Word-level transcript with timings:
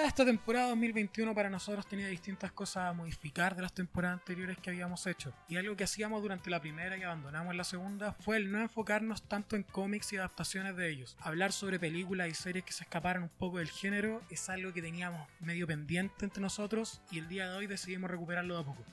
de 0.00 0.06
esta 0.06 0.24
temporada 0.24 0.68
2021 0.68 1.34
para 1.34 1.50
nosotros 1.50 1.86
tenía 1.86 2.06
distintas 2.06 2.50
cosas 2.52 2.88
a 2.88 2.92
modificar 2.92 3.54
de 3.54 3.62
las 3.62 3.74
temporadas 3.74 4.20
anteriores 4.20 4.56
que 4.58 4.70
habíamos 4.70 5.06
hecho. 5.06 5.34
Y 5.48 5.56
algo 5.56 5.76
que 5.76 5.84
hacíamos 5.84 6.22
durante 6.22 6.50
la 6.50 6.60
primera 6.60 6.96
y 6.96 7.02
abandonamos 7.02 7.50
en 7.50 7.58
la 7.58 7.64
segunda 7.64 8.12
fue 8.12 8.38
el 8.38 8.50
no 8.50 8.60
enfocarnos 8.60 9.28
tanto 9.28 9.54
en 9.54 9.64
cómics 9.64 10.12
y 10.12 10.16
adaptaciones 10.16 10.76
de 10.76 10.88
ellos. 10.88 11.16
Hablar 11.20 11.52
sobre 11.52 11.78
películas 11.78 12.28
y 12.28 12.34
series 12.34 12.64
que 12.64 12.72
se 12.72 12.84
escaparan 12.84 13.24
un 13.24 13.28
poco 13.28 13.58
del 13.58 13.70
género 13.70 14.22
es 14.30 14.48
algo 14.48 14.72
que 14.72 14.82
teníamos 14.82 15.28
medio 15.40 15.66
pendiente 15.66 16.24
entre 16.24 16.40
nosotros 16.40 17.02
y 17.10 17.18
el 17.18 17.28
día 17.28 17.50
de 17.50 17.56
hoy 17.56 17.66
decidimos 17.66 18.10
recuperarlo 18.10 18.54
de 18.54 18.60
a 18.62 18.64
poco. 18.64 18.84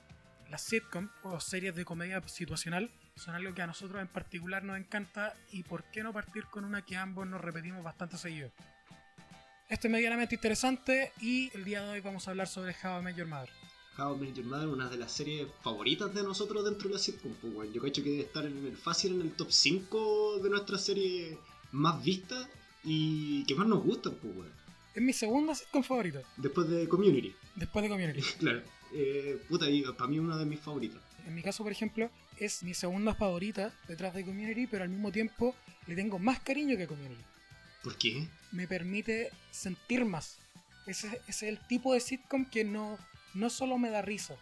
Las 0.50 0.62
sitcom 0.64 1.10
o 1.24 1.40
series 1.40 1.76
de 1.76 1.86
comedia 1.86 2.22
situacional 2.28 2.90
son 3.16 3.36
algo 3.36 3.54
que 3.54 3.62
a 3.62 3.68
nosotros 3.68 4.02
en 4.02 4.08
particular 4.08 4.64
nos 4.64 4.78
encanta 4.78 5.34
y 5.52 5.64
por 5.64 5.84
qué 5.92 6.04
no 6.04 6.12
partir 6.12 6.46
con 6.46 6.66
una 6.66 6.84
que 6.84 6.98
ambos 6.98 7.28
nos 7.28 7.42
repetimos 7.42 7.84
bastante 7.84 8.18
seguido. 8.18 8.52
Esto 9.70 9.86
es 9.86 9.92
medianamente 9.92 10.34
interesante 10.34 11.12
y 11.22 11.56
el 11.56 11.64
día 11.64 11.84
de 11.84 11.92
hoy 11.92 12.00
vamos 12.00 12.28
a 12.28 12.32
hablar 12.32 12.48
sobre 12.48 12.76
How 12.84 13.02
I 13.02 13.04
Met 13.04 13.16
Your 13.16 13.28
Mother. 13.28 13.52
How 14.00 14.16
I 14.16 14.20
Met 14.20 14.34
Your 14.34 14.48
Mother, 14.48 14.68
una 14.68 14.90
de 14.90 14.98
las 14.98 15.12
series 15.12 15.46
favoritas 15.62 16.12
de 16.12 16.24
nosotros 16.24 16.66
dentro 16.66 16.88
de 16.88 16.96
la 16.96 17.00
sitcom. 17.00 17.32
Pues, 17.40 17.54
bueno, 17.54 17.72
yo 17.72 17.80
creo 17.80 17.94
que 17.94 18.02
debe 18.02 18.22
estar 18.22 18.48
en 18.48 18.66
el 18.66 18.76
fácil 18.76 19.14
en 19.14 19.22
el 19.22 19.32
top 19.34 19.52
5 19.52 20.40
de 20.40 20.50
nuestras 20.50 20.84
series 20.84 21.38
más 21.72 22.04
vistas 22.04 22.50
y 22.84 23.46
que 23.46 23.54
más 23.54 23.68
nos 23.68 23.84
gustan, 23.84 24.16
pues, 24.16 24.34
bueno. 24.34 24.52
Es 24.96 25.04
mi 25.04 25.14
segunda 25.14 25.54
sitcom 25.54 25.84
favorita. 25.84 26.24
Después 26.38 26.68
de 26.68 26.90
Community. 26.90 27.36
Después 27.54 27.84
de 27.84 27.90
Community. 27.90 28.22
claro. 28.40 28.64
Eh, 28.92 29.40
puta, 29.48 29.70
y 29.70 29.84
para 29.84 30.08
mí 30.08 30.16
es 30.16 30.22
una 30.24 30.38
de 30.38 30.46
mis 30.46 30.60
favoritas. 30.60 31.00
En 31.28 31.36
mi 31.36 31.44
caso, 31.44 31.62
por 31.62 31.72
ejemplo, 31.72 32.10
es 32.40 32.64
mi 32.64 32.74
segunda 32.74 33.14
favorita 33.14 33.72
detrás 33.88 34.16
de 34.16 34.26
Community, 34.26 34.66
pero 34.66 34.84
al 34.84 34.90
mismo 34.90 35.12
tiempo 35.12 35.56
le 35.86 35.94
tengo 35.94 36.18
más 36.18 36.40
cariño 36.40 36.76
que 36.76 36.88
Community. 36.88 37.24
¿Por 37.84 37.98
qué? 37.98 38.28
Me 38.52 38.68
permite 38.68 39.32
sentir 39.52 40.06
más. 40.06 40.38
Ese, 40.86 41.22
es 41.28 41.44
el 41.44 41.60
tipo 41.68 41.94
de 41.94 42.00
sitcom 42.00 42.46
que 42.46 42.64
no, 42.64 42.98
no 43.34 43.50
solo 43.50 43.78
me 43.78 43.90
da 43.90 44.02
risa. 44.02 44.36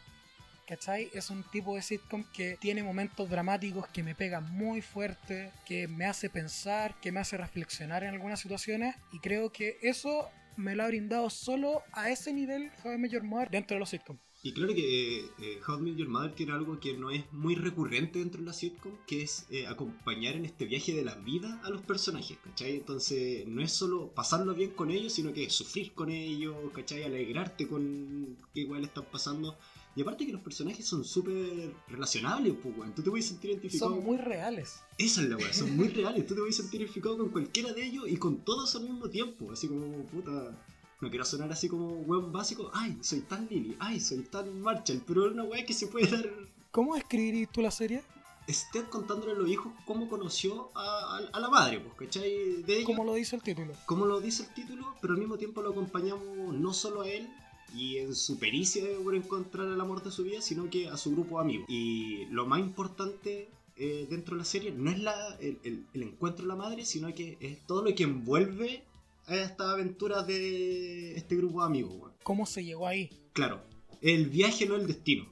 ¿Cachai? 0.68 1.10
Es 1.14 1.30
un 1.30 1.44
tipo 1.50 1.76
de 1.76 1.82
sitcom 1.82 2.26
que 2.34 2.58
tiene 2.60 2.84
momentos 2.84 3.30
dramáticos 3.30 3.88
que 3.88 4.04
me 4.04 4.16
pega 4.16 4.42
muy 4.42 4.82
fuerte, 4.82 5.52
que 5.66 5.88
me 5.88 6.06
hace 6.06 6.30
pensar, 6.30 7.00
que 7.00 7.12
me 7.12 7.22
hace 7.22 7.38
reflexionar 7.38 8.04
en 8.04 8.14
algunas 8.14 8.42
situaciones. 8.42 8.96
Y 9.14 9.20
creo 9.20 9.52
que 9.52 9.78
eso 9.82 10.30
me 10.58 10.76
lo 10.76 10.84
ha 10.84 10.88
brindado 10.88 11.30
solo 11.30 11.84
a 11.94 12.10
ese 12.10 12.34
nivel 12.34 12.72
How 12.84 12.94
I 12.94 13.48
dentro 13.50 13.76
de 13.76 13.80
los 13.80 13.90
sitcoms. 13.90 14.27
Y 14.44 14.54
claro 14.54 14.74
que 14.74 15.32
eh, 15.40 15.60
How 15.68 15.80
I 15.80 15.82
Met 15.82 15.96
Your 15.96 16.10
Mother 16.10 16.34
tiene 16.34 16.54
algo 16.54 16.80
que 16.80 16.96
no 16.96 17.10
es 17.10 17.24
muy 17.34 17.56
recurrente 17.56 18.20
dentro 18.20 18.40
de 18.40 18.46
la 18.46 18.54
sitcom, 18.54 18.94
que 19.08 19.24
es 19.24 19.48
eh, 19.50 19.66
acompañar 19.66 20.36
en 20.36 20.46
este 20.46 20.66
viaje 20.66 20.94
de 20.94 21.04
la 21.04 21.16
vida 21.16 21.60
a 21.64 21.70
los 21.70 21.82
personajes, 21.82 22.38
¿cachai? 22.44 22.76
Entonces 22.76 23.48
no 23.48 23.62
es 23.62 23.72
solo 23.72 24.12
pasarlo 24.14 24.54
bien 24.54 24.72
con 24.72 24.92
ellos, 24.92 25.14
sino 25.14 25.34
que 25.34 25.50
sufrir 25.50 25.94
con 25.94 26.10
ellos, 26.12 26.56
¿cachai? 26.74 27.04
Alegrarte 27.04 27.68
con 27.68 28.38
qué 28.54 28.62
igual 28.62 28.84
están 28.84 29.06
pasando. 29.12 29.58
Y 29.96 30.02
aparte 30.02 30.28
que 30.28 30.32
los 30.32 30.42
personajes 30.42 30.86
son 30.86 31.04
súper 31.04 31.74
relacionables, 31.88 32.54
pues, 32.62 32.78
weón. 32.78 32.94
Tú 32.94 33.02
te 33.02 33.10
puedes 33.10 33.26
sentir 33.26 33.50
identificado. 33.50 33.96
Son 33.96 34.06
muy 34.06 34.18
reales. 34.18 34.82
Esa 35.00 35.24
es 35.24 35.30
la 35.30 35.38
weá, 35.38 35.52
son 35.52 35.76
muy 35.76 35.88
reales. 35.88 36.28
Tú 36.28 36.36
te 36.36 36.42
puedes 36.42 36.56
sentir 36.56 36.82
identificado 36.82 37.18
con 37.18 37.30
cualquiera 37.30 37.74
de 37.74 37.84
ellos 37.84 38.06
y 38.08 38.18
con 38.18 38.46
todos 38.46 38.76
al 38.76 38.84
mismo 38.84 39.10
tiempo. 39.10 39.52
Así 39.52 39.68
como, 39.68 40.06
puta. 40.06 40.56
No 41.00 41.10
quiero 41.10 41.26
sonar 41.26 41.52
así 41.52 41.68
como 41.68 41.88
weón 41.88 42.32
básico. 42.32 42.72
Ay, 42.74 42.98
soy 43.02 43.22
tan 43.22 43.48
Lily. 43.48 43.76
Ay, 43.80 44.00
soy 44.00 44.24
tan 44.24 44.60
Marshall. 44.62 45.04
Pero 45.06 45.28
es 45.28 45.34
una 45.34 45.44
weá 45.44 45.66
que 45.66 45.74
se 45.74 45.88
puede 45.88 46.08
dar. 46.08 46.30
¿Cómo 46.72 46.96
escribirías 46.96 47.52
tú 47.52 47.62
la 47.62 47.72
serie? 47.72 48.04
Estés 48.48 48.84
contándole 48.86 49.34
a 49.34 49.36
los 49.36 49.50
hijos 49.50 49.74
cómo 49.86 50.08
conoció 50.08 50.70
a, 50.74 51.20
a, 51.34 51.40
la 51.40 51.50
madre, 51.50 51.82
pues, 51.82 51.96
¿cachai? 51.96 52.64
De 52.64 52.84
Como 52.86 53.04
lo 53.04 53.14
dice 53.14 53.36
el 53.36 53.42
título. 53.42 53.74
Como 53.86 54.06
lo 54.06 54.22
dice 54.22 54.44
el 54.44 54.54
título, 54.54 54.96
pero 55.02 55.14
al 55.14 55.20
mismo 55.20 55.38
tiempo 55.38 55.62
lo 55.62 55.72
acompañamos 55.72 56.56
no 56.56 56.74
solo 56.74 57.02
a 57.02 57.10
él, 57.10 57.28
y 57.76 57.98
en 57.98 58.16
su 58.16 58.38
pericia 58.40 58.84
por 59.04 59.16
encontrar 59.16 59.68
el 59.68 59.80
amor 59.80 60.04
de 60.04 60.12
su 60.12 60.24
vida, 60.24 60.42
sino 60.42 60.70
que 60.70 60.88
a 60.88 60.98
su 60.98 61.12
grupo 61.12 61.38
de 61.38 61.42
amigos. 61.42 61.66
Y 61.70 62.26
lo 62.28 62.46
más 62.46 62.60
importante 62.60 63.50
eh, 63.76 64.08
dentro 64.10 64.36
de 64.36 64.40
la 64.40 64.46
serie 64.46 64.72
no 64.72 64.90
es 64.90 65.00
la, 65.00 65.36
el, 65.40 65.86
el, 65.94 66.04
encuentro 66.04 66.44
de 66.44 66.48
la 66.48 66.56
madre, 66.56 66.86
sino 66.86 67.14
que 67.14 67.38
es 67.40 67.66
todo 67.66 67.84
lo 67.84 67.94
que 67.94 68.04
envuelve 68.04 68.84
a 69.28 69.36
esta 69.36 69.72
aventura 69.72 70.24
de 70.24 71.16
este 71.16 71.36
grupo 71.36 71.62
de 71.62 71.68
amigos. 71.68 72.14
¿Cómo 72.24 72.46
se 72.46 72.64
llegó 72.64 72.88
ahí? 72.88 73.10
Claro, 73.34 73.64
el 74.02 74.30
viaje 74.30 74.66
no 74.66 74.76
el 74.76 74.88
destino. 74.88 75.32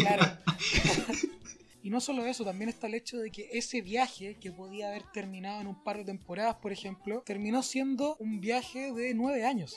Claro. 0.00 0.38
y 1.82 1.90
no 1.90 2.00
solo 2.00 2.24
eso, 2.24 2.44
también 2.44 2.70
está 2.70 2.86
el 2.86 2.94
hecho 2.94 3.18
de 3.18 3.30
que 3.30 3.48
ese 3.52 3.82
viaje, 3.82 4.36
que 4.40 4.52
podía 4.52 4.88
haber 4.88 5.02
terminado 5.12 5.60
en 5.60 5.66
un 5.66 5.82
par 5.82 5.98
de 5.98 6.04
temporadas, 6.04 6.56
por 6.56 6.72
ejemplo, 6.72 7.22
terminó 7.26 7.62
siendo 7.62 8.16
un 8.16 8.40
viaje 8.40 8.92
de 8.92 9.14
nueve 9.14 9.44
años 9.44 9.76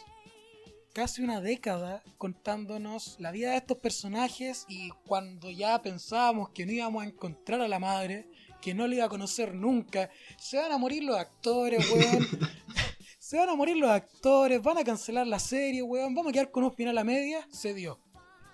casi 0.98 1.22
una 1.22 1.42
década 1.42 2.02
contándonos 2.18 3.18
la 3.20 3.30
vida 3.30 3.52
de 3.52 3.58
estos 3.58 3.78
personajes 3.78 4.66
y 4.68 4.90
cuando 5.06 5.52
ya 5.52 5.80
pensábamos 5.84 6.50
que 6.50 6.66
no 6.66 6.72
íbamos 6.72 7.04
a 7.04 7.06
encontrar 7.06 7.62
a 7.62 7.68
la 7.68 7.78
madre, 7.78 8.26
que 8.64 8.74
no 8.74 8.88
le 8.88 8.96
iba 8.96 9.06
a 9.06 9.10
conocer 9.10 9.54
nunca, 9.54 10.10
se 10.40 10.58
van 10.58 10.72
a 10.72 10.80
morir 10.80 11.04
los 11.04 11.16
actores, 11.16 11.88
weón. 11.92 12.28
se 13.28 13.38
van 13.38 13.50
a 13.50 13.56
morir 13.56 13.76
los 13.76 13.90
actores, 13.90 14.64
van 14.64 14.78
a 14.78 14.86
cancelar 14.86 15.28
la 15.28 15.38
serie, 15.38 15.84
weón, 15.84 16.16
vamos 16.16 16.30
a 16.30 16.32
quedar 16.32 16.50
con 16.50 16.64
un 16.64 16.72
final 16.72 16.98
a 16.98 17.04
media, 17.04 17.46
se 17.52 17.74
dio. 17.74 18.00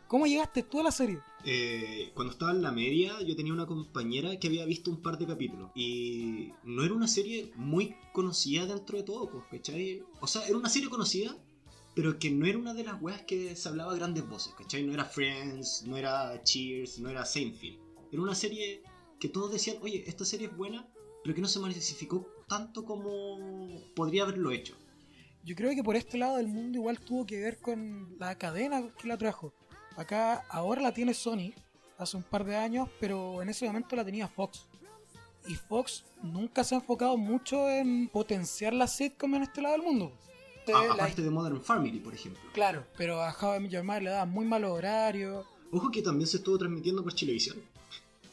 ¿Cómo 0.07 0.25
llegaste 0.25 0.63
tú 0.63 0.79
a 0.79 0.83
la 0.83 0.91
serie? 0.91 1.19
Eh, 1.45 2.09
cuando 2.15 2.33
estaba 2.33 2.53
en 2.53 2.63
la 2.63 2.71
media, 2.71 3.21
yo 3.21 3.35
tenía 3.35 3.53
una 3.53 3.67
compañera 3.67 4.39
que 4.39 4.47
había 4.47 4.65
visto 4.65 4.89
un 4.89 4.99
par 5.03 5.19
de 5.19 5.27
capítulos. 5.27 5.69
Y 5.75 6.53
no 6.63 6.83
era 6.83 6.95
una 6.95 7.07
serie 7.07 7.51
muy 7.55 7.95
conocida 8.13 8.65
dentro 8.65 8.97
de 8.97 9.03
todo, 9.03 9.29
pues, 9.29 9.43
¿cachai? 9.51 10.01
O 10.21 10.25
sea, 10.25 10.47
era 10.47 10.57
una 10.57 10.69
serie 10.69 10.89
conocida, 10.89 11.37
pero 11.93 12.17
que 12.17 12.31
no 12.31 12.47
era 12.47 12.57
una 12.57 12.73
de 12.73 12.83
las 12.83 12.99
weas 12.99 13.21
que 13.21 13.55
se 13.55 13.69
hablaba 13.69 13.91
a 13.91 13.95
grandes 13.95 14.27
voces, 14.27 14.55
¿cachai? 14.57 14.81
No 14.81 14.91
era 14.91 15.05
Friends, 15.05 15.83
no 15.85 15.97
era 15.97 16.41
Cheers, 16.41 16.97
no 16.97 17.09
era 17.09 17.25
Seinfeld. 17.25 17.77
Era 18.11 18.23
una 18.23 18.33
serie 18.33 18.81
que 19.19 19.29
todos 19.29 19.51
decían, 19.51 19.77
oye, 19.83 20.03
esta 20.07 20.25
serie 20.25 20.47
es 20.47 20.57
buena, 20.57 20.89
pero 21.23 21.35
que 21.35 21.41
no 21.41 21.47
se 21.47 21.59
masificó 21.59 22.27
tanto 22.53 22.85
como 22.85 23.81
podría 23.95 24.23
haberlo 24.23 24.51
hecho. 24.51 24.75
Yo 25.43 25.55
creo 25.55 25.75
que 25.75 25.83
por 25.83 25.95
este 25.95 26.17
lado 26.17 26.37
del 26.37 26.47
mundo 26.47 26.77
igual 26.77 26.99
tuvo 26.99 27.25
que 27.25 27.39
ver 27.39 27.59
con 27.59 28.15
la 28.19 28.37
cadena 28.37 28.83
que 28.97 29.07
la 29.07 29.17
trajo. 29.17 29.53
Acá 29.97 30.45
ahora 30.49 30.81
la 30.81 30.93
tiene 30.93 31.13
Sony, 31.13 31.53
hace 31.97 32.17
un 32.17 32.23
par 32.23 32.43
de 32.45 32.55
años, 32.55 32.89
pero 32.99 33.41
en 33.41 33.49
ese 33.49 33.65
momento 33.65 33.95
la 33.95 34.05
tenía 34.05 34.27
Fox. 34.27 34.67
Y 35.47 35.55
Fox 35.55 36.05
nunca 36.21 36.63
se 36.63 36.75
ha 36.75 36.77
enfocado 36.77 37.17
mucho 37.17 37.69
en 37.69 38.07
potenciar 38.07 38.73
la 38.73 38.87
sitcom 38.87 39.35
en 39.35 39.43
este 39.43 39.61
lado 39.61 39.73
del 39.73 39.83
mundo 39.83 40.13
aparte 40.71 41.21
de 41.21 41.29
Modern 41.29 41.61
Family, 41.61 41.99
por 41.99 42.13
ejemplo. 42.13 42.41
Claro, 42.53 42.85
pero 42.97 43.21
a 43.21 43.35
How 43.39 43.57
I 43.57 43.59
Met 43.59 43.71
Your 43.71 43.83
Mother 43.83 44.03
le 44.03 44.09
da 44.11 44.25
muy 44.25 44.45
malo 44.45 44.73
horario. 44.73 45.45
Ojo 45.71 45.91
que 45.91 46.01
también 46.01 46.27
se 46.27 46.37
estuvo 46.37 46.57
transmitiendo 46.57 47.03
por 47.03 47.13
Chilevisión. 47.13 47.57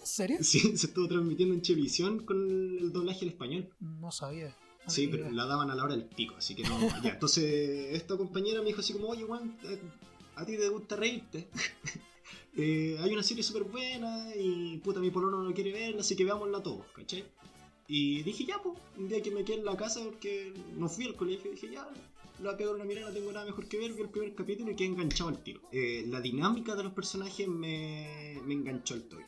¿En 0.00 0.06
serio? 0.06 0.38
Sí, 0.40 0.60
se 0.76 0.86
estuvo 0.86 1.08
transmitiendo 1.08 1.54
en 1.54 1.62
Chilevisión 1.62 2.24
con 2.24 2.38
el 2.78 2.92
doblaje 2.92 3.24
al 3.24 3.28
español. 3.28 3.68
No 3.80 4.10
sabía. 4.10 4.56
sí, 4.86 5.08
pero 5.08 5.30
la 5.30 5.46
daban 5.46 5.70
a 5.70 5.74
la 5.74 5.84
hora 5.84 5.94
del 5.94 6.04
pico, 6.04 6.34
así 6.36 6.54
que 6.54 6.62
no. 6.62 6.78
ya, 7.02 7.10
entonces 7.10 7.94
esta 7.94 8.16
compañera 8.16 8.60
me 8.60 8.66
dijo 8.66 8.80
así 8.80 8.92
como, 8.92 9.08
oye 9.08 9.24
Juan, 9.24 9.56
eh, 9.64 9.80
a 10.36 10.44
ti 10.44 10.56
te 10.56 10.68
gusta 10.68 10.96
reírte. 10.96 11.48
eh, 12.56 12.96
hay 13.00 13.12
una 13.12 13.22
serie 13.22 13.42
súper 13.42 13.64
buena 13.64 14.34
y 14.34 14.78
puta 14.78 15.00
mi 15.00 15.10
polono 15.10 15.42
no 15.42 15.54
quiere 15.54 15.72
verla, 15.72 16.00
así 16.00 16.16
que 16.16 16.24
veámosla 16.24 16.62
todos, 16.62 16.86
¿cachai? 16.94 17.24
Y 17.92 18.22
dije, 18.22 18.44
ya, 18.44 18.58
pues, 18.62 18.78
un 18.96 19.08
día 19.08 19.20
que 19.20 19.32
me 19.32 19.44
quedé 19.44 19.58
en 19.58 19.64
la 19.64 19.76
casa 19.76 20.00
porque 20.04 20.54
no 20.76 20.88
fui 20.88 21.06
al 21.06 21.16
colegio, 21.16 21.50
dije, 21.50 21.70
ya, 21.72 21.90
la 22.40 22.56
pego 22.56 22.72
una 22.72 22.84
mirada, 22.84 23.08
no 23.08 23.14
tengo 23.14 23.32
nada 23.32 23.44
mejor 23.44 23.66
que 23.66 23.78
ver, 23.78 23.92
vi 23.92 24.02
el 24.02 24.08
primer 24.08 24.34
capítulo 24.34 24.70
y 24.70 24.76
quedé 24.76 24.88
enganchado 24.88 25.28
al 25.28 25.42
tiro. 25.42 25.60
Eh, 25.72 26.04
la 26.06 26.20
dinámica 26.20 26.74
de 26.76 26.84
los 26.84 26.92
personajes 26.92 27.48
me, 27.48 28.40
me 28.46 28.54
enganchó 28.54 28.94
al 28.94 29.02
toque. 29.02 29.26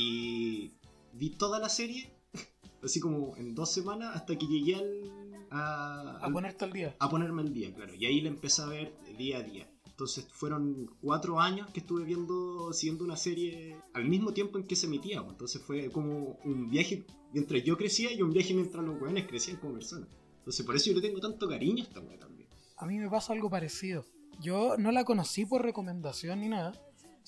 Y 0.00 0.74
vi 1.12 1.30
toda 1.30 1.58
la 1.58 1.68
serie, 1.68 2.08
así 2.84 3.00
como 3.00 3.36
en 3.36 3.56
dos 3.56 3.72
semanas, 3.72 4.14
hasta 4.14 4.38
que 4.38 4.46
llegué 4.46 4.76
al... 4.76 5.46
A, 5.50 6.18
a 6.22 6.30
ponerte 6.30 6.64
al 6.66 6.72
día. 6.72 6.96
A 7.00 7.10
ponerme 7.10 7.42
al 7.42 7.52
día, 7.52 7.74
claro. 7.74 7.92
Y 7.94 8.06
ahí 8.06 8.20
la 8.20 8.28
empecé 8.28 8.62
a 8.62 8.66
ver 8.66 8.94
día 9.16 9.38
a 9.38 9.42
día. 9.42 9.68
Entonces 9.86 10.28
fueron 10.30 10.88
cuatro 11.00 11.40
años 11.40 11.68
que 11.72 11.80
estuve 11.80 12.04
viendo, 12.04 12.72
siguiendo 12.72 13.02
una 13.02 13.16
serie 13.16 13.76
al 13.94 14.04
mismo 14.04 14.32
tiempo 14.32 14.56
en 14.56 14.68
que 14.68 14.76
se 14.76 14.86
emitía. 14.86 15.20
Pues. 15.20 15.32
Entonces 15.32 15.60
fue 15.60 15.90
como 15.90 16.38
un 16.44 16.70
viaje 16.70 17.04
mientras 17.32 17.64
yo 17.64 17.76
crecía 17.76 18.12
y 18.12 18.22
un 18.22 18.30
viaje 18.30 18.54
mientras 18.54 18.84
los 18.84 19.00
weones 19.02 19.26
crecían 19.26 19.56
como 19.56 19.74
personas. 19.74 20.08
Entonces 20.38 20.64
por 20.64 20.76
eso 20.76 20.90
yo 20.90 20.96
le 20.96 21.02
tengo 21.02 21.18
tanto 21.18 21.48
cariño 21.48 21.82
a 21.82 21.86
esta 21.88 21.98
weá 21.98 22.16
también. 22.16 22.48
A 22.76 22.86
mí 22.86 22.98
me 22.98 23.10
pasa 23.10 23.32
algo 23.32 23.50
parecido. 23.50 24.04
Yo 24.40 24.76
no 24.78 24.92
la 24.92 25.02
conocí 25.02 25.44
por 25.44 25.62
recomendación 25.62 26.42
ni 26.42 26.48
nada, 26.48 26.72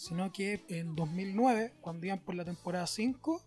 sino 0.00 0.32
que 0.32 0.64
en 0.68 0.96
2009, 0.96 1.74
cuando 1.82 2.06
iban 2.06 2.20
por 2.20 2.34
la 2.34 2.44
temporada 2.44 2.86
5, 2.86 3.42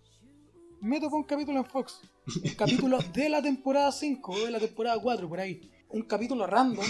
me 0.82 1.00
tocó 1.00 1.16
un 1.16 1.24
capítulo 1.24 1.58
en 1.58 1.66
Fox. 1.66 2.02
Un 2.44 2.54
capítulo 2.54 3.00
de 3.14 3.30
la 3.30 3.42
temporada 3.42 3.92
5 3.92 4.32
o 4.32 4.46
de 4.46 4.52
la 4.52 4.60
temporada 4.60 5.00
4, 5.02 5.28
por 5.28 5.40
ahí. 5.40 5.72
Un 5.90 6.04
capítulo 6.04 6.46
random 6.46 6.86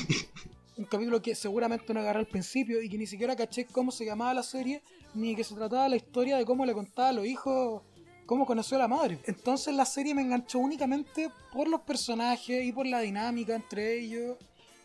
un 0.76 0.86
capítulo 0.86 1.22
que 1.22 1.36
seguramente 1.36 1.94
no 1.94 2.02
agarré 2.02 2.20
al 2.20 2.28
principio 2.28 2.82
y 2.82 2.90
que 2.90 2.98
ni 2.98 3.06
siquiera 3.06 3.36
caché 3.36 3.66
cómo 3.66 3.92
se 3.92 4.06
llamaba 4.06 4.34
la 4.34 4.44
serie, 4.44 4.82
ni 5.14 5.36
que 5.36 5.44
se 5.44 5.56
trataba 5.56 5.88
la 5.88 5.96
historia 5.96 6.38
de 6.38 6.46
cómo 6.46 6.66
le 6.66 6.74
contaba 6.74 7.10
a 7.10 7.14
los 7.14 7.26
hijos 7.26 7.84
cómo 8.26 8.46
conoció 8.46 8.76
a 8.78 8.82
la 8.82 8.88
madre. 8.88 9.20
Entonces 9.26 9.74
la 9.74 9.86
serie 9.86 10.14
me 10.14 10.24
enganchó 10.24 10.60
únicamente 10.60 11.30
por 11.54 11.70
los 11.70 11.82
personajes 11.82 12.66
y 12.66 12.72
por 12.74 12.86
la 12.86 13.00
dinámica 13.00 13.56
entre 13.56 14.00
ellos. 14.00 14.38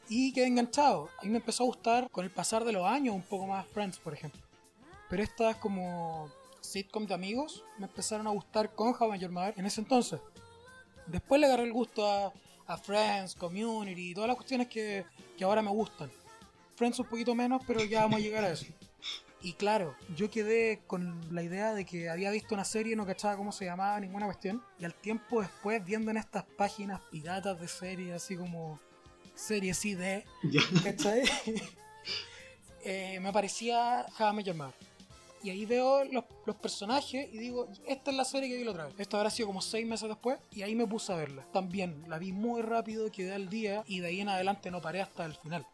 Y 0.08 0.32
quedé 0.32 0.46
enganchado. 0.46 1.08
A 1.18 1.24
mí 1.24 1.30
me 1.30 1.38
empezó 1.38 1.64
a 1.64 1.66
gustar 1.66 2.10
con 2.10 2.24
el 2.24 2.30
pasar 2.30 2.64
de 2.64 2.72
los 2.72 2.86
años 2.86 3.14
un 3.14 3.22
poco 3.22 3.46
más 3.46 3.66
Friends, 3.66 3.98
por 3.98 4.14
ejemplo. 4.14 4.47
Pero 5.08 5.22
estas 5.22 5.56
como 5.56 6.30
sitcom 6.60 7.06
de 7.06 7.14
amigos 7.14 7.64
me 7.78 7.86
empezaron 7.86 8.26
a 8.26 8.30
gustar 8.30 8.74
con 8.74 8.88
How 8.88 9.08
I 9.08 9.10
Met 9.12 9.20
Your 9.20 9.30
Mother 9.30 9.54
en 9.56 9.66
ese 9.66 9.80
entonces. 9.80 10.20
Después 11.06 11.40
le 11.40 11.46
agarré 11.46 11.64
el 11.64 11.72
gusto 11.72 12.06
a, 12.06 12.32
a 12.66 12.76
Friends, 12.76 13.34
Community 13.34 14.10
y 14.10 14.14
todas 14.14 14.28
las 14.28 14.36
cuestiones 14.36 14.68
que, 14.68 15.04
que 15.36 15.44
ahora 15.44 15.62
me 15.62 15.70
gustan. 15.70 16.10
Friends 16.76 16.98
un 16.98 17.06
poquito 17.06 17.34
menos, 17.34 17.62
pero 17.66 17.82
ya 17.82 18.02
vamos 18.02 18.18
a 18.18 18.22
llegar 18.22 18.44
a 18.44 18.50
eso. 18.50 18.66
Y 19.40 19.52
claro, 19.52 19.94
yo 20.16 20.30
quedé 20.30 20.80
con 20.86 21.34
la 21.34 21.42
idea 21.42 21.72
de 21.72 21.84
que 21.84 22.10
había 22.10 22.30
visto 22.30 22.54
una 22.54 22.64
serie 22.64 22.94
y 22.94 22.96
no 22.96 23.06
cachaba 23.06 23.36
cómo 23.36 23.52
se 23.52 23.64
llamaba 23.64 23.98
ninguna 24.00 24.26
cuestión. 24.26 24.62
Y 24.78 24.84
al 24.84 24.94
tiempo 24.94 25.40
después, 25.40 25.84
viendo 25.84 26.10
en 26.10 26.16
estas 26.16 26.44
páginas 26.44 27.00
piratas 27.10 27.58
de 27.60 27.68
series, 27.68 28.14
así 28.14 28.36
como 28.36 28.80
series 29.34 29.84
ID. 29.84 30.24
¿cachai? 30.84 31.22
Eh, 32.84 33.18
me 33.20 33.28
aparecía 33.30 34.06
Your 34.18 34.54
Mother. 34.54 34.87
Y 35.42 35.50
ahí 35.50 35.64
veo 35.66 36.04
los, 36.04 36.24
los 36.46 36.56
personajes 36.56 37.28
y 37.32 37.38
digo, 37.38 37.68
esta 37.86 38.10
es 38.10 38.16
la 38.16 38.24
serie 38.24 38.48
que 38.48 38.56
vi 38.56 38.64
la 38.64 38.72
otra 38.72 38.86
vez. 38.86 38.94
Esto 38.98 39.16
habrá 39.16 39.30
sido 39.30 39.48
como 39.48 39.60
seis 39.60 39.86
meses 39.86 40.08
después 40.08 40.38
y 40.50 40.62
ahí 40.62 40.74
me 40.74 40.86
puse 40.86 41.12
a 41.12 41.16
verla. 41.16 41.46
También 41.52 42.04
la 42.08 42.18
vi 42.18 42.32
muy 42.32 42.62
rápido, 42.62 43.10
quedé 43.10 43.32
al 43.34 43.48
día 43.48 43.84
y 43.86 44.00
de 44.00 44.08
ahí 44.08 44.20
en 44.20 44.28
adelante 44.28 44.70
no 44.70 44.80
paré 44.80 45.00
hasta 45.00 45.24
el 45.24 45.34
final. 45.34 45.66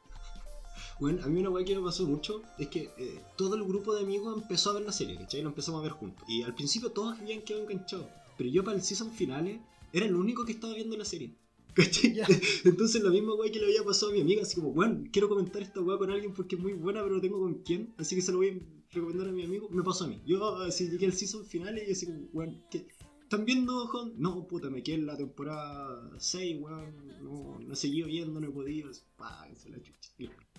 Bueno, 1.01 1.25
a 1.25 1.27
mí 1.27 1.41
una 1.41 1.51
weá 1.51 1.65
que 1.65 1.75
me 1.77 1.83
pasó 1.83 2.07
mucho 2.07 2.43
es 2.59 2.69
que 2.69 2.91
eh, 2.99 3.21
todo 3.37 3.57
el 3.57 3.65
grupo 3.65 3.95
de 3.95 4.03
amigos 4.03 4.41
empezó 4.41 4.71
a 4.71 4.75
ver 4.75 4.83
la 4.83 4.93
serie, 4.93 5.17
¿cachai? 5.17 5.43
Lo 5.43 5.49
empezamos 5.49 5.81
a 5.81 5.83
ver 5.83 5.93
juntos. 5.93 6.25
Y 6.29 6.43
al 6.43 6.55
principio 6.55 6.91
todos 6.93 7.19
habían 7.19 7.43
quedado 7.43 7.65
enganchados. 7.65 8.07
Pero 8.37 8.51
yo 8.51 8.63
para 8.65 8.77
el 8.77 8.83
season 8.83 9.11
finales 9.11 9.61
era 9.93 10.07
el 10.07 10.15
único 10.15 10.45
que 10.45 10.53
estaba 10.53 10.75
viendo 10.75 10.97
la 10.97 11.05
serie. 11.05 11.33
Entonces 12.65 13.03
la 13.03 13.11
misma 13.11 13.35
weá 13.35 13.51
que 13.51 13.59
le 13.59 13.67
había 13.67 13.83
pasado 13.83 14.13
a 14.13 14.15
mi 14.15 14.21
amiga, 14.21 14.43
así 14.43 14.55
como, 14.57 14.73
bueno, 14.73 15.05
quiero 15.13 15.29
comentar 15.29 15.63
esta 15.63 15.81
weá 15.81 15.99
con 15.99 16.11
alguien 16.11 16.33
porque 16.33 16.57
es 16.57 16.63
muy 16.63 16.73
buena, 16.73 17.03
pero 17.03 17.17
no 17.17 17.21
tengo 17.21 17.41
con 17.41 17.55
quién, 17.63 17.95
así 17.99 18.15
que 18.15 18.23
se 18.23 18.33
lo 18.33 18.39
voy 18.39 18.49
a 18.49 18.95
recomendar 18.95 19.29
a 19.29 19.33
mi 19.33 19.45
amigo, 19.45 19.69
me 19.71 19.83
pasó 19.83 20.05
a 20.05 20.09
mí. 20.09 20.23
Yo 20.25 20.57
así 20.59 20.89
llegué 20.89 21.07
al 21.07 21.13
season 21.13 21.45
final 21.45 21.77
y 21.79 21.91
así 21.91 22.07
como, 22.07 22.21
weón, 22.33 22.63
¿qué? 22.71 22.87
¿Están 23.23 23.45
viendo 23.47 23.87
Hon? 23.87 24.13
No, 24.17 24.47
puta, 24.47 24.71
me 24.71 24.83
quedé 24.83 24.97
en 24.97 25.07
la 25.07 25.17
temporada 25.17 26.11
6, 26.19 26.61
weón, 26.61 26.95
no, 27.23 27.59
no 27.59 27.75
seguido 27.75 28.07
viendo, 28.07 28.39
no 28.39 28.47
he 28.47 28.51
podido, 28.51 28.91
pa, 29.17 29.49
se 29.57 29.71
la 29.71 29.83
chucha. 29.83 30.11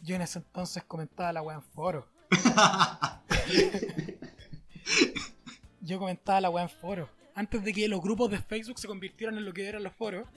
Yo 0.03 0.15
en 0.15 0.21
ese 0.21 0.39
entonces 0.39 0.83
comentaba 0.83 1.31
la 1.31 1.41
weá 1.41 1.55
en 1.55 1.63
foro. 1.63 2.05
Yo 5.81 5.99
comentaba 5.99 6.41
la 6.41 6.49
weá 6.49 6.63
en 6.63 6.69
foro. 6.69 7.07
Antes 7.35 7.63
de 7.63 7.73
que 7.73 7.87
los 7.87 8.01
grupos 8.01 8.31
de 8.31 8.39
Facebook 8.39 8.79
se 8.79 8.87
convirtieran 8.87 9.37
en 9.37 9.45
lo 9.45 9.53
que 9.53 9.67
eran 9.67 9.83
los 9.83 9.93
foros, 9.93 10.27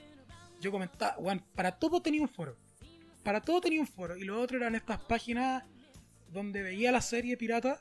yo 0.61 0.71
comentaba, 0.71 1.17
weón, 1.19 1.43
para 1.55 1.73
todo 1.79 2.01
tenía 2.03 2.21
un 2.23 2.29
foro. 2.29 2.57
Para 3.23 3.41
todo 3.41 3.61
tenía 3.61 3.81
un 3.81 3.87
foro. 3.87 4.17
Y 4.17 4.25
lo 4.25 4.41
otro 4.41 4.57
eran 4.59 4.75
estas 4.75 5.01
páginas 5.01 5.65
donde 6.33 6.63
veía 6.63 6.93
la 6.93 7.01
serie 7.01 7.37
pirata, 7.37 7.81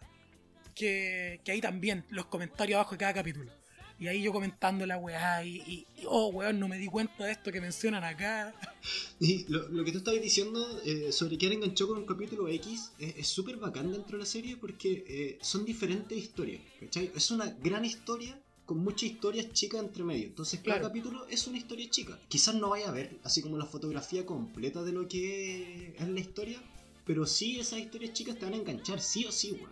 que, 0.76 1.42
que 1.44 1.52
ahí 1.52 1.62
también, 1.62 2.06
los 2.10 2.26
comentarios 2.28 2.76
abajo 2.78 2.92
de 2.92 2.98
cada 3.00 3.14
capítulo. 3.14 3.52
Y 4.00 4.08
ahí 4.08 4.22
yo 4.22 4.32
comentando 4.32 4.86
la 4.86 4.98
weá 5.00 5.44
y, 5.44 5.56
y- 5.66 5.88
y, 5.98 6.04
oh 6.06 6.28
weón, 6.28 6.60
no 6.60 6.68
me 6.68 6.78
di 6.78 6.86
cuenta 6.86 7.26
de 7.26 7.32
esto 7.32 7.52
que 7.52 7.60
mencionan 7.60 8.04
acá. 8.04 8.54
Y 9.20 9.46
lo, 9.52 9.68
lo 9.70 9.84
que 9.84 9.92
tú 9.92 9.98
estabas 9.98 10.22
diciendo 10.22 10.64
eh, 10.86 11.12
sobre 11.12 11.38
quedar 11.38 11.54
enganchado 11.54 11.90
con 11.90 11.98
un 11.98 12.06
capítulo 12.06 12.48
X 12.48 12.92
es 13.00 13.18
es 13.18 13.28
súper 13.28 13.58
bacán 13.58 13.92
dentro 13.92 14.18
de 14.18 14.20
la 14.24 14.26
serie 14.30 14.56
porque 14.56 15.04
eh, 15.08 15.40
son 15.42 15.66
diferentes 15.66 16.16
historias, 16.18 16.62
¿cachai? 16.80 17.12
Es 17.16 17.32
una 17.32 17.48
gran 17.62 17.84
historia 17.84 18.40
con 18.68 18.78
muchas 18.84 19.04
historias 19.10 19.52
chicas 19.54 19.82
entre 19.82 20.04
medio. 20.04 20.28
Entonces 20.28 20.60
cada 20.60 20.78
Claro. 20.78 20.90
capítulo 20.90 21.26
es 21.28 21.48
una 21.48 21.58
historia 21.58 21.90
chica. 21.90 22.20
Quizás 22.28 22.54
no 22.54 22.70
vaya 22.70 22.90
a 22.90 22.92
ver 22.92 23.18
así 23.24 23.42
como 23.42 23.58
la 23.58 23.66
fotografía 23.66 24.26
completa 24.28 24.84
de 24.84 24.92
lo 24.92 25.08
que 25.08 25.96
es 25.98 26.08
la 26.08 26.20
historia, 26.20 26.62
pero 27.06 27.26
sí 27.26 27.60
esas 27.60 27.80
historias 27.80 28.14
chicas 28.14 28.38
te 28.38 28.46
van 28.46 28.54
a 28.54 28.58
enganchar, 28.58 29.00
sí 29.00 29.26
o 29.26 29.32
sí, 29.32 29.54
weón. 29.54 29.72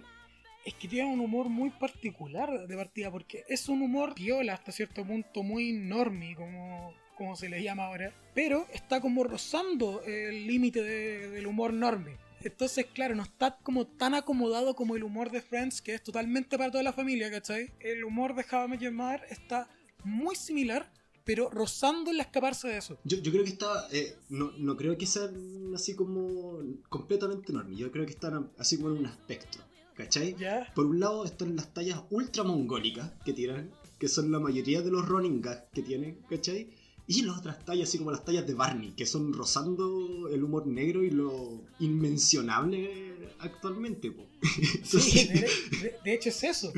es 0.63 0.74
que 0.74 0.88
tiene 0.88 1.07
un 1.13 1.19
humor 1.19 1.47
muy 1.50 1.69
particular 1.69 2.68
de 2.68 2.75
partida, 2.75 3.12
porque 3.12 3.44
es 3.50 3.69
un 3.69 3.83
humor 3.83 4.15
piola 4.15 4.53
hasta 4.53 4.71
cierto 4.71 5.06
punto, 5.06 5.44
muy 5.44 5.74
normie, 5.74 6.33
como, 6.36 6.92
como 7.18 7.36
se 7.36 7.50
le 7.50 7.62
llama 7.62 7.86
ahora, 7.86 8.12
pero 8.33 8.65
está 8.74 9.00
como 9.01 9.24
rozando 9.25 10.01
el 10.03 10.47
límite 10.47 10.81
de- 10.81 11.30
del 11.30 11.45
humor 11.45 11.71
normie. 11.74 12.15
Entonces, 12.45 12.86
claro, 12.94 13.15
no 13.15 13.24
está 13.24 13.57
como 13.63 13.88
tan 13.88 14.13
acomodado 14.13 14.75
como 14.75 14.95
el 14.95 15.03
humor 15.03 15.31
de 15.31 15.42
Friends, 15.42 15.81
que 15.81 15.95
es 15.95 16.03
totalmente 16.03 16.59
para 16.59 16.69
toda 16.69 16.83
la 16.83 16.94
familia, 16.94 17.31
¿cachai? 17.31 17.71
El 17.80 18.03
humor 18.03 18.36
de 18.36 18.45
How 18.50 18.65
I 18.65 18.68
Met 18.69 18.80
Your 18.81 18.94
Mother 18.94 19.21
está 19.31 19.68
muy 20.03 20.36
similar, 20.36 20.92
pero 21.24 21.50
rozando 21.50 22.12
en 22.12 22.18
la 22.18 22.24
escaparse 22.24 22.68
de 22.68 22.77
eso. 22.77 23.00
Yo, 23.03 23.18
yo 23.18 23.31
creo 23.31 23.44
que 23.44 23.50
está, 23.50 23.88
eh, 23.92 24.15
no, 24.30 24.51
no 24.59 24.77
creo 24.77 24.95
que 24.95 25.07
sean 25.07 25.74
así 25.74 25.95
como 25.95 26.59
completamente 26.88 27.51
enormes, 27.51 27.80
yo 27.80 27.92
creo 27.92 28.06
que 28.06 28.12
están 28.12 28.51
así 28.59 28.77
como 28.77 28.92
en 28.92 29.00
un 29.00 29.06
aspecto, 29.07 29.57
¿cachai? 29.95 30.36
¿Ya? 30.36 30.71
Por 30.75 30.86
un 30.86 31.00
lado 31.00 31.25
están 31.25 31.56
las 31.56 31.74
tallas 31.74 32.03
ultra 32.12 32.44
mongólicas 32.44 33.12
que 33.25 33.33
tiran, 33.33 33.71
que 33.97 34.07
son 34.07 34.31
la 34.31 34.39
mayoría 34.39 34.83
de 34.83 34.92
los 34.92 35.07
running 35.07 35.42
gags 35.42 35.63
que 35.74 35.81
tienen, 35.81 36.19
¿cachai? 36.30 36.69
Y 37.07 37.22
las 37.22 37.38
otras 37.38 37.63
tallas, 37.63 37.88
así 37.90 37.98
como 38.00 38.12
las 38.12 38.25
tallas 38.25 38.48
de 38.48 38.54
Barney, 38.56 38.92
que 38.94 39.06
son 39.06 39.31
rozando 39.34 40.28
el 40.30 40.44
humor 40.44 40.66
negro 40.66 41.04
y 41.04 41.12
lo 41.12 41.62
inmencionable 41.80 43.13
actualmente, 43.40 44.12
po. 44.12 44.25
Sí, 44.84 45.28
de, 45.28 45.42
de- 45.81 45.96
de 46.04 46.13
hecho 46.13 46.30
es 46.30 46.44
eso. 46.44 46.74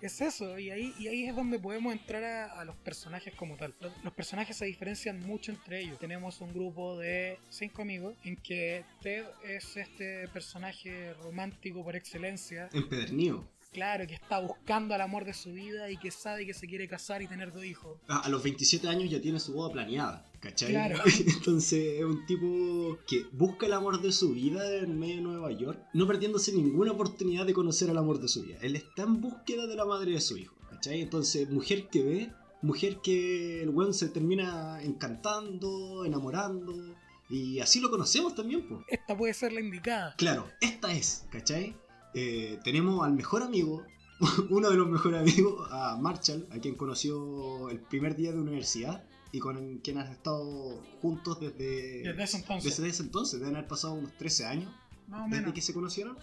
Es 0.00 0.22
eso, 0.22 0.58
y 0.58 0.70
ahí, 0.70 0.94
y 0.98 1.08
ahí 1.08 1.26
es 1.26 1.36
donde 1.36 1.58
podemos 1.58 1.92
entrar 1.92 2.24
a, 2.24 2.58
a 2.58 2.64
los 2.64 2.74
personajes 2.76 3.34
como 3.34 3.56
tal. 3.58 3.74
Los, 3.82 3.92
los 4.02 4.14
personajes 4.14 4.56
se 4.56 4.64
diferencian 4.64 5.20
mucho 5.20 5.52
entre 5.52 5.82
ellos. 5.82 5.98
Tenemos 5.98 6.40
un 6.40 6.54
grupo 6.54 6.96
de 6.98 7.38
cinco 7.50 7.82
amigos 7.82 8.14
en 8.24 8.36
que 8.36 8.82
Ted 9.02 9.26
es 9.46 9.76
este 9.76 10.26
personaje 10.28 11.12
romántico 11.22 11.84
por 11.84 11.96
excelencia, 11.96 12.70
empedernido. 12.72 13.44
Claro, 13.72 14.06
que 14.06 14.14
está 14.14 14.40
buscando 14.40 14.94
al 14.94 15.00
amor 15.00 15.24
de 15.24 15.34
su 15.34 15.52
vida 15.52 15.90
y 15.90 15.96
que 15.96 16.10
sabe 16.10 16.46
que 16.46 16.54
se 16.54 16.66
quiere 16.66 16.88
casar 16.88 17.22
y 17.22 17.26
tener 17.26 17.52
dos 17.52 17.64
hijos. 17.64 17.98
A, 18.08 18.20
a 18.20 18.28
los 18.28 18.42
27 18.42 18.88
años 18.88 19.10
ya 19.10 19.20
tiene 19.20 19.40
su 19.40 19.52
boda 19.52 19.72
planeada, 19.72 20.30
¿cachai? 20.40 20.70
Claro. 20.70 20.98
Entonces 21.26 21.98
es 21.98 22.04
un 22.04 22.26
tipo 22.26 22.98
que 23.06 23.26
busca 23.32 23.66
el 23.66 23.72
amor 23.72 24.00
de 24.00 24.12
su 24.12 24.32
vida 24.32 24.78
en 24.78 24.98
medio 24.98 25.16
de 25.16 25.22
Nueva 25.22 25.52
York, 25.52 25.80
no 25.94 26.06
perdiéndose 26.06 26.52
ninguna 26.52 26.92
oportunidad 26.92 27.46
de 27.46 27.52
conocer 27.52 27.90
al 27.90 27.98
amor 27.98 28.20
de 28.20 28.28
su 28.28 28.42
vida. 28.42 28.58
Él 28.62 28.76
está 28.76 29.02
en 29.02 29.20
búsqueda 29.20 29.66
de 29.66 29.76
la 29.76 29.84
madre 29.84 30.12
de 30.12 30.20
su 30.20 30.36
hijo, 30.36 30.54
¿cachai? 30.70 31.00
Entonces, 31.00 31.48
mujer 31.50 31.88
que 31.88 32.02
ve, 32.02 32.32
mujer 32.62 32.98
que 33.02 33.62
el 33.62 33.70
weón 33.70 33.94
se 33.94 34.08
termina 34.08 34.82
encantando, 34.82 36.04
enamorando, 36.04 36.94
y 37.28 37.60
así 37.60 37.78
lo 37.78 37.90
conocemos 37.90 38.34
también, 38.34 38.66
pues. 38.66 38.80
Esta 38.88 39.16
puede 39.16 39.32
ser 39.34 39.52
la 39.52 39.60
indicada. 39.60 40.14
Claro, 40.16 40.48
esta 40.60 40.92
es, 40.92 41.26
¿cachai? 41.30 41.76
Eh, 42.14 42.58
tenemos 42.64 43.04
al 43.04 43.12
mejor 43.12 43.42
amigo, 43.42 43.84
uno 44.50 44.70
de 44.70 44.76
los 44.76 44.88
mejores 44.88 45.20
amigos, 45.20 45.68
a 45.70 45.96
Marshall, 45.96 46.46
a 46.50 46.58
quien 46.58 46.74
conoció 46.74 47.68
el 47.70 47.80
primer 47.80 48.16
día 48.16 48.32
de 48.32 48.38
universidad 48.38 49.04
y 49.32 49.38
con 49.38 49.78
quien 49.78 49.98
has 49.98 50.10
estado 50.10 50.82
juntos 51.00 51.38
desde, 51.40 52.02
Desde 52.02 52.22
ese 52.22 52.36
entonces. 52.38 52.76
desde 52.76 52.90
ese 52.90 53.02
entonces, 53.04 53.40
deben 53.40 53.54
haber 53.56 53.68
pasado 53.68 53.94
unos 53.94 54.16
13 54.18 54.46
años 54.46 54.72
Más 55.08 55.26
o 55.26 55.34
desde 55.34 55.52
que 55.54 55.60
se 55.60 55.72
conocieron. 55.72 56.18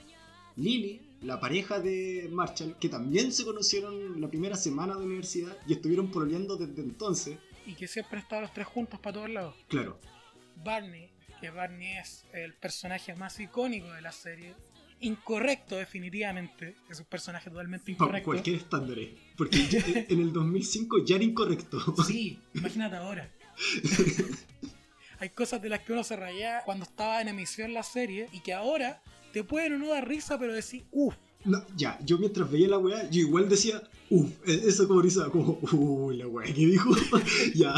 Lily, 0.58 1.02
la 1.22 1.40
pareja 1.40 1.80
de 1.80 2.28
Marshall, 2.32 2.76
que 2.80 2.90
también 2.90 3.32
se 3.32 3.46
conocieron 3.46 4.20
la 4.20 4.28
primera 4.28 4.56
semana 4.56 4.96
de 4.96 5.06
universidad 5.06 5.56
y 5.68 5.74
estuvieron 5.74 6.12
pololeando 6.12 6.58
desde 6.58 6.82
entonces, 6.82 7.38
Y 7.66 7.76
que 7.76 7.88
siempre 7.88 8.18
han 8.18 8.24
estado 8.24 8.42
los 8.42 8.54
tres 8.54 8.68
juntos 8.68 9.00
para 9.00 9.14
todos 9.14 9.30
lados. 9.30 9.56
claro. 9.68 10.00
Barney, 10.64 11.12
que 11.40 11.52
Barney 11.52 11.98
es 11.98 12.26
el 12.34 12.56
personaje 12.56 13.14
más 13.16 13.40
icónico 13.40 13.92
de 13.92 14.02
la 14.02 14.12
serie. 14.12 14.56
Incorrecto, 15.02 15.76
definitivamente. 15.76 16.76
Es 16.90 17.00
un 17.00 17.06
personaje 17.06 17.50
totalmente 17.50 17.94
Para 17.94 18.06
incorrecto. 18.06 18.26
cualquier 18.26 18.56
estándar, 18.58 18.98
eh, 19.00 19.16
porque 19.38 19.68
ya- 19.68 19.84
en 20.10 20.20
el 20.22 20.34
2005 20.34 21.04
ya 21.06 21.16
era 21.16 21.24
incorrecto. 21.24 21.80
Sí, 22.08 22.40
imagínate 22.54 22.96
ahora. 22.96 23.32
Hay 25.20 25.30
cosas 25.30 25.62
de 25.62 25.70
las 25.70 25.80
que 25.82 25.94
uno 25.94 26.04
se 26.04 26.16
raya 26.16 26.62
cuando 26.66 26.86
estaba 26.86 27.22
en 27.22 27.28
emisión 27.30 27.74
la 27.74 27.84
serie 27.84 28.28
y 28.32 28.42
que 28.42 28.54
ahora 28.54 29.02
te 29.34 29.44
pueden 29.44 29.74
o 29.74 29.78
no 29.80 29.88
dar 29.90 30.08
risa, 30.08 30.38
pero 30.38 30.54
decir, 30.54 30.86
uff, 30.92 31.16
No, 31.46 31.64
ya, 31.76 31.98
yo 32.06 32.18
mientras 32.18 32.50
veía 32.52 32.68
la 32.68 32.78
weá, 32.78 33.10
yo 33.10 33.22
igual 33.22 33.48
decía, 33.50 33.82
uff, 34.10 34.30
eso 34.46 34.88
como 34.88 35.02
risa, 35.02 35.30
como, 35.30 35.60
uy, 35.72 36.18
la 36.18 36.28
weá 36.28 36.46
que 36.54 36.66
dijo, 36.68 36.90
ya, 37.56 37.74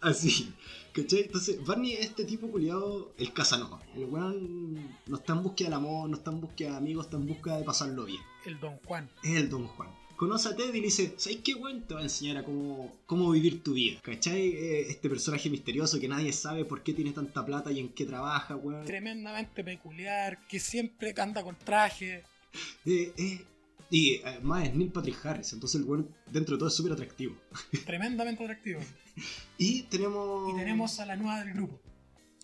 así. 0.00 0.52
¿Cachai? 1.02 1.20
Entonces, 1.22 1.64
Barney 1.64 1.92
es 1.94 2.06
este 2.06 2.24
tipo 2.24 2.50
culiado, 2.50 3.12
el 3.18 3.32
Casanova. 3.32 3.80
El 3.94 4.04
weón 4.06 4.98
no 5.06 5.16
está 5.16 5.32
en 5.34 5.42
búsqueda 5.42 5.68
del 5.68 5.74
amor, 5.78 6.08
no 6.10 6.16
está 6.16 6.30
en 6.30 6.40
búsqueda 6.40 6.70
de 6.72 6.76
amigos, 6.76 7.04
está 7.06 7.16
en 7.16 7.26
búsqueda 7.26 7.58
de 7.58 7.64
pasarlo 7.64 8.04
bien. 8.04 8.20
el 8.46 8.58
Don 8.58 8.76
Juan. 8.78 9.08
Es 9.22 9.36
el 9.36 9.48
Don 9.48 9.66
Juan. 9.68 9.88
Conoce 10.16 10.48
a 10.48 10.56
Ted 10.56 10.70
y 10.74 10.80
le 10.80 10.86
dice, 10.86 11.14
¿sabes 11.16 11.38
qué 11.44 11.54
weón? 11.54 11.82
Te 11.86 11.94
va 11.94 12.00
a 12.00 12.02
enseñar 12.02 12.38
a 12.38 12.44
cómo, 12.44 12.92
cómo 13.06 13.30
vivir 13.30 13.62
tu 13.62 13.74
vida. 13.74 14.00
¿Cachai? 14.02 14.48
Eh, 14.48 14.86
Este 14.88 15.08
personaje 15.08 15.48
misterioso 15.48 16.00
que 16.00 16.08
nadie 16.08 16.32
sabe 16.32 16.64
por 16.64 16.82
qué 16.82 16.92
tiene 16.92 17.12
tanta 17.12 17.46
plata 17.46 17.70
y 17.70 17.78
en 17.78 17.90
qué 17.90 18.04
trabaja, 18.04 18.56
weón. 18.56 18.84
Tremendamente 18.84 19.62
peculiar, 19.62 20.44
que 20.48 20.58
siempre 20.58 21.14
anda 21.18 21.44
con 21.44 21.56
traje. 21.56 22.24
Eh, 22.84 23.12
eh, 23.16 23.44
y 23.90 24.20
además 24.22 24.66
es 24.68 24.74
Neil 24.74 24.90
Patrick 24.90 25.24
Harris, 25.24 25.52
entonces 25.52 25.80
el 25.80 25.86
weón 25.86 26.08
dentro 26.26 26.56
de 26.56 26.58
todo 26.58 26.68
es 26.68 26.74
súper 26.74 26.92
atractivo. 26.92 27.36
Tremendamente 27.86 28.42
atractivo. 28.42 28.80
Y 29.58 29.82
tenemos. 29.84 30.52
Y 30.52 30.56
tenemos 30.56 31.00
a 31.00 31.06
la 31.06 31.16
nueva 31.16 31.40
del 31.44 31.52
grupo, 31.54 31.80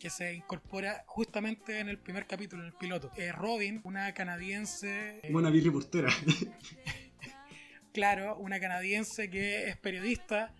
que 0.00 0.10
se 0.10 0.34
incorpora 0.34 1.04
justamente 1.06 1.78
en 1.78 1.88
el 1.88 1.98
primer 1.98 2.26
capítulo, 2.26 2.62
en 2.62 2.68
el 2.68 2.74
piloto. 2.74 3.10
Eh, 3.16 3.30
Robin, 3.32 3.80
una 3.84 4.12
canadiense... 4.14 5.20
eh, 5.22 5.28
Buena 5.32 5.50
reportera. 5.50 6.08
claro, 7.92 8.36
una 8.38 8.58
canadiense 8.60 9.30
que 9.30 9.68
es 9.68 9.76
periodista, 9.76 10.52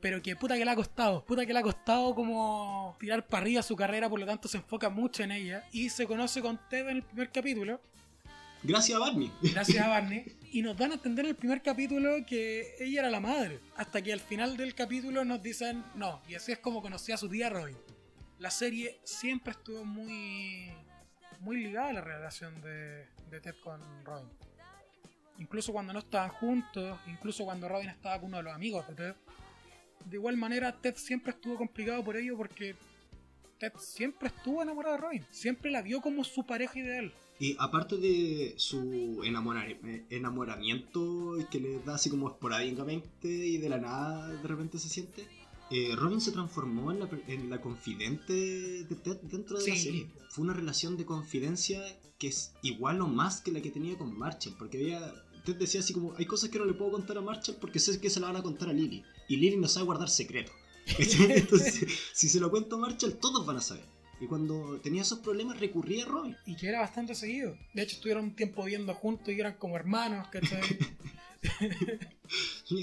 pero 0.00 0.20
que 0.22 0.34
puta 0.36 0.56
que 0.56 0.64
le 0.64 0.70
ha 0.70 0.76
costado, 0.76 1.24
puta 1.24 1.46
que 1.46 1.52
le 1.52 1.58
ha 1.60 1.62
costado 1.62 2.14
como 2.14 2.96
tirar 2.98 3.26
para 3.26 3.42
arriba 3.42 3.62
su 3.62 3.76
carrera, 3.76 4.08
por 4.08 4.18
lo 4.18 4.26
tanto 4.26 4.48
se 4.48 4.56
enfoca 4.56 4.88
mucho 4.90 5.22
en 5.22 5.32
ella 5.32 5.64
y 5.72 5.90
se 5.90 6.06
conoce 6.06 6.40
con 6.42 6.58
Ted 6.68 6.88
en 6.88 6.96
el 6.96 7.02
primer 7.02 7.30
capítulo, 7.30 7.80
Gracias 8.62 8.96
a 8.96 8.98
Barney. 9.00 9.32
gracias 9.42 9.82
a 9.84 9.88
Barney, 9.88 10.24
y 10.52 10.62
nos 10.62 10.76
dan 10.76 10.90
a 10.90 10.94
entender 10.94 11.24
en 11.24 11.30
el 11.30 11.36
primer 11.36 11.62
capítulo 11.62 12.24
que 12.26 12.74
ella 12.80 13.00
era 13.00 13.10
la 13.10 13.20
madre, 13.20 13.60
hasta 13.76 14.02
que 14.02 14.12
al 14.12 14.20
final 14.20 14.56
del 14.56 14.74
capítulo 14.74 15.24
nos 15.24 15.42
dicen 15.42 15.84
no, 15.94 16.22
y 16.28 16.34
así 16.34 16.52
es 16.52 16.58
como 16.58 16.82
conocía 16.82 17.14
a 17.14 17.18
su 17.18 17.28
tía 17.28 17.50
Robin. 17.50 17.76
La 18.38 18.50
serie 18.50 19.00
siempre 19.04 19.52
estuvo 19.52 19.84
muy 19.84 20.72
muy 21.40 21.56
ligada 21.56 21.88
a 21.88 21.92
la 21.94 22.00
relación 22.00 22.60
de, 22.60 23.06
de 23.30 23.40
Ted 23.40 23.54
con 23.62 23.80
Robin. 24.04 24.28
Incluso 25.38 25.72
cuando 25.72 25.92
no 25.92 26.00
estaban 26.00 26.30
juntos, 26.30 26.98
incluso 27.06 27.44
cuando 27.44 27.68
Robin 27.68 27.88
estaba 27.88 28.18
con 28.18 28.28
uno 28.28 28.38
de 28.38 28.42
los 28.42 28.54
amigos 28.54 28.86
de 28.88 28.94
Ted. 28.94 29.14
De 30.04 30.16
igual 30.16 30.36
manera, 30.36 30.72
Ted 30.72 30.96
siempre 30.96 31.32
estuvo 31.32 31.56
complicado 31.56 32.04
por 32.04 32.16
ello 32.16 32.36
porque 32.36 32.74
Ted 33.58 33.72
siempre 33.78 34.28
estuvo 34.28 34.62
enamorado 34.62 34.96
de 34.96 35.00
Robin. 35.00 35.26
Siempre 35.30 35.70
la 35.70 35.80
vio 35.80 36.00
como 36.00 36.24
su 36.24 36.44
pareja 36.44 36.78
ideal. 36.78 37.12
Y 37.40 37.56
aparte 37.58 37.96
de 37.96 38.54
su 38.58 39.22
enamoramiento 40.10 41.36
que 41.50 41.58
le 41.60 41.78
da 41.80 41.94
así 41.94 42.10
como 42.10 42.28
esporádicamente 42.28 43.28
y 43.28 43.56
de 43.58 43.68
la 43.68 43.78
nada 43.78 44.28
de 44.28 44.46
repente 44.46 44.78
se 44.78 44.88
siente, 44.88 45.26
eh, 45.70 45.94
Robin 45.96 46.20
se 46.20 46.32
transformó 46.32 46.90
en 46.92 47.00
la, 47.00 47.08
en 47.28 47.48
la 47.48 47.60
confidente 47.60 48.32
de 48.84 48.94
Ted 48.96 49.18
dentro 49.22 49.58
de 49.58 49.66
la 49.68 49.74
Sí. 49.74 49.80
serie. 49.82 50.10
Fue 50.28 50.44
una 50.44 50.52
relación 50.52 50.96
de 50.96 51.04
confidencia 51.06 51.80
que 52.18 52.28
es 52.28 52.52
igual 52.62 53.00
o 53.00 53.06
más 53.08 53.40
que 53.40 53.50
la 53.52 53.60
que 53.62 53.70
tenía 53.70 53.96
con 53.96 54.16
Marshall, 54.18 54.54
porque 54.58 54.78
había... 54.78 55.14
Ted 55.44 55.56
decía 55.56 55.80
así 55.80 55.94
como, 55.94 56.14
hay 56.18 56.26
cosas 56.26 56.50
que 56.50 56.58
no 56.58 56.66
le 56.66 56.74
puedo 56.74 56.92
contar 56.92 57.16
a 57.16 57.22
Marshall 57.22 57.56
porque 57.58 57.78
sé 57.78 57.98
que 57.98 58.10
se 58.10 58.20
la 58.20 58.26
van 58.26 58.36
a 58.36 58.42
contar 58.42 58.68
a 58.68 58.72
Lily. 58.74 59.02
Y 59.28 59.36
Lily 59.36 59.56
no 59.56 59.68
sabe 59.68 59.86
guardar 59.86 60.10
secretos. 60.10 60.54
Entonces, 60.98 61.86
si 62.12 62.28
se 62.28 62.38
lo 62.40 62.50
cuento 62.50 62.76
a 62.76 62.80
Marshall, 62.80 63.14
todos 63.14 63.46
van 63.46 63.56
a 63.56 63.60
saber. 63.62 63.86
Y 64.20 64.26
cuando 64.26 64.78
tenía 64.82 65.02
esos 65.02 65.20
problemas 65.20 65.58
recurría 65.58 66.04
a 66.04 66.08
Robin. 66.08 66.36
Y 66.46 66.54
que 66.56 66.68
era 66.68 66.80
bastante 66.80 67.14
seguido. 67.14 67.56
De 67.74 67.82
hecho, 67.82 67.96
estuvieron 67.96 68.24
un 68.24 68.36
tiempo 68.36 68.62
viviendo 68.64 68.94
juntos 68.94 69.28
y 69.34 69.40
eran 69.40 69.54
como 69.54 69.76
hermanos, 69.76 70.28
¿cachai? 70.28 70.60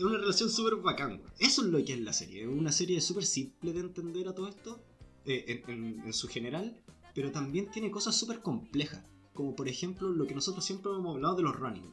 Una 0.03 0.17
relación 0.17 0.49
súper 0.49 0.75
bacán. 0.77 1.11
weón. 1.11 1.21
Eso 1.39 1.61
es 1.63 1.67
lo 1.69 1.83
que 1.83 1.93
es 1.93 1.99
la 2.01 2.13
serie. 2.13 2.41
Es 2.43 2.47
una 2.47 2.71
serie 2.71 2.99
súper 3.01 3.25
simple 3.25 3.71
de 3.73 3.79
entender 3.81 4.27
a 4.27 4.35
todo 4.35 4.47
esto, 4.49 4.83
eh, 5.25 5.63
en, 5.67 5.71
en- 5.85 6.01
en 6.05 6.13
su 6.13 6.27
general, 6.27 6.75
pero 7.13 7.31
también 7.31 7.69
tiene 7.71 7.89
cosas 7.91 8.15
súper 8.15 8.41
complejas. 8.41 9.03
Como 9.33 9.55
por 9.55 9.67
ejemplo 9.67 10.09
lo 10.09 10.25
que 10.25 10.33
nosotros 10.35 10.65
siempre 10.65 10.91
hemos 10.91 11.15
hablado 11.15 11.35
de 11.35 11.43
los 11.43 11.55
running. 11.55 11.91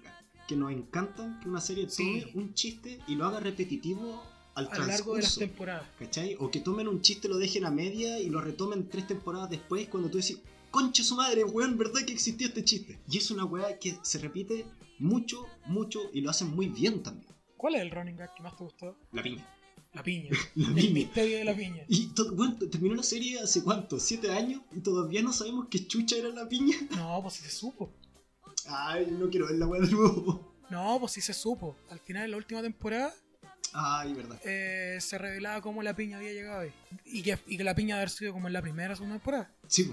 Que 0.48 0.56
nos 0.56 0.72
encantan 0.72 1.38
que 1.40 1.48
una 1.48 1.60
serie 1.60 1.84
tome 1.86 2.22
Sí. 2.22 2.26
un 2.34 2.54
chiste 2.54 2.98
y 3.06 3.14
lo 3.14 3.26
haga 3.26 3.40
repetitivo 3.40 4.22
al 4.54 4.68
a 4.70 4.78
lo 4.78 4.86
largo 4.86 5.16
de 5.16 5.22
las 5.22 5.36
temporadas. 5.36 5.86
¿Cachai? 5.98 6.36
O 6.38 6.50
que 6.50 6.60
tomen 6.60 6.88
un 6.88 7.00
chiste, 7.00 7.28
lo 7.28 7.38
dejen 7.38 7.64
a 7.64 7.70
media 7.70 8.18
y 8.20 8.28
lo 8.30 8.40
retomen 8.40 8.88
tres 8.88 9.06
temporadas 9.06 9.50
después 9.50 9.88
cuando 9.88 10.08
tú 10.10 10.18
decís, 10.18 10.38
concha 10.70 11.02
su 11.02 11.16
madre, 11.16 11.44
weón, 11.44 11.76
¿verdad 11.76 12.04
que 12.06 12.12
existió 12.12 12.46
este 12.46 12.64
chiste? 12.64 12.98
Y 13.08 13.18
es 13.18 13.30
una 13.30 13.44
weá 13.44 13.78
que 13.78 13.96
se 14.02 14.18
repite 14.18 14.66
mucho, 14.98 15.46
mucho 15.66 16.00
y 16.12 16.20
lo 16.20 16.30
hacen 16.30 16.48
muy 16.54 16.68
bien 16.68 17.02
también. 17.02 17.32
¿Cuál 17.56 17.76
es 17.76 17.82
el 17.82 17.90
running 17.90 18.16
gag 18.16 18.34
que 18.34 18.42
más 18.42 18.56
te 18.56 18.64
gustó? 18.64 18.96
La 19.12 19.22
piña. 19.22 19.46
La 19.92 20.02
piña. 20.02 20.30
La 20.56 20.68
El 20.68 20.74
piña. 20.74 20.90
misterio 20.92 21.38
de 21.38 21.44
la 21.44 21.54
piña. 21.56 21.84
Y 21.88 22.10
bueno, 22.32 22.56
terminó 22.70 22.94
la 22.94 23.02
serie 23.02 23.40
hace 23.40 23.62
cuánto, 23.62 23.98
siete 24.00 24.30
años 24.32 24.60
y 24.72 24.80
todavía 24.80 25.22
no 25.22 25.32
sabemos 25.32 25.68
qué 25.70 25.86
chucha 25.86 26.16
era 26.16 26.28
la 26.30 26.48
piña. 26.48 26.76
No, 26.96 27.20
pues 27.22 27.34
sí 27.34 27.42
se 27.44 27.50
supo. 27.50 27.92
Ay, 28.66 29.06
no 29.10 29.28
quiero 29.30 29.46
ver 29.46 29.56
la 29.56 29.66
weá 29.66 29.80
de 29.80 29.90
nuevo. 29.90 30.54
No, 30.70 30.98
pues 30.98 31.12
sí 31.12 31.20
se 31.20 31.32
supo. 31.34 31.76
Al 31.90 32.00
final 32.00 32.22
de 32.22 32.28
la 32.28 32.36
última 32.36 32.62
temporada 32.62 33.14
Ay, 33.74 34.14
verdad. 34.14 34.40
eh, 34.44 34.98
se 35.00 35.18
revelaba 35.18 35.60
cómo 35.60 35.82
la 35.82 35.94
piña 35.96 36.18
había 36.18 36.32
llegado 36.32 36.60
ahí. 36.60 36.72
Y 37.04 37.22
que, 37.22 37.38
y 37.46 37.56
que 37.56 37.64
la 37.64 37.74
piña 37.74 37.96
había 37.96 38.08
sido 38.08 38.32
como 38.32 38.46
en 38.46 38.52
la 38.52 38.62
primera 38.62 38.92
o 38.92 38.96
segunda 38.96 39.16
temporada. 39.16 39.50
Sí. 39.66 39.92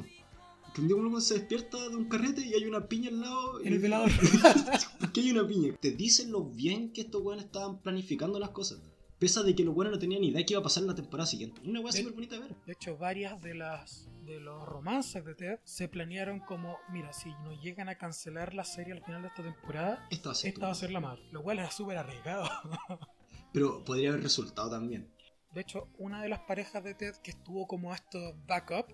Que 0.73 0.79
un 0.81 0.87
día 0.87 0.95
uno 0.95 1.19
se 1.19 1.33
despierta 1.33 1.89
de 1.89 1.95
un 1.97 2.07
carrete 2.07 2.41
y 2.45 2.53
hay 2.53 2.63
una 2.65 2.87
piña 2.87 3.09
al 3.09 3.19
lado. 3.21 3.59
En 3.59 3.73
y- 3.73 3.75
el 3.75 3.79
velador. 3.79 4.09
¿Por 4.99 5.11
qué 5.11 5.21
hay 5.21 5.31
una 5.31 5.45
piña? 5.47 5.75
Te 5.81 5.91
dicen 5.91 6.31
lo 6.31 6.43
bien 6.45 6.93
que 6.93 7.01
estos 7.01 7.21
weones 7.21 7.45
estaban 7.45 7.79
planificando 7.81 8.39
las 8.39 8.51
cosas. 8.51 8.79
Pese 9.19 9.39
a 9.39 9.43
de 9.43 9.53
que 9.55 9.63
los 9.63 9.75
weones 9.75 9.91
no 9.93 9.99
tenían 9.99 10.21
ni 10.21 10.29
idea 10.29 10.45
qué 10.45 10.53
iba 10.53 10.61
a 10.61 10.63
pasar 10.63 10.81
en 10.83 10.87
la 10.87 10.95
temporada 10.95 11.27
siguiente. 11.27 11.59
Una 11.65 11.79
weá 11.81 11.91
De- 11.91 11.97
súper 11.99 12.13
bonita 12.13 12.35
de 12.35 12.41
ver. 12.41 12.55
De 12.65 12.73
hecho, 12.73 12.97
varias 12.97 13.41
de 13.41 13.53
las 13.55 14.07
de 14.25 14.39
los 14.39 14.65
romances 14.67 15.25
de 15.25 15.35
Ted 15.35 15.59
se 15.63 15.87
planearon 15.89 16.39
como, 16.39 16.77
mira, 16.91 17.11
si 17.11 17.29
nos 17.43 17.59
llegan 17.61 17.89
a 17.89 17.95
cancelar 17.95 18.53
la 18.53 18.63
serie 18.63 18.93
al 18.93 19.03
final 19.03 19.23
de 19.23 19.27
esta 19.29 19.43
temporada, 19.43 20.07
Esta 20.11 20.29
va 20.29 20.33
a 20.33 20.35
ser 20.35 20.53
esta 20.53 20.65
va 20.67 20.71
a 20.71 20.75
ser 20.75 20.91
la 20.91 20.99
madre. 21.01 21.21
Lo 21.31 21.41
cual 21.43 21.59
era 21.59 21.69
súper 21.71 21.97
arriesgado. 21.97 22.47
Pero 23.53 23.83
podría 23.83 24.09
haber 24.09 24.23
resultado 24.23 24.69
también. 24.69 25.09
De 25.53 25.61
hecho, 25.61 25.89
una 25.97 26.21
de 26.21 26.29
las 26.29 26.39
parejas 26.41 26.83
de 26.83 26.93
Ted 26.93 27.15
que 27.23 27.31
estuvo 27.31 27.67
como 27.67 27.93
esto 27.93 28.19
backup 28.47 28.87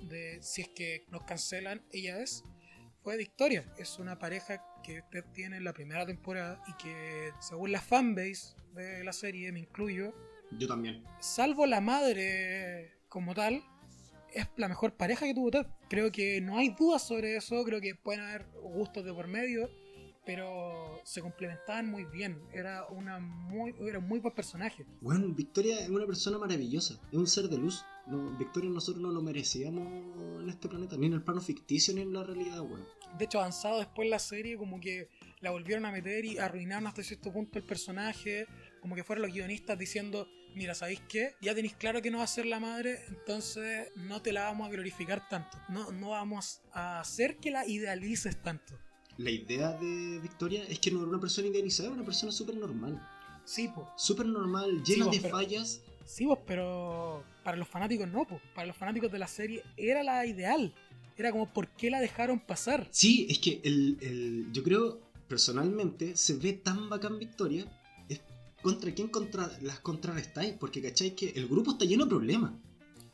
de 0.00 0.38
si 0.42 0.62
es 0.62 0.68
que 0.68 1.04
nos 1.10 1.24
cancelan, 1.24 1.82
ella 1.92 2.20
es, 2.20 2.42
fue 3.02 3.16
Victoria. 3.18 3.70
Es 3.76 3.98
una 3.98 4.18
pareja 4.18 4.64
que 4.82 5.02
Ted 5.10 5.24
tiene 5.34 5.58
en 5.58 5.64
la 5.64 5.74
primera 5.74 6.06
temporada 6.06 6.62
y 6.66 6.72
que 6.82 7.32
según 7.40 7.72
la 7.72 7.80
fanbase 7.82 8.54
de 8.74 9.04
la 9.04 9.12
serie, 9.12 9.52
me 9.52 9.60
incluyo, 9.60 10.14
Yo 10.58 10.66
también. 10.66 11.04
salvo 11.20 11.66
la 11.66 11.82
madre 11.82 12.98
como 13.08 13.34
tal, 13.34 13.62
es 14.32 14.46
la 14.56 14.68
mejor 14.68 14.96
pareja 14.96 15.26
que 15.26 15.34
tuvo 15.34 15.50
Ted. 15.50 15.66
Creo 15.90 16.10
que 16.10 16.40
no 16.40 16.56
hay 16.56 16.70
dudas 16.70 17.06
sobre 17.06 17.36
eso, 17.36 17.62
creo 17.64 17.80
que 17.80 17.94
pueden 17.94 18.22
haber 18.22 18.46
gustos 18.62 19.04
de 19.04 19.12
por 19.12 19.26
medio, 19.26 19.68
pero 20.24 21.00
se 21.04 21.20
complementaban 21.20 21.86
muy 21.90 22.04
bien. 22.04 22.42
Era 22.52 22.86
una 22.88 23.18
muy 23.18 23.74
era 23.80 23.98
un 23.98 24.08
muy 24.08 24.18
buen 24.18 24.34
personaje. 24.34 24.86
Bueno, 25.00 25.28
Victoria 25.34 25.80
es 25.80 25.88
una 25.88 26.06
persona 26.06 26.38
maravillosa. 26.38 27.00
Es 27.10 27.18
un 27.18 27.26
ser 27.26 27.48
de 27.48 27.58
luz. 27.58 27.84
No, 28.06 28.36
Victoria 28.36 28.70
nosotros 28.70 29.02
no 29.02 29.10
lo 29.10 29.22
merecíamos 29.22 29.86
en 30.42 30.48
este 30.48 30.68
planeta. 30.68 30.96
Ni 30.96 31.06
en 31.06 31.14
el 31.14 31.22
plano 31.22 31.40
ficticio 31.40 31.94
ni 31.94 32.02
en 32.02 32.12
la 32.12 32.24
realidad, 32.24 32.60
weón. 32.60 32.86
De 33.18 33.24
hecho, 33.24 33.38
avanzado 33.38 33.78
después 33.78 34.08
la 34.08 34.18
serie, 34.18 34.56
como 34.56 34.80
que 34.80 35.08
la 35.40 35.50
volvieron 35.50 35.84
a 35.84 35.92
meter 35.92 36.24
y 36.24 36.38
arruinaron 36.38 36.86
hasta 36.86 37.02
cierto 37.02 37.32
punto 37.32 37.58
el 37.58 37.64
personaje. 37.64 38.46
Como 38.80 38.94
que 38.94 39.04
fueron 39.04 39.22
los 39.22 39.32
guionistas 39.32 39.78
diciendo: 39.78 40.28
Mira, 40.54 40.74
¿sabéis 40.74 41.00
qué? 41.08 41.34
Ya 41.40 41.54
tenéis 41.54 41.74
claro 41.74 42.02
que 42.02 42.10
no 42.10 42.18
va 42.18 42.24
a 42.24 42.28
ser 42.28 42.46
la 42.46 42.60
madre, 42.60 43.00
entonces 43.08 43.90
no 43.96 44.20
te 44.22 44.32
la 44.32 44.44
vamos 44.44 44.68
a 44.68 44.70
glorificar 44.70 45.28
tanto. 45.28 45.58
No, 45.68 45.92
no 45.92 46.10
vamos 46.10 46.60
a 46.72 47.00
hacer 47.00 47.38
que 47.38 47.50
la 47.50 47.66
idealices 47.66 48.40
tanto. 48.42 48.78
La 49.22 49.30
idea 49.30 49.72
de 49.72 50.18
Victoria 50.20 50.64
es 50.68 50.78
que 50.78 50.90
no 50.90 51.00
era 51.00 51.08
una 51.08 51.20
persona 51.20 51.48
idealizada, 51.48 51.88
era 51.88 51.96
una 51.96 52.04
persona 52.04 52.32
súper 52.32 52.56
normal. 52.56 53.00
Sí, 53.44 53.68
pues. 53.74 53.86
Súper 53.96 54.26
normal, 54.26 54.82
llena 54.84 55.06
de 55.06 55.20
pero- 55.20 55.36
fallas. 55.36 55.80
Sí, 56.06 56.24
pues, 56.26 56.38
pero 56.46 57.22
para 57.44 57.56
los 57.56 57.68
fanáticos 57.68 58.08
no, 58.08 58.24
pues. 58.26 58.40
Para 58.54 58.66
los 58.68 58.76
fanáticos 58.76 59.12
de 59.12 59.18
la 59.18 59.26
serie 59.28 59.62
era 59.76 60.02
la 60.02 60.24
ideal. 60.26 60.72
Era 61.16 61.32
como, 61.32 61.52
¿por 61.52 61.68
qué 61.68 61.90
la 61.90 62.00
dejaron 62.00 62.40
pasar? 62.40 62.88
Sí, 62.90 63.26
es 63.28 63.38
que 63.38 63.60
el, 63.62 63.98
el- 64.00 64.46
yo 64.52 64.62
creo, 64.62 65.00
personalmente, 65.28 66.16
se 66.16 66.34
ve 66.34 66.54
tan 66.54 66.88
bacán 66.88 67.18
Victoria. 67.18 67.66
Es 68.08 68.20
contra 68.62 68.92
quién 68.94 69.08
contra, 69.08 69.50
las 69.62 69.80
contrarrestáis, 69.80 70.54
porque 70.54 70.80
cacháis 70.80 71.12
que 71.12 71.28
el 71.36 71.46
grupo 71.46 71.72
está 71.72 71.84
lleno 71.84 72.04
de 72.04 72.10
problemas. 72.10 72.52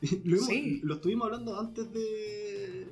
lo, 0.24 0.36
hemos- 0.36 0.46
Sí. 0.46 0.80
lo 0.84 0.94
estuvimos 0.94 1.24
hablando 1.26 1.58
antes 1.58 1.92
de, 1.92 2.86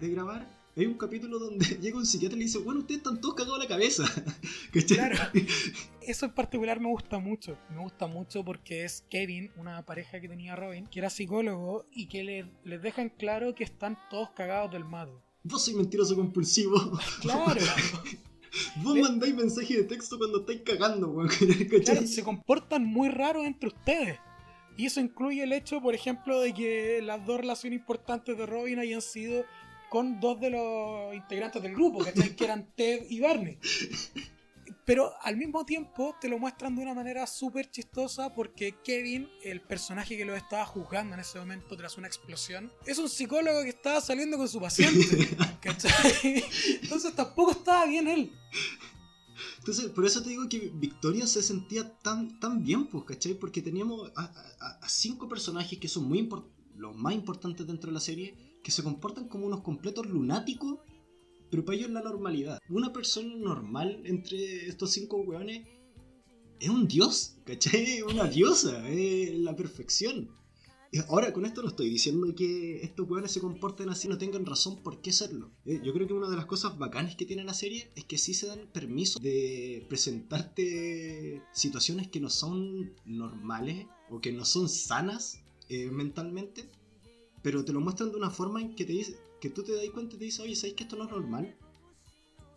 de 0.00 0.08
grabar. 0.10 0.55
Hay 0.76 0.84
un 0.86 0.94
capítulo 0.98 1.38
donde 1.38 1.64
llega 1.80 1.96
un 1.96 2.04
psiquiatra 2.04 2.36
y 2.36 2.40
le 2.40 2.44
dice, 2.46 2.58
bueno, 2.58 2.80
ustedes 2.80 2.98
están 2.98 3.20
todos 3.20 3.34
cagados 3.34 3.58
a 3.58 3.62
la 3.62 3.68
cabeza. 3.68 4.04
¿Cachai? 4.72 4.96
Claro. 4.96 5.16
Eso 6.02 6.26
en 6.26 6.32
particular 6.34 6.78
me 6.80 6.88
gusta 6.88 7.18
mucho. 7.18 7.56
Me 7.70 7.80
gusta 7.80 8.06
mucho 8.06 8.44
porque 8.44 8.84
es 8.84 9.04
Kevin, 9.10 9.50
una 9.56 9.84
pareja 9.84 10.20
que 10.20 10.28
tenía 10.28 10.54
Robin, 10.54 10.86
que 10.86 10.98
era 11.00 11.10
psicólogo 11.10 11.86
y 11.90 12.06
que 12.08 12.22
le- 12.22 12.50
les 12.64 12.82
dejan 12.82 13.08
claro 13.08 13.54
que 13.54 13.64
están 13.64 13.98
todos 14.10 14.30
cagados 14.30 14.70
del 14.72 14.84
mato. 14.84 15.20
Vos 15.42 15.64
sois 15.64 15.76
mentiroso 15.76 16.14
compulsivo. 16.14 16.76
Claro. 17.22 17.60
Vos 18.82 18.98
mandáis 18.98 19.34
mensaje 19.34 19.76
de 19.78 19.84
texto 19.84 20.18
cuando 20.18 20.40
estáis 20.40 20.60
cagando, 20.62 21.08
weón. 21.08 21.30
Se 22.06 22.22
comportan 22.22 22.84
muy 22.84 23.08
raros 23.08 23.44
entre 23.46 23.68
ustedes. 23.68 24.18
Y 24.76 24.86
eso 24.86 25.00
incluye 25.00 25.42
el 25.42 25.52
hecho, 25.52 25.80
por 25.80 25.94
ejemplo, 25.94 26.38
de 26.40 26.52
que 26.52 27.00
las 27.02 27.24
dos 27.26 27.40
relaciones 27.40 27.78
importantes 27.78 28.36
de 28.36 28.44
Robin 28.44 28.78
hayan 28.78 29.00
sido 29.00 29.44
con 29.96 30.20
dos 30.20 30.38
de 30.38 30.50
los 30.50 31.14
integrantes 31.14 31.62
del 31.62 31.72
grupo, 31.72 32.04
¿cachai? 32.04 32.36
Que 32.36 32.44
eran 32.44 32.70
Ted 32.76 33.06
y 33.08 33.18
Barney. 33.18 33.58
Pero 34.84 35.10
al 35.22 35.38
mismo 35.38 35.64
tiempo 35.64 36.14
te 36.20 36.28
lo 36.28 36.38
muestran 36.38 36.76
de 36.76 36.82
una 36.82 36.92
manera 36.92 37.26
súper 37.26 37.70
chistosa 37.70 38.34
porque 38.34 38.74
Kevin, 38.84 39.26
el 39.42 39.62
personaje 39.62 40.18
que 40.18 40.26
lo 40.26 40.36
estaba 40.36 40.66
juzgando 40.66 41.14
en 41.14 41.20
ese 41.20 41.38
momento 41.38 41.78
tras 41.78 41.96
una 41.96 42.08
explosión, 42.08 42.70
es 42.84 42.98
un 42.98 43.08
psicólogo 43.08 43.62
que 43.62 43.70
estaba 43.70 44.02
saliendo 44.02 44.36
con 44.36 44.46
su 44.50 44.60
paciente. 44.60 45.00
¿cachai? 45.62 46.44
Entonces 46.82 47.14
tampoco 47.14 47.52
estaba 47.52 47.86
bien 47.86 48.06
él. 48.06 48.30
Entonces, 49.60 49.86
por 49.86 50.04
eso 50.04 50.22
te 50.22 50.28
digo 50.28 50.46
que 50.46 50.70
Victoria 50.74 51.26
se 51.26 51.42
sentía 51.42 51.90
tan, 52.00 52.38
tan 52.38 52.62
bien, 52.62 52.86
pues, 52.88 53.04
¿cachai? 53.04 53.32
Porque 53.32 53.62
teníamos 53.62 54.12
a, 54.14 54.24
a- 54.60 54.78
a 54.82 54.88
cinco 54.90 55.26
personajes 55.26 55.78
que 55.78 55.88
son 55.88 56.04
muy 56.04 56.28
los 56.76 56.94
más 56.94 57.14
importantes 57.14 57.66
dentro 57.66 57.88
de 57.88 57.94
la 57.94 58.00
serie, 58.00 58.45
que 58.66 58.72
se 58.72 58.82
comportan 58.82 59.28
como 59.28 59.46
unos 59.46 59.60
completos 59.60 60.06
lunáticos, 60.06 60.80
pero 61.52 61.64
para 61.64 61.76
ellos 61.76 61.86
es 61.86 61.94
la 61.94 62.02
normalidad. 62.02 62.58
Una 62.68 62.92
persona 62.92 63.32
normal 63.36 64.02
entre 64.04 64.66
estos 64.66 64.90
cinco 64.90 65.18
weones 65.18 65.68
es 66.58 66.68
un 66.68 66.88
dios, 66.88 67.36
¿cachai? 67.44 68.02
Una 68.02 68.24
diosa, 68.24 68.88
es 68.88 69.38
la 69.38 69.54
perfección. 69.54 70.32
Ahora, 71.06 71.32
con 71.32 71.46
esto 71.46 71.62
no 71.62 71.68
estoy 71.68 71.88
diciendo 71.88 72.26
que 72.34 72.82
estos 72.82 73.08
weones 73.08 73.30
se 73.30 73.38
comporten 73.38 73.88
así, 73.88 74.08
no 74.08 74.18
tengan 74.18 74.44
razón 74.44 74.82
por 74.82 75.00
qué 75.00 75.12
serlo. 75.12 75.52
Eh, 75.64 75.80
Yo 75.84 75.92
creo 75.92 76.08
que 76.08 76.14
una 76.14 76.28
de 76.28 76.36
las 76.36 76.46
cosas 76.46 76.76
bacanas 76.76 77.14
que 77.14 77.24
tiene 77.24 77.44
la 77.44 77.54
serie 77.54 77.92
es 77.94 78.04
que 78.04 78.18
sí 78.18 78.34
se 78.34 78.48
dan 78.48 78.66
permiso 78.72 79.20
de 79.20 79.86
presentarte 79.88 81.40
situaciones 81.52 82.08
que 82.08 82.18
no 82.18 82.30
son 82.30 82.94
normales 83.04 83.86
o 84.10 84.20
que 84.20 84.32
no 84.32 84.44
son 84.44 84.68
sanas 84.68 85.38
eh, 85.68 85.88
mentalmente, 85.92 86.68
pero 87.46 87.64
te 87.64 87.72
lo 87.72 87.80
muestran 87.80 88.10
de 88.10 88.16
una 88.16 88.28
forma 88.28 88.60
en 88.60 88.74
que 88.74 88.84
te 88.84 88.92
dice, 88.92 89.20
que 89.40 89.50
tú 89.50 89.62
te 89.62 89.70
das 89.70 89.88
cuenta 89.94 90.16
y 90.16 90.18
te 90.18 90.24
dices, 90.24 90.40
oye, 90.40 90.56
¿sabes 90.56 90.74
que 90.74 90.82
esto 90.82 90.96
no 90.96 91.04
es 91.04 91.10
normal? 91.12 91.54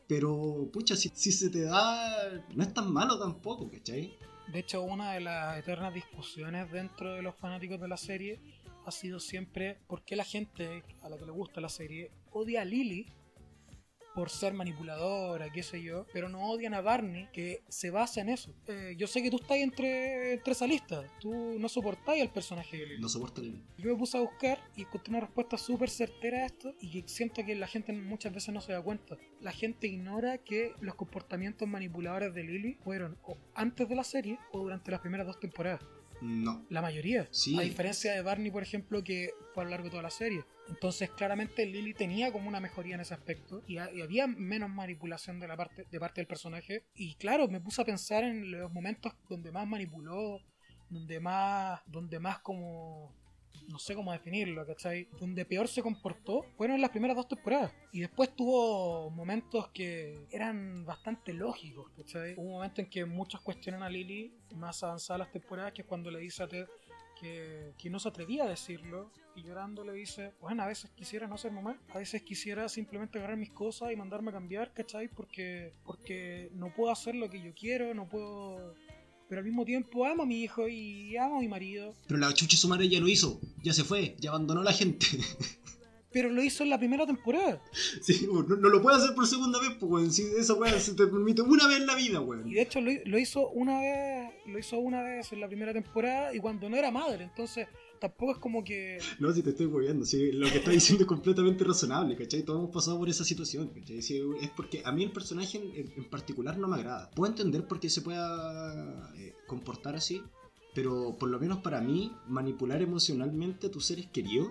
Pero, 0.07 0.67
pucha, 0.73 0.95
si, 0.95 1.09
si 1.13 1.31
se 1.31 1.51
te 1.51 1.61
da, 1.61 2.43
no 2.55 2.63
es 2.63 2.73
tan 2.73 2.91
malo 2.91 3.19
tampoco, 3.19 3.69
¿cachai? 3.69 4.17
De 4.51 4.57
hecho, 4.57 4.81
una 4.81 5.13
de 5.13 5.19
las 5.19 5.59
eternas 5.59 5.93
discusiones 5.93 6.71
dentro 6.71 7.13
de 7.13 7.21
los 7.21 7.35
fanáticos 7.35 7.79
de 7.79 7.87
la 7.87 7.97
serie 7.97 8.39
ha 8.83 8.89
sido 8.89 9.19
siempre 9.19 9.77
por 9.85 10.03
qué 10.03 10.15
la 10.15 10.25
gente 10.25 10.81
a 11.03 11.09
la 11.09 11.19
que 11.19 11.25
le 11.27 11.33
gusta 11.33 11.61
la 11.61 11.69
serie 11.69 12.09
odia 12.31 12.63
a 12.63 12.65
Lily 12.65 13.05
por 14.19 14.29
ser 14.29 14.53
manipuladora, 14.53 15.49
qué 15.49 15.63
sé 15.63 15.81
yo, 15.81 16.05
pero 16.11 16.27
no 16.27 16.51
odian 16.51 16.73
a 16.73 16.81
Barney, 16.81 17.29
que 17.31 17.63
se 17.69 17.89
basa 17.89 18.19
en 18.19 18.27
eso. 18.27 18.53
Eh, 18.67 18.95
yo 18.97 19.07
sé 19.07 19.23
que 19.23 19.31
tú 19.31 19.37
estás 19.37 19.55
entre, 19.59 20.33
entre 20.33 20.51
esa 20.51 20.67
lista, 20.67 21.05
tú 21.21 21.33
no 21.57 21.69
soportáis 21.69 22.21
al 22.21 22.29
personaje 22.29 22.75
de 22.75 22.85
Lily. 22.85 23.01
No 23.01 23.07
soporta 23.07 23.39
el... 23.39 23.63
Yo 23.77 23.93
me 23.93 23.95
puse 23.95 24.17
a 24.17 24.21
buscar 24.21 24.59
y 24.75 24.81
encontré 24.81 25.11
una 25.11 25.21
respuesta 25.21 25.57
súper 25.57 25.89
certera 25.89 26.39
a 26.39 26.47
esto 26.47 26.73
y 26.81 27.01
que 27.01 27.07
siento 27.07 27.45
que 27.45 27.55
la 27.55 27.67
gente 27.67 27.93
muchas 27.93 28.33
veces 28.33 28.53
no 28.53 28.59
se 28.59 28.73
da 28.73 28.81
cuenta. 28.81 29.15
La 29.39 29.53
gente 29.53 29.87
ignora 29.87 30.39
que 30.39 30.73
los 30.81 30.95
comportamientos 30.95 31.65
manipuladores 31.65 32.33
de 32.33 32.43
Lily 32.43 32.77
fueron 32.83 33.17
o 33.23 33.37
antes 33.55 33.87
de 33.87 33.95
la 33.95 34.03
serie 34.03 34.37
o 34.51 34.59
durante 34.59 34.91
las 34.91 34.99
primeras 34.99 35.27
dos 35.27 35.39
temporadas. 35.39 35.79
No. 36.21 36.65
La 36.69 36.81
mayoría. 36.81 37.27
Sí. 37.31 37.57
A 37.57 37.61
diferencia 37.61 38.13
de 38.13 38.21
Barney, 38.21 38.51
por 38.51 38.63
ejemplo, 38.63 39.03
que 39.03 39.31
fue 39.53 39.63
a 39.63 39.65
lo 39.65 39.71
largo 39.71 39.85
de 39.85 39.91
toda 39.91 40.03
la 40.03 40.09
serie. 40.09 40.43
Entonces, 40.67 41.09
claramente 41.11 41.65
Lily 41.65 41.93
tenía 41.93 42.31
como 42.31 42.47
una 42.47 42.59
mejoría 42.59 42.95
en 42.95 43.01
ese 43.01 43.13
aspecto 43.13 43.63
y, 43.67 43.75
y 43.75 44.01
había 44.01 44.27
menos 44.27 44.69
manipulación 44.69 45.39
de 45.39 45.47
la 45.47 45.57
parte 45.57 45.85
de 45.89 45.99
parte 45.99 46.21
del 46.21 46.27
personaje. 46.27 46.83
Y 46.95 47.15
claro, 47.15 47.47
me 47.47 47.61
puse 47.61 47.81
a 47.81 47.85
pensar 47.85 48.23
en 48.23 48.51
los 48.51 48.71
momentos 48.71 49.13
donde 49.27 49.51
más 49.51 49.67
manipuló, 49.67 50.39
donde 50.89 51.19
más, 51.19 51.81
donde 51.87 52.19
más 52.19 52.39
como 52.39 53.13
no 53.69 53.79
sé 53.79 53.95
cómo 53.95 54.11
definirlo, 54.11 54.65
¿cachai? 54.65 55.07
Donde 55.19 55.45
peor 55.45 55.67
se 55.67 55.81
comportó 55.81 56.43
fueron 56.57 56.75
en 56.75 56.81
las 56.81 56.89
primeras 56.89 57.15
dos 57.15 57.27
temporadas. 57.27 57.71
Y 57.91 58.01
después 58.01 58.35
tuvo 58.35 59.09
momentos 59.11 59.69
que 59.69 60.25
eran 60.31 60.85
bastante 60.85 61.33
lógicos, 61.33 61.91
¿cachai? 61.95 62.33
Hubo 62.33 62.47
un 62.47 62.53
momento 62.53 62.81
en 62.81 62.89
que 62.89 63.05
muchos 63.05 63.41
cuestionan 63.41 63.83
a 63.83 63.89
Lily, 63.89 64.33
más 64.55 64.83
avanzadas 64.83 65.19
las 65.19 65.31
temporadas, 65.31 65.73
que 65.73 65.83
es 65.83 65.87
cuando 65.87 66.09
le 66.09 66.19
dice 66.19 66.43
a 66.43 66.47
Ted 66.47 66.67
que, 67.19 67.73
que 67.77 67.89
no 67.89 67.99
se 67.99 68.09
atrevía 68.09 68.45
a 68.45 68.49
decirlo. 68.49 69.11
Y 69.35 69.43
llorando 69.43 69.85
le 69.85 69.93
dice, 69.93 70.33
bueno, 70.41 70.63
a 70.63 70.67
veces 70.67 70.89
quisiera 70.91 71.27
no 71.27 71.37
ser 71.37 71.51
mamá, 71.51 71.79
a 71.89 71.97
veces 71.99 72.23
quisiera 72.23 72.67
simplemente 72.67 73.19
agarrar 73.19 73.37
mis 73.37 73.51
cosas 73.51 73.91
y 73.91 73.95
mandarme 73.95 74.31
a 74.31 74.33
cambiar, 74.33 74.73
¿cachai? 74.73 75.07
Porque, 75.07 75.73
porque 75.85 76.49
no 76.53 76.73
puedo 76.73 76.91
hacer 76.91 77.15
lo 77.15 77.29
que 77.29 77.41
yo 77.41 77.53
quiero, 77.53 77.93
no 77.93 78.07
puedo... 78.09 78.75
Pero 79.29 79.39
al 79.39 79.45
mismo 79.45 79.63
tiempo 79.63 80.05
amo 80.05 80.23
a 80.23 80.25
mi 80.25 80.41
hijo 80.43 80.67
y 80.67 81.15
amo 81.15 81.37
a 81.37 81.39
mi 81.39 81.47
marido. 81.47 81.93
Pero 82.07 82.19
la 82.19 82.33
chucha 82.33 82.57
su 82.57 82.67
madre 82.67 82.89
ya 82.89 82.99
lo 82.99 83.07
hizo, 83.07 83.39
ya 83.63 83.71
se 83.73 83.83
fue, 83.83 84.15
ya 84.19 84.31
abandonó 84.31 84.61
a 84.61 84.63
la 84.63 84.73
gente. 84.73 85.05
Pero 86.11 86.29
lo 86.31 86.41
hizo 86.41 86.63
en 86.63 86.71
la 86.71 86.79
primera 86.79 87.05
temporada. 87.05 87.61
sí, 88.01 88.27
no, 88.31 88.41
no 88.41 88.69
lo 88.69 88.81
puede 88.81 88.97
hacer 88.97 89.13
por 89.13 89.27
segunda 89.27 89.59
vez, 89.61 89.69
pues, 89.79 89.91
weón. 89.91 90.11
Si 90.11 90.23
esa 90.23 90.55
weá 90.55 90.79
se 90.79 90.95
te 90.95 91.05
permite 91.05 91.43
una 91.43 91.67
vez 91.67 91.77
en 91.77 91.85
la 91.85 91.93
vida, 91.93 92.17
Y 92.17 92.23
weón. 92.23 92.49
de 92.49 92.59
hecho 92.61 92.81
lo, 92.81 92.91
lo 93.05 93.19
hizo 93.19 93.47
una 93.49 93.79
vez, 93.79 94.31
lo 94.47 94.57
hizo 94.57 94.79
una 94.79 95.03
vez 95.03 95.31
en 95.31 95.39
la 95.41 95.47
primera 95.47 95.71
temporada 95.71 96.33
y 96.33 96.39
cuando 96.39 96.67
no 96.67 96.75
era 96.75 96.89
madre, 96.89 97.25
entonces 97.25 97.67
tampoco 97.99 98.31
es 98.33 98.37
como 98.39 98.63
que 98.63 98.97
No, 99.19 99.31
si 99.33 99.43
te 99.43 99.51
estoy 99.51 99.67
moviendo, 99.67 100.05
sí, 100.05 100.31
lo 100.31 100.49
que 100.49 100.57
estás 100.59 100.73
diciendo 100.73 101.03
es 101.03 101.07
completamente 101.07 101.63
razonable, 101.63 102.15
¿cachai? 102.15 102.43
Todos 102.43 102.59
hemos 102.59 102.71
pasado 102.73 102.97
por 102.97 103.09
esa 103.09 103.23
situación, 103.23 103.67
¿cachai? 103.69 104.01
Sí, 104.01 104.21
es 104.41 104.49
porque 104.51 104.81
a 104.85 104.91
mí 104.91 105.03
el 105.03 105.11
personaje 105.11 105.57
en, 105.57 105.91
en 105.95 106.05
particular 106.09 106.57
no 106.57 106.67
me 106.67 106.75
agrada. 106.75 107.11
Puedo 107.11 107.31
entender 107.31 107.67
por 107.67 107.79
qué 107.79 107.89
se 107.89 108.01
pueda 108.01 109.11
eh, 109.17 109.33
comportar 109.47 109.95
así, 109.95 110.21
pero 110.73 111.17
por 111.19 111.29
lo 111.29 111.39
menos 111.39 111.59
para 111.59 111.81
mí, 111.81 112.11
manipular 112.27 112.81
emocionalmente 112.81 113.67
a 113.67 113.71
tus 113.71 113.85
seres 113.85 114.07
queridos 114.07 114.49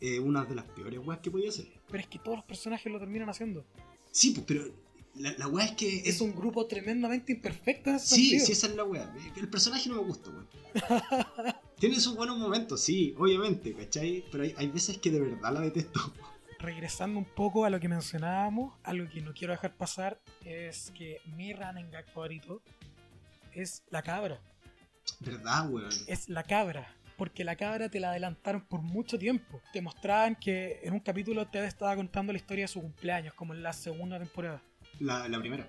es 0.00 0.18
una 0.20 0.44
de 0.44 0.54
las 0.54 0.64
peores 0.66 1.00
weas 1.04 1.20
que 1.20 1.30
podía 1.30 1.48
hacer. 1.48 1.66
pero 1.88 2.00
es 2.00 2.06
que 2.08 2.18
todos 2.18 2.36
los 2.38 2.44
personajes 2.46 2.92
lo 2.92 2.98
terminan 2.98 3.28
haciendo. 3.30 3.64
Sí, 4.10 4.32
pues, 4.32 4.44
pero 4.46 4.64
la, 5.16 5.32
la 5.38 5.46
wea 5.48 5.64
es 5.64 5.72
que 5.76 6.02
Es 6.08 6.20
un 6.20 6.34
grupo 6.34 6.66
tremendamente 6.66 7.32
imperfecto 7.32 7.88
en 7.90 7.96
ese 7.96 8.06
Sí, 8.16 8.22
sentido. 8.30 8.46
sí, 8.46 8.52
esa 8.52 8.66
es 8.66 8.74
la 8.76 8.84
wea. 8.84 9.14
El 9.36 9.48
personaje 9.48 9.88
no 9.88 9.96
me 9.96 10.02
gusta, 10.02 10.30
weón. 10.30 10.48
Tiene 11.84 12.00
sus 12.00 12.16
buenos 12.16 12.38
momentos, 12.38 12.80
sí, 12.80 13.14
obviamente, 13.18 13.74
¿cachai? 13.74 14.24
Pero 14.32 14.44
hay, 14.44 14.54
hay 14.56 14.68
veces 14.68 14.96
que 14.96 15.10
de 15.10 15.20
verdad 15.20 15.52
la 15.52 15.60
detesto. 15.60 16.00
Regresando 16.58 17.18
un 17.18 17.26
poco 17.26 17.66
a 17.66 17.68
lo 17.68 17.78
que 17.78 17.90
mencionábamos, 17.90 18.74
algo 18.84 19.06
que 19.10 19.20
no 19.20 19.34
quiero 19.34 19.52
dejar 19.52 19.76
pasar 19.76 20.18
es 20.46 20.90
que 20.96 21.20
mi 21.36 21.52
running 21.52 21.90
gag 21.90 22.06
favorito 22.10 22.62
es 23.52 23.82
la 23.90 24.00
cabra. 24.00 24.40
¿Verdad, 25.20 25.68
weón? 25.68 25.90
Es 26.08 26.30
la 26.30 26.42
cabra. 26.44 26.90
Porque 27.18 27.44
la 27.44 27.54
cabra 27.54 27.90
te 27.90 28.00
la 28.00 28.12
adelantaron 28.12 28.62
por 28.62 28.80
mucho 28.80 29.18
tiempo. 29.18 29.60
Te 29.74 29.82
mostraban 29.82 30.36
que 30.36 30.80
en 30.84 30.94
un 30.94 31.00
capítulo 31.00 31.46
Ted 31.48 31.64
estaba 31.64 31.94
contando 31.96 32.32
la 32.32 32.38
historia 32.38 32.64
de 32.64 32.68
su 32.68 32.80
cumpleaños, 32.80 33.34
como 33.34 33.52
en 33.52 33.62
la 33.62 33.74
segunda 33.74 34.18
temporada. 34.18 34.62
La, 35.00 35.28
la 35.28 35.38
primera. 35.38 35.68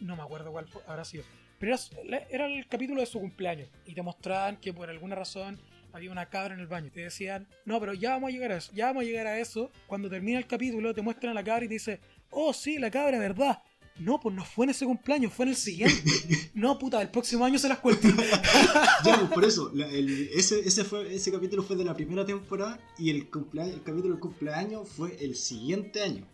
No 0.00 0.16
me 0.16 0.22
acuerdo 0.22 0.50
cuál 0.50 0.66
fue- 0.66 0.80
habrá 0.86 1.04
sido. 1.04 1.24
Pero 1.60 1.76
era, 2.04 2.18
era 2.30 2.46
el 2.46 2.66
capítulo 2.66 3.00
de 3.00 3.06
su 3.06 3.20
cumpleaños. 3.20 3.68
Y 3.86 3.94
te 3.94 4.02
mostraban 4.02 4.56
que 4.56 4.72
por 4.72 4.90
alguna 4.90 5.14
razón 5.14 5.60
había 5.92 6.10
una 6.10 6.26
cabra 6.26 6.54
en 6.54 6.60
el 6.60 6.66
baño. 6.66 6.90
Te 6.92 7.00
decían, 7.02 7.46
no, 7.64 7.78
pero 7.78 7.94
ya 7.94 8.10
vamos 8.12 8.30
a 8.30 8.32
llegar 8.32 8.50
a 8.52 8.56
eso. 8.56 8.72
Ya 8.74 8.86
vamos 8.86 9.02
a 9.02 9.06
llegar 9.06 9.26
a 9.28 9.38
eso. 9.38 9.70
Cuando 9.86 10.08
termina 10.10 10.38
el 10.38 10.46
capítulo, 10.46 10.92
te 10.94 11.02
muestran 11.02 11.30
a 11.32 11.34
la 11.34 11.44
cabra 11.44 11.64
y 11.64 11.68
te 11.68 11.74
dice, 11.74 12.00
oh, 12.30 12.52
sí, 12.52 12.78
la 12.78 12.90
cabra, 12.90 13.18
¿verdad? 13.18 13.62
No, 13.98 14.18
pues 14.18 14.34
no 14.34 14.44
fue 14.46 14.64
en 14.64 14.70
ese 14.70 14.86
cumpleaños, 14.86 15.30
fue 15.34 15.44
en 15.44 15.50
el 15.50 15.56
siguiente. 15.56 16.02
no, 16.54 16.78
puta, 16.78 17.02
el 17.02 17.10
próximo 17.10 17.44
año 17.44 17.58
se 17.58 17.68
las 17.68 17.78
cuento. 17.80 18.08
Ya, 19.04 19.18
pues, 19.18 19.30
por 19.32 19.44
eso, 19.44 19.70
la- 19.74 19.88
el- 19.88 20.30
ese, 20.34 20.60
ese, 20.60 20.84
fue, 20.84 21.14
ese 21.14 21.30
capítulo 21.32 21.62
fue 21.62 21.76
de 21.76 21.84
la 21.84 21.94
primera 21.94 22.24
temporada 22.24 22.78
y 22.98 23.10
el, 23.10 23.30
cumplea- 23.30 23.66
el 23.66 23.82
capítulo 23.82 24.14
del 24.14 24.20
cumpleaños 24.20 24.88
fue 24.88 25.16
el 25.22 25.36
siguiente 25.36 26.02
año. 26.02 26.26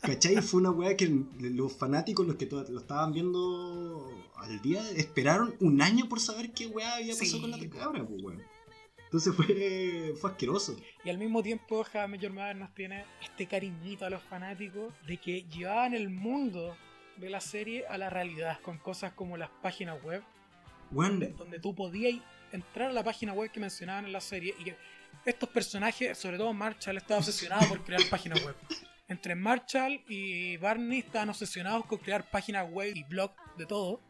¿Cachai? 0.00 0.36
Fue 0.42 0.60
una 0.60 0.70
weá 0.70 0.96
que 0.96 1.08
los 1.40 1.76
fanáticos, 1.76 2.26
los 2.26 2.36
que 2.36 2.46
lo 2.46 2.78
estaban 2.80 3.12
viendo 3.12 4.10
al 4.36 4.60
día, 4.62 4.82
esperaron 4.90 5.54
un 5.60 5.80
año 5.80 6.08
por 6.08 6.20
saber 6.20 6.52
qué 6.52 6.66
weá 6.66 6.96
había 6.96 7.12
pasado 7.12 7.26
Sí. 7.30 7.40
con 7.40 7.50
la 7.50 7.58
cabra, 7.68 8.04
pues 8.06 8.22
weón. 8.22 8.42
Entonces 9.04 9.34
fue, 9.34 10.14
fue 10.20 10.30
asqueroso. 10.30 10.74
Y 11.04 11.10
al 11.10 11.18
mismo 11.18 11.42
tiempo, 11.42 11.84
Your 12.18 12.32
Mother 12.32 12.56
nos 12.56 12.74
tiene 12.74 13.04
este 13.22 13.46
cariñito 13.46 14.06
a 14.06 14.10
los 14.10 14.22
fanáticos 14.22 14.92
de 15.06 15.18
que 15.18 15.42
llevaban 15.44 15.94
el 15.94 16.08
mundo 16.08 16.74
de 17.18 17.28
la 17.28 17.40
serie 17.40 17.86
a 17.86 17.98
la 17.98 18.08
realidad, 18.08 18.58
con 18.62 18.78
cosas 18.78 19.12
como 19.12 19.36
las 19.36 19.50
páginas 19.62 20.02
web, 20.02 20.22
donde, 20.90 21.28
donde 21.28 21.58
tú 21.60 21.74
podías 21.74 22.20
entrar 22.52 22.88
a 22.90 22.92
la 22.92 23.04
página 23.04 23.34
web 23.34 23.50
que 23.50 23.60
mencionaban 23.60 24.06
en 24.06 24.12
la 24.12 24.20
serie 24.20 24.54
y 24.58 24.64
que 24.64 24.76
estos 25.26 25.48
personajes, 25.50 26.16
sobre 26.16 26.38
todo 26.38 26.52
Marshall, 26.54 26.96
estaba 26.96 27.18
obsesionado 27.18 27.68
por 27.68 27.84
crear 27.84 28.00
páginas 28.10 28.42
web. 28.44 28.56
Entre 29.12 29.34
Marshall 29.34 30.00
y 30.08 30.56
Barney 30.56 31.00
estaban 31.00 31.28
obsesionados 31.28 31.84
con 31.84 31.98
crear 31.98 32.28
páginas 32.30 32.70
web 32.70 32.96
y 32.96 33.04
blog 33.04 33.30
de 33.58 33.66
todo. 33.66 34.00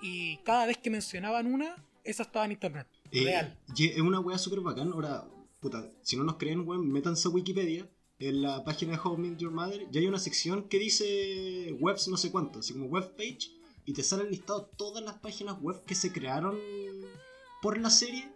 Y 0.00 0.38
cada 0.38 0.66
vez 0.66 0.78
que 0.78 0.90
mencionaban 0.90 1.46
una, 1.46 1.76
esa 2.02 2.22
estaba 2.22 2.46
en 2.46 2.52
internet. 2.52 2.86
Eh, 3.12 3.24
Real. 3.24 3.58
y 3.76 3.88
es 3.88 4.00
una 4.00 4.20
weá 4.20 4.38
súper 4.38 4.60
bacán. 4.60 4.92
Ahora, 4.92 5.24
puta, 5.60 5.88
si 6.02 6.16
no 6.16 6.24
nos 6.24 6.36
creen, 6.36 6.66
weón, 6.66 6.90
métanse 6.90 7.28
a 7.28 7.30
Wikipedia. 7.30 7.88
En 8.18 8.42
la 8.42 8.64
página 8.64 8.92
de 8.92 8.98
How 9.02 9.14
I 9.14 9.18
Met 9.18 9.38
Your 9.38 9.50
Mother 9.50 9.86
ya 9.90 10.00
hay 10.00 10.06
una 10.06 10.18
sección 10.18 10.68
que 10.68 10.78
dice 10.78 11.76
webs 11.80 12.08
no 12.08 12.16
sé 12.16 12.30
cuánto, 12.30 12.60
así 12.60 12.72
como 12.72 12.86
web 12.86 13.14
page, 13.16 13.50
y 13.84 13.92
te 13.92 14.04
salen 14.04 14.30
listados 14.30 14.70
todas 14.76 15.02
las 15.04 15.16
páginas 15.18 15.60
web 15.60 15.84
que 15.84 15.96
se 15.96 16.12
crearon 16.12 16.56
por 17.60 17.76
la 17.76 17.90
serie 17.90 18.30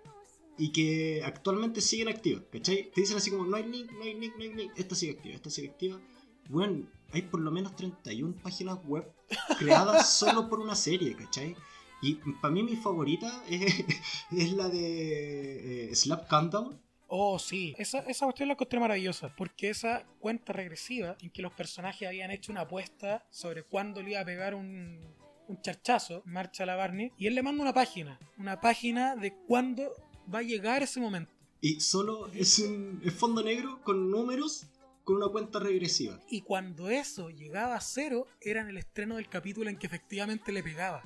y 0.59 0.73
que 0.73 1.23
actualmente 1.25 1.81
siguen 1.81 2.09
activas, 2.09 2.43
¿cachai? 2.51 2.91
Te 2.91 3.01
dicen 3.01 3.17
así 3.17 3.31
como 3.31 3.45
no 3.45 3.57
hay 3.57 3.65
link, 3.65 3.93
no 3.93 4.03
hay 4.03 4.15
link, 4.15 4.35
no 4.37 4.43
hay 4.43 4.55
link, 4.55 4.73
esta 4.77 4.95
sigue 4.95 5.13
activa, 5.13 5.35
esta 5.37 5.51
sigue 5.51 5.69
activa. 5.69 6.01
Bueno, 6.49 6.87
hay 7.13 7.23
por 7.23 7.41
lo 7.41 7.51
menos 7.51 7.77
31 7.77 8.35
páginas 8.43 8.79
web 8.85 9.11
creadas 9.59 10.13
solo 10.19 10.49
por 10.49 10.59
una 10.59 10.75
serie, 10.75 11.15
¿cachai? 11.15 11.55
Y 12.03 12.15
para 12.15 12.53
mí 12.53 12.63
mi 12.63 12.77
favorita 12.77 13.45
es, 13.49 13.85
es 14.33 14.53
la 14.53 14.69
de 14.69 15.91
eh, 15.91 15.95
Slap 15.95 16.29
Countdown. 16.29 16.81
Oh, 17.07 17.39
sí. 17.39 17.75
Esa, 17.79 18.01
esa 18.01 18.27
cuestión 18.27 18.49
la 18.49 18.55
encontré 18.55 18.79
maravillosa. 18.79 19.35
Porque 19.35 19.71
esa 19.71 20.05
cuenta 20.19 20.53
regresiva 20.53 21.17
en 21.23 21.31
que 21.31 21.41
los 21.41 21.53
personajes 21.53 22.07
habían 22.07 22.31
hecho 22.31 22.53
una 22.53 22.63
apuesta 22.63 23.27
sobre 23.31 23.63
cuándo 23.63 24.03
le 24.03 24.11
iba 24.11 24.21
a 24.21 24.25
pegar 24.25 24.55
un, 24.55 25.01
un 25.49 25.61
charchazo, 25.63 26.23
marcha 26.27 26.63
a 26.63 26.67
la 26.67 26.77
Barney, 26.77 27.13
y 27.17 27.27
él 27.27 27.35
le 27.35 27.43
manda 27.43 27.63
una 27.63 27.73
página. 27.73 28.19
Una 28.37 28.61
página 28.61 29.17
de 29.17 29.35
cuándo 29.35 29.91
va 30.33 30.41
a 30.41 30.43
llegar 30.43 30.83
ese 30.83 31.01
momento. 31.01 31.33
Y 31.61 31.81
solo 31.81 32.29
es 32.33 32.59
un 32.61 33.03
fondo 33.17 33.43
negro 33.43 33.81
con 33.83 34.11
números 34.11 34.67
con 35.09 35.17
una 35.17 35.29
cuenta 35.29 35.59
regresiva. 35.59 36.21
Y 36.29 36.43
cuando 36.43 36.91
eso 36.91 37.31
llegaba 37.31 37.77
a 37.77 37.81
cero, 37.81 38.27
era 38.43 38.61
en 38.61 38.69
el 38.69 38.77
estreno 38.77 39.17
del 39.17 39.29
capítulo 39.29 39.71
en 39.71 39.79
que 39.79 39.87
efectivamente 39.87 40.53
le 40.53 40.63
pegaba. 40.63 41.03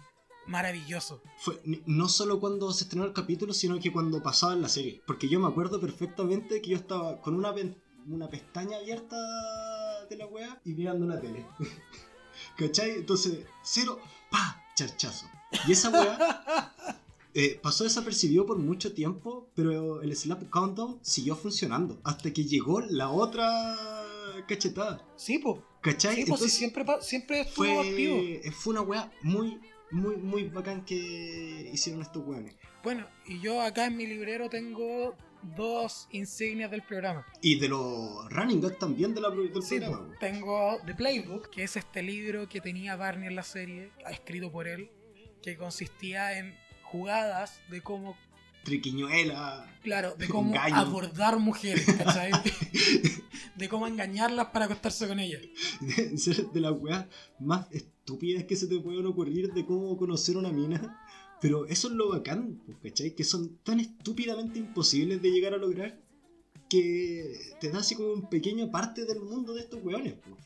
Maravilloso. 0.47 1.23
Fue 1.39 1.61
no 1.87 2.09
solo 2.09 2.41
cuando 2.41 2.73
se 2.73 2.83
estrenó 2.85 3.05
el 3.07 3.13
capítulo, 3.13 3.53
sino 3.53 3.79
que 3.79 3.93
cuando 3.93 4.21
pasaba 4.21 4.55
en 4.55 4.63
la 4.63 4.69
serie. 4.69 5.01
Porque 5.07 5.29
yo 5.29 5.39
me 5.39 5.47
acuerdo 5.47 5.81
perfectamente 5.81 6.61
que 6.61 6.71
yo 6.71 6.77
estaba 6.77 7.21
con 7.21 7.37
una, 7.37 7.55
una 8.09 8.29
pestaña 8.29 8.79
abierta 8.79 9.17
de 10.11 10.17
la 10.17 10.27
wea 10.27 10.61
y 10.65 10.75
mirando 10.75 11.07
una 11.07 11.21
tele. 11.21 11.47
¿Cachai? 12.57 12.91
Entonces, 12.91 13.47
cero, 13.63 14.01
pa, 14.33 14.65
charchazo. 14.75 15.27
Y 15.69 15.73
esa 15.73 15.91
wea 15.91 16.75
eh, 17.35 17.59
pasó 17.63 17.85
desapercibido 17.85 18.45
por 18.47 18.59
mucho 18.59 18.93
tiempo, 18.93 19.51
pero 19.55 20.03
el 20.03 20.15
Slap 20.17 20.49
Countdown 20.51 20.99
siguió 21.03 21.35
funcionando. 21.37 22.01
Hasta 22.05 22.33
que 22.33 22.45
llegó 22.45 22.81
la 22.81 23.11
otra 23.11 23.77
cachetada. 24.49 25.07
Sí, 25.17 25.39
pues. 25.39 25.59
¿Cachai? 25.81 26.15
Sí, 26.15 26.17
pues 26.17 26.17
sí, 26.17 26.23
Entonces, 26.33 26.53
siempre, 26.53 26.85
pa- 26.85 27.01
siempre 27.03 27.41
estuvo 27.41 27.81
activo. 27.81 28.17
fue, 28.17 28.51
fue 28.53 28.71
una 28.73 28.83
wea 28.83 29.13
muy, 29.23 29.59
muy, 29.91 30.17
muy 30.17 30.45
bacán 30.45 30.85
que 30.85 31.71
hicieron 31.73 32.03
estos 32.03 32.25
weones. 32.25 32.55
Bueno, 32.85 33.07
y 33.27 33.41
yo 33.41 33.61
acá 33.61 33.87
en 33.87 33.97
mi 33.97 34.07
librero 34.07 34.49
tengo 34.49 35.17
dos 35.57 36.07
insignias 36.13 36.71
del 36.71 36.83
programa. 36.83 37.27
Y 37.41 37.59
de 37.59 37.69
los 37.69 38.29
running 38.31 38.61
gags 38.61 38.79
también 38.79 39.13
de 39.15 39.21
la, 39.21 39.31
del 39.31 39.51
Sí, 39.63 39.79
programa. 39.81 40.15
tengo 40.21 40.79
The 40.87 40.95
Playbook, 40.95 41.51
que 41.51 41.65
es 41.65 41.77
este 41.77 42.01
libro 42.03 42.49
que 42.49 42.61
tenía 42.61 42.95
Barney 42.95 43.29
en 43.29 43.35
la 43.35 43.43
serie, 43.43 43.91
escrito 44.09 44.53
por 44.53 44.69
él, 44.69 44.89
que 45.43 45.57
consistía 45.57 46.39
en 46.39 46.55
jugadas 46.93 47.61
de 47.71 47.81
cómo, 47.81 48.17
Triquiñuela. 48.65 49.67
claro, 49.83 50.15
de 50.17 50.29
cómo 50.35 50.51
Engaño. 50.51 50.77
abordar 50.77 51.39
mujeres, 51.39 51.85
¿cachai? 51.99 52.31
de 53.57 53.69
cómo 53.69 53.87
engañarlas 53.87 54.47
para 54.49 54.67
acostarse 54.67 55.09
con 55.09 55.19
ellas. 55.19 55.43
Ser 56.17 56.47
de 56.53 56.61
las 56.61 56.73
weas 56.73 57.07
más 57.41 57.67
estúpidas 57.73 58.45
que 58.45 58.55
se 58.57 58.67
te 58.69 58.79
pueden 58.79 59.07
ocurrir 59.07 59.53
de 59.53 59.65
cómo 59.67 59.97
conocer 59.97 60.37
una 60.37 60.53
mina. 60.53 61.01
Pero 61.41 61.67
eso 61.67 61.89
es 61.89 61.95
lo 61.95 62.11
bacán, 62.11 62.61
pues, 62.65 62.79
¿cachai? 62.83 63.17
Que 63.17 63.25
son 63.25 63.57
tan 63.65 63.81
estúpidamente 63.81 64.61
imposibles 64.61 65.21
de 65.21 65.31
llegar 65.33 65.55
a 65.55 65.57
lograr 65.57 65.99
que 66.71 67.35
te 67.61 67.71
da 67.71 67.81
así 67.81 67.97
como 67.97 68.13
un 68.13 68.29
pequeño 68.31 68.71
parte 68.71 69.05
del 69.05 69.21
mundo 69.21 69.53
de 69.55 69.63
estos 69.63 69.83
weones. 69.83 70.15
pues. 70.25 70.37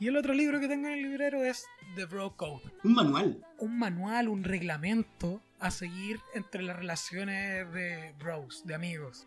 Y 0.00 0.06
el 0.08 0.16
otro 0.16 0.34
libro 0.34 0.60
que 0.60 0.68
tengo 0.68 0.86
en 0.88 0.94
el 0.94 1.02
librero 1.02 1.42
es 1.44 1.64
The 1.96 2.04
Bro 2.04 2.36
Code. 2.36 2.62
Un 2.84 2.92
manual. 2.94 3.42
un 3.58 3.78
manual, 3.78 4.28
un 4.28 4.44
reglamento 4.44 5.40
a 5.60 5.70
seguir 5.70 6.20
entre 6.34 6.62
las 6.62 6.76
relaciones 6.76 7.72
de 7.72 8.14
bros, 8.18 8.64
de 8.66 8.74
amigos. 8.74 9.26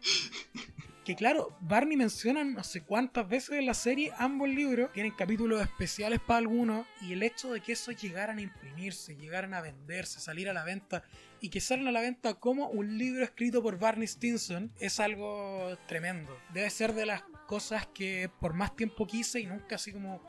Que 1.03 1.15
claro, 1.15 1.57
Barney 1.61 1.97
menciona 1.97 2.43
no 2.43 2.63
sé 2.63 2.83
cuántas 2.83 3.27
veces 3.27 3.57
en 3.57 3.65
la 3.65 3.73
serie 3.73 4.13
ambos 4.19 4.47
libros 4.47 4.91
tienen 4.93 5.11
capítulos 5.13 5.59
especiales 5.59 6.19
para 6.19 6.37
algunos 6.37 6.85
y 7.01 7.13
el 7.13 7.23
hecho 7.23 7.51
de 7.51 7.61
que 7.61 7.71
esos 7.71 7.99
llegaran 7.99 8.37
a 8.37 8.41
imprimirse, 8.41 9.15
llegaran 9.15 9.55
a 9.55 9.61
venderse, 9.61 10.19
salir 10.19 10.47
a 10.47 10.53
la 10.53 10.63
venta 10.63 11.03
y 11.39 11.49
que 11.49 11.59
salgan 11.59 11.87
a 11.87 11.91
la 11.91 12.01
venta 12.01 12.35
como 12.35 12.69
un 12.69 12.99
libro 12.99 13.23
escrito 13.23 13.63
por 13.63 13.79
Barney 13.79 14.07
Stinson 14.07 14.71
es 14.79 14.99
algo 14.99 15.75
tremendo. 15.87 16.37
Debe 16.53 16.69
ser 16.69 16.93
de 16.93 17.07
las 17.07 17.23
cosas 17.47 17.87
que 17.87 18.29
por 18.39 18.53
más 18.53 18.75
tiempo 18.75 19.07
quise 19.07 19.39
y 19.39 19.47
nunca 19.47 19.77
así 19.77 19.91
como 19.91 20.21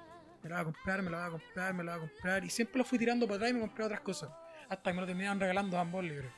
me 0.42 0.48
la 0.48 0.56
voy 0.56 0.62
a 0.62 0.64
comprar, 0.72 1.02
me 1.02 1.10
la 1.10 1.18
voy 1.18 1.26
a 1.26 1.30
comprar, 1.30 1.74
me 1.74 1.84
la 1.84 1.96
voy 1.98 2.06
a 2.06 2.08
comprar 2.08 2.44
y 2.46 2.50
siempre 2.50 2.78
lo 2.78 2.84
fui 2.86 2.98
tirando 2.98 3.26
para 3.26 3.36
atrás 3.36 3.50
y 3.50 3.54
me 3.54 3.60
compré 3.60 3.84
otras 3.84 4.00
cosas. 4.00 4.30
Hasta 4.72 4.90
que 4.90 4.94
me 4.94 5.00
lo 5.02 5.06
terminaron 5.06 5.38
regalando 5.38 5.78
ambos 5.78 6.02
libros. 6.02 6.32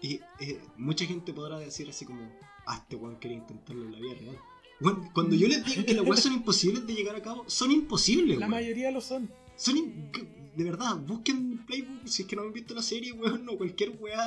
Y 0.00 0.14
eh, 0.40 0.60
mucha 0.78 1.04
gente 1.04 1.34
podrá 1.34 1.58
decir 1.58 1.86
así 1.90 2.06
como, 2.06 2.22
ah, 2.66 2.78
este 2.82 2.96
weón 2.96 3.16
quiere 3.16 3.36
intentarlo 3.36 3.84
en 3.84 3.92
la 3.92 3.98
vida 3.98 4.14
real. 4.14 4.38
Weón, 4.80 5.10
cuando 5.12 5.36
yo 5.36 5.46
les 5.46 5.62
digo 5.62 5.84
que 5.84 5.92
las 5.92 6.06
weas 6.06 6.20
son 6.20 6.32
imposibles 6.32 6.86
de 6.86 6.94
llegar 6.94 7.16
a 7.16 7.20
cabo, 7.22 7.44
son 7.48 7.70
imposibles, 7.70 8.38
La 8.38 8.46
weón. 8.46 8.50
mayoría 8.50 8.90
lo 8.90 9.02
son. 9.02 9.30
Son 9.56 9.74
de 10.56 10.64
verdad, 10.64 10.96
busquen 10.96 11.66
Playbook 11.66 12.06
si 12.08 12.22
es 12.22 12.28
que 12.28 12.34
no 12.34 12.42
han 12.42 12.52
visto 12.54 12.74
la 12.74 12.80
serie, 12.80 13.12
weón, 13.12 13.46
o 13.46 13.58
cualquier 13.58 13.90
weá. 14.00 14.26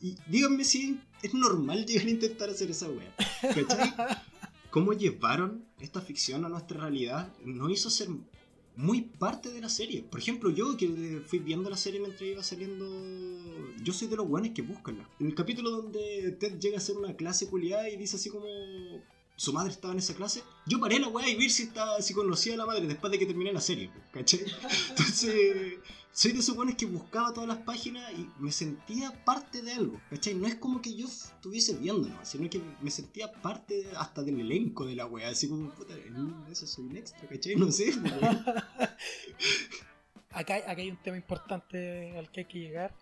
Y 0.00 0.16
díganme 0.26 0.64
si 0.64 0.98
es 1.22 1.34
normal 1.34 1.84
llegar 1.84 2.06
a 2.06 2.10
intentar 2.10 2.48
hacer 2.48 2.70
esa 2.70 2.88
weá. 2.88 3.14
¿Cachai? 3.42 3.92
Cómo 4.70 4.94
llevaron 4.94 5.66
esta 5.78 6.00
ficción 6.00 6.46
a 6.46 6.48
nuestra 6.48 6.80
realidad 6.80 7.30
nos 7.44 7.70
hizo 7.70 7.90
ser 7.90 8.08
muy 8.76 9.02
parte 9.02 9.50
de 9.50 9.60
la 9.60 9.68
serie. 9.68 10.02
Por 10.02 10.20
ejemplo, 10.20 10.50
yo 10.50 10.76
que 10.76 11.22
fui 11.26 11.38
viendo 11.38 11.68
la 11.68 11.76
serie 11.76 12.00
mientras 12.00 12.22
iba 12.22 12.42
saliendo. 12.42 12.86
Yo 13.82 13.92
soy 13.92 14.08
de 14.08 14.16
los 14.16 14.28
weones 14.28 14.52
que 14.52 14.62
buscanla. 14.62 15.08
En 15.20 15.26
el 15.26 15.34
capítulo 15.34 15.70
donde 15.70 16.36
Ted 16.38 16.58
llega 16.58 16.76
a 16.76 16.78
hacer 16.78 16.96
una 16.96 17.14
clase 17.14 17.48
culiada 17.48 17.88
y 17.88 17.96
dice 17.96 18.16
así 18.16 18.30
como. 18.30 18.46
Su 19.34 19.52
madre 19.52 19.72
estaba 19.72 19.92
en 19.92 19.98
esa 19.98 20.14
clase. 20.14 20.42
Yo 20.66 20.78
paré 20.78 21.00
la 21.00 21.08
weá 21.08 21.26
y 21.28 21.34
vi 21.34 21.48
si, 21.48 21.64
estaba, 21.64 22.00
si 22.02 22.12
conocía 22.12 22.54
a 22.54 22.58
la 22.58 22.66
madre 22.66 22.86
después 22.86 23.10
de 23.10 23.18
que 23.18 23.26
terminé 23.26 23.52
la 23.52 23.62
serie, 23.62 23.90
¿cachai? 24.12 24.40
Entonces, 24.90 25.78
soy 26.12 26.32
de 26.32 26.40
esos 26.40 26.56
weones 26.56 26.76
que 26.76 26.86
buscaba 26.86 27.32
todas 27.32 27.48
las 27.48 27.58
páginas 27.58 28.10
y 28.12 28.28
me 28.38 28.52
sentía 28.52 29.12
parte 29.24 29.62
de 29.62 29.72
algo, 29.72 30.00
¿cachai? 30.10 30.34
No 30.34 30.46
es 30.46 30.56
como 30.56 30.82
que 30.82 30.94
yo 30.94 31.06
estuviese 31.06 31.74
viendo, 31.74 32.08
¿no? 32.08 32.24
sino 32.24 32.48
que 32.50 32.60
me 32.80 32.90
sentía 32.90 33.32
parte 33.32 33.86
hasta 33.96 34.22
del 34.22 34.40
elenco 34.40 34.84
de 34.84 34.94
la 34.94 35.06
weá, 35.06 35.30
así 35.30 35.48
como, 35.48 35.70
puta, 35.70 35.94
en 35.94 36.34
eso 36.50 36.66
soy 36.66 36.84
un 36.84 36.96
extra, 36.96 37.26
¿cachai? 37.26 37.56
No 37.56 37.72
sé, 37.72 37.92
weón. 37.96 38.44
Acá, 40.30 40.56
acá 40.56 40.80
hay 40.80 40.90
un 40.90 41.02
tema 41.02 41.16
importante 41.16 42.16
al 42.18 42.30
que 42.30 42.40
hay 42.40 42.46
que 42.46 42.58
llegar. 42.58 42.94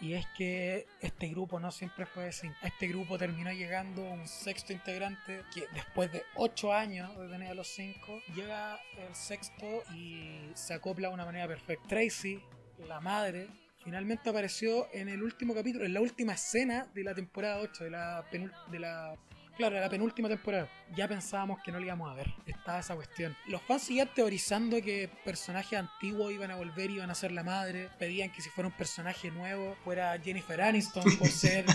Y 0.00 0.14
es 0.14 0.26
que 0.36 0.86
este 1.00 1.28
grupo 1.28 1.60
no 1.60 1.70
siempre 1.70 2.06
fue 2.06 2.28
así. 2.28 2.48
Este 2.62 2.88
grupo 2.88 3.18
terminó 3.18 3.52
llegando 3.52 4.02
un 4.02 4.26
sexto 4.26 4.72
integrante 4.72 5.42
que 5.54 5.64
después 5.74 6.10
de 6.10 6.22
8 6.36 6.72
años 6.72 7.18
de 7.18 7.28
tener 7.28 7.50
a 7.50 7.54
los 7.54 7.68
5, 7.68 8.22
llega 8.34 8.80
el 8.96 9.14
sexto 9.14 9.82
y 9.94 10.50
se 10.54 10.74
acopla 10.74 11.08
de 11.08 11.14
una 11.14 11.26
manera 11.26 11.46
perfecta. 11.46 11.86
Tracy, 11.86 12.42
la 12.88 13.00
madre, 13.00 13.48
finalmente 13.84 14.30
apareció 14.30 14.88
en 14.92 15.08
el 15.08 15.22
último 15.22 15.54
capítulo, 15.54 15.84
en 15.84 15.92
la 15.92 16.00
última 16.00 16.32
escena 16.32 16.86
de 16.94 17.04
la 17.04 17.14
temporada 17.14 17.60
8, 17.60 17.84
de 17.84 17.90
la, 17.90 18.24
de 18.70 18.78
la 18.78 19.16
Claro, 19.56 19.76
era 19.76 19.84
la 19.84 19.90
penúltima 19.90 20.28
temporada. 20.28 20.68
Ya 20.96 21.06
pensábamos 21.06 21.60
que 21.62 21.70
no 21.70 21.78
la 21.78 21.86
íbamos 21.86 22.10
a 22.10 22.14
ver. 22.14 22.32
Estaba 22.46 22.80
esa 22.80 22.94
cuestión. 22.94 23.36
Los 23.46 23.60
fans 23.62 23.82
seguían 23.82 24.08
teorizando 24.14 24.80
que 24.80 25.10
personajes 25.24 25.78
antiguos 25.78 26.32
iban 26.32 26.50
a 26.50 26.56
volver 26.56 26.90
y 26.90 26.94
iban 26.94 27.10
a 27.10 27.14
ser 27.14 27.32
la 27.32 27.42
madre. 27.42 27.90
Pedían 27.98 28.32
que 28.32 28.40
si 28.42 28.48
fuera 28.50 28.68
un 28.68 28.76
personaje 28.76 29.30
nuevo 29.30 29.76
fuera 29.84 30.18
Jennifer 30.18 30.60
Aniston 30.60 31.04
por 31.18 31.28
ser, 31.28 31.66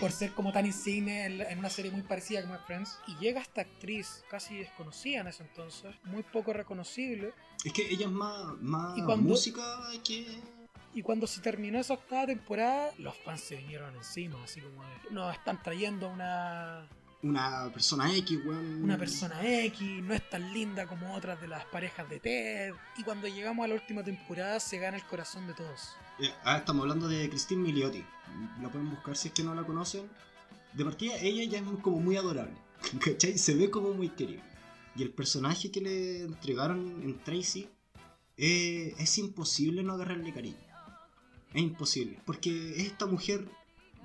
por 0.00 0.10
ser 0.10 0.32
como 0.32 0.52
tan 0.52 0.66
insigne 0.66 1.26
en, 1.26 1.58
una 1.58 1.70
serie 1.70 1.90
muy 1.90 2.02
parecida 2.02 2.42
como 2.42 2.54
es 2.54 2.62
Friends. 2.62 2.98
Y 3.08 3.16
llega 3.16 3.40
esta 3.40 3.60
actriz 3.62 4.24
casi 4.30 4.56
desconocida 4.58 5.20
en 5.20 5.28
ese 5.28 5.42
entonces, 5.42 5.94
muy 6.04 6.22
poco 6.22 6.52
reconocible. 6.52 7.32
Es 7.64 7.72
que 7.72 7.88
ella 7.90 8.06
es 8.06 8.12
más, 8.12 8.54
más 8.60 8.96
¿Y 8.98 9.02
cuando- 9.02 9.28
música 9.28 9.62
que... 10.02 10.26
Y 10.96 11.02
cuando 11.02 11.26
se 11.26 11.40
terminó 11.40 11.80
esa 11.80 11.94
octava 11.94 12.26
temporada, 12.26 12.92
los 12.98 13.16
fans 13.18 13.40
se 13.40 13.56
vinieron 13.56 13.96
encima, 13.96 14.42
así 14.44 14.60
como 14.60 14.84
de, 14.84 14.90
nos 15.10 15.34
están 15.34 15.60
trayendo 15.60 16.08
una, 16.08 16.88
Una 17.24 17.70
persona 17.72 18.14
X, 18.16 18.38
weón. 18.44 18.84
una 18.84 18.98
persona 18.98 19.40
X, 19.42 20.02
no 20.02 20.12
es 20.12 20.28
tan 20.28 20.52
linda 20.52 20.86
como 20.86 21.14
otras 21.14 21.40
de 21.40 21.48
las 21.48 21.64
parejas 21.64 22.06
de 22.10 22.20
Ted. 22.20 22.74
Y 22.98 23.02
cuando 23.02 23.26
llegamos 23.26 23.64
a 23.64 23.68
la 23.68 23.74
última 23.74 24.04
temporada 24.04 24.60
se 24.60 24.76
gana 24.78 24.98
el 24.98 25.04
corazón 25.04 25.46
de 25.46 25.54
todos. 25.54 25.96
Eh, 26.20 26.30
ah, 26.44 26.58
estamos 26.58 26.82
hablando 26.82 27.08
de 27.08 27.30
Christine 27.30 27.62
Milioti. 27.62 28.04
La 28.60 28.68
pueden 28.68 28.90
buscar 28.90 29.16
si 29.16 29.28
es 29.28 29.34
que 29.34 29.42
no 29.42 29.54
la 29.54 29.64
conocen. 29.64 30.06
De 30.74 30.84
partida, 30.84 31.16
ella 31.16 31.44
ya 31.44 31.58
es 31.60 31.64
como 31.80 31.98
muy 31.98 32.18
adorable. 32.18 32.56
¿Cachai? 33.00 33.38
Se 33.38 33.54
ve 33.54 33.70
como 33.70 33.94
muy 33.94 34.10
querible. 34.10 34.44
Y 34.94 35.02
el 35.02 35.10
personaje 35.10 35.70
que 35.70 35.80
le 35.80 36.24
entregaron 36.24 37.02
en 37.02 37.18
Tracy 37.24 37.70
eh, 38.36 38.94
es 38.98 39.16
imposible 39.16 39.82
no 39.82 39.94
agarrarle 39.94 40.30
cariño. 40.30 40.58
Es 41.54 41.62
imposible. 41.62 42.20
Porque 42.26 42.72
es 42.76 42.84
esta 42.88 43.06
mujer 43.06 43.48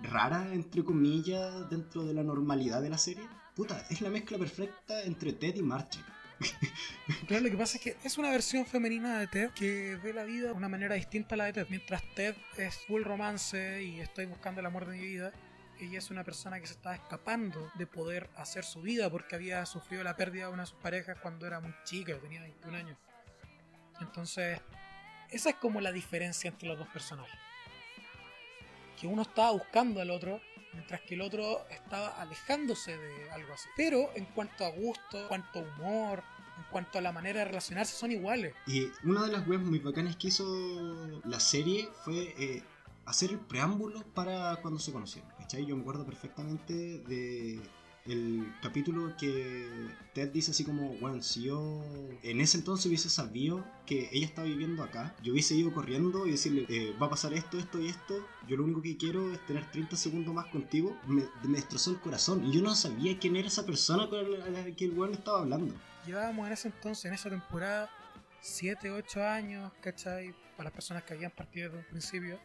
rara, 0.03 0.53
entre 0.53 0.83
comillas, 0.83 1.69
dentro 1.69 2.05
de 2.05 2.13
la 2.13 2.23
normalidad 2.23 2.81
de 2.81 2.89
la 2.89 2.97
serie. 2.97 3.27
Puta, 3.55 3.85
es 3.89 4.01
la 4.01 4.09
mezcla 4.09 4.37
perfecta 4.37 5.03
entre 5.03 5.33
Ted 5.33 5.55
y 5.55 5.61
Marche. 5.61 5.99
Claro, 7.27 7.43
lo 7.43 7.51
que 7.51 7.57
pasa 7.57 7.77
es 7.77 7.83
que 7.83 7.97
es 8.03 8.17
una 8.17 8.31
versión 8.31 8.65
femenina 8.65 9.19
de 9.19 9.27
Ted 9.27 9.49
que 9.51 9.97
ve 10.01 10.13
la 10.13 10.23
vida 10.23 10.47
de 10.47 10.53
una 10.53 10.69
manera 10.69 10.95
distinta 10.95 11.35
a 11.35 11.37
la 11.37 11.45
de 11.45 11.53
Ted. 11.53 11.67
Mientras 11.69 12.01
Ted 12.15 12.35
es 12.57 12.77
full 12.87 13.03
romance 13.03 13.83
y 13.83 13.99
estoy 13.99 14.25
buscando 14.25 14.61
el 14.61 14.65
amor 14.65 14.85
de 14.85 14.97
mi 14.97 15.03
vida, 15.03 15.33
ella 15.79 15.97
es 15.97 16.09
una 16.11 16.23
persona 16.23 16.59
que 16.59 16.67
se 16.67 16.73
está 16.73 16.93
escapando 16.93 17.71
de 17.75 17.87
poder 17.87 18.29
hacer 18.35 18.63
su 18.63 18.81
vida 18.81 19.09
porque 19.09 19.35
había 19.35 19.65
sufrido 19.65 20.03
la 20.03 20.15
pérdida 20.15 20.47
de 20.47 20.53
una 20.53 20.63
de 20.63 20.67
sus 20.67 20.79
parejas 20.79 21.17
cuando 21.21 21.45
era 21.45 21.59
muy 21.59 21.73
chica, 21.83 22.17
tenía 22.19 22.41
21 22.41 22.77
años. 22.77 22.97
Entonces, 24.01 24.59
esa 25.29 25.49
es 25.49 25.55
como 25.55 25.81
la 25.81 25.91
diferencia 25.91 26.49
entre 26.49 26.69
los 26.69 26.77
dos 26.77 26.87
personajes. 26.87 27.48
Que 28.99 29.07
uno 29.07 29.21
estaba 29.21 29.51
buscando 29.51 30.01
al 30.01 30.11
otro, 30.11 30.41
mientras 30.73 31.01
que 31.01 31.15
el 31.15 31.21
otro 31.21 31.65
estaba 31.69 32.09
alejándose 32.21 32.97
de 32.97 33.31
algo 33.31 33.53
así. 33.53 33.69
Pero 33.75 34.09
en 34.15 34.25
cuanto 34.25 34.65
a 34.65 34.69
gusto, 34.69 35.21
en 35.21 35.27
cuanto 35.27 35.59
a 35.59 35.63
humor, 35.63 36.23
en 36.57 36.63
cuanto 36.71 36.97
a 36.97 37.01
la 37.01 37.11
manera 37.11 37.39
de 37.39 37.45
relacionarse, 37.45 37.95
son 37.95 38.11
iguales. 38.11 38.53
Y 38.67 38.87
una 39.03 39.25
de 39.25 39.31
las 39.31 39.47
webs 39.47 39.63
muy 39.63 39.79
bacanas 39.79 40.15
que 40.17 40.27
hizo 40.27 40.45
la 41.23 41.39
serie 41.39 41.87
fue 42.03 42.35
eh, 42.37 42.63
hacer 43.05 43.31
el 43.31 43.39
preámbulo 43.39 44.03
para 44.13 44.57
cuando 44.57 44.79
se 44.79 44.91
conocieron. 44.91 45.29
¿Cachai? 45.37 45.65
Yo 45.65 45.75
me 45.75 45.81
acuerdo 45.81 46.05
perfectamente 46.05 46.73
de 46.99 47.61
el 48.05 48.53
capítulo 48.61 49.15
que 49.17 49.67
Ted 50.13 50.29
dice 50.29 50.51
así 50.51 50.63
como, 50.63 50.93
bueno, 50.99 51.21
si 51.21 51.43
yo 51.43 51.83
en 52.23 52.41
ese 52.41 52.57
entonces 52.57 52.85
hubiese 52.87 53.09
sabido 53.09 53.65
que 53.85 54.09
ella 54.11 54.25
estaba 54.25 54.47
viviendo 54.47 54.83
acá, 54.83 55.15
yo 55.21 55.33
hubiese 55.33 55.55
ido 55.55 55.71
corriendo 55.73 56.25
y 56.25 56.31
decirle, 56.31 56.65
eh, 56.69 56.95
va 57.01 57.07
a 57.07 57.09
pasar 57.09 57.33
esto, 57.33 57.57
esto 57.59 57.79
y 57.79 57.87
esto, 57.87 58.25
yo 58.47 58.57
lo 58.57 58.63
único 58.63 58.81
que 58.81 58.97
quiero 58.97 59.31
es 59.31 59.45
tener 59.45 59.69
30 59.71 59.95
segundos 59.95 60.33
más 60.33 60.47
contigo, 60.47 60.97
me, 61.07 61.23
me 61.43 61.57
destrozó 61.57 61.91
el 61.91 61.99
corazón 61.99 62.45
y 62.45 62.51
yo 62.51 62.61
no 62.61 62.73
sabía 62.75 63.17
quién 63.19 63.35
era 63.35 63.47
esa 63.47 63.65
persona 63.65 64.09
con 64.09 64.31
la, 64.31 64.65
que 64.75 64.85
el 64.85 64.91
weón 64.97 65.13
estaba 65.13 65.39
hablando. 65.39 65.73
Llevábamos 66.05 66.47
en 66.47 66.53
ese 66.53 66.67
entonces, 66.69 67.05
en 67.05 67.13
esa 67.13 67.29
temporada, 67.29 67.89
7, 68.41 68.91
8 68.91 69.23
años, 69.23 69.71
¿cachai? 69.81 70.33
Para 70.55 70.69
las 70.69 70.73
personas 70.73 71.03
que 71.03 71.13
habían 71.13 71.31
partido 71.31 71.69
desde 71.69 71.79
un 71.79 71.89
principio 71.89 72.39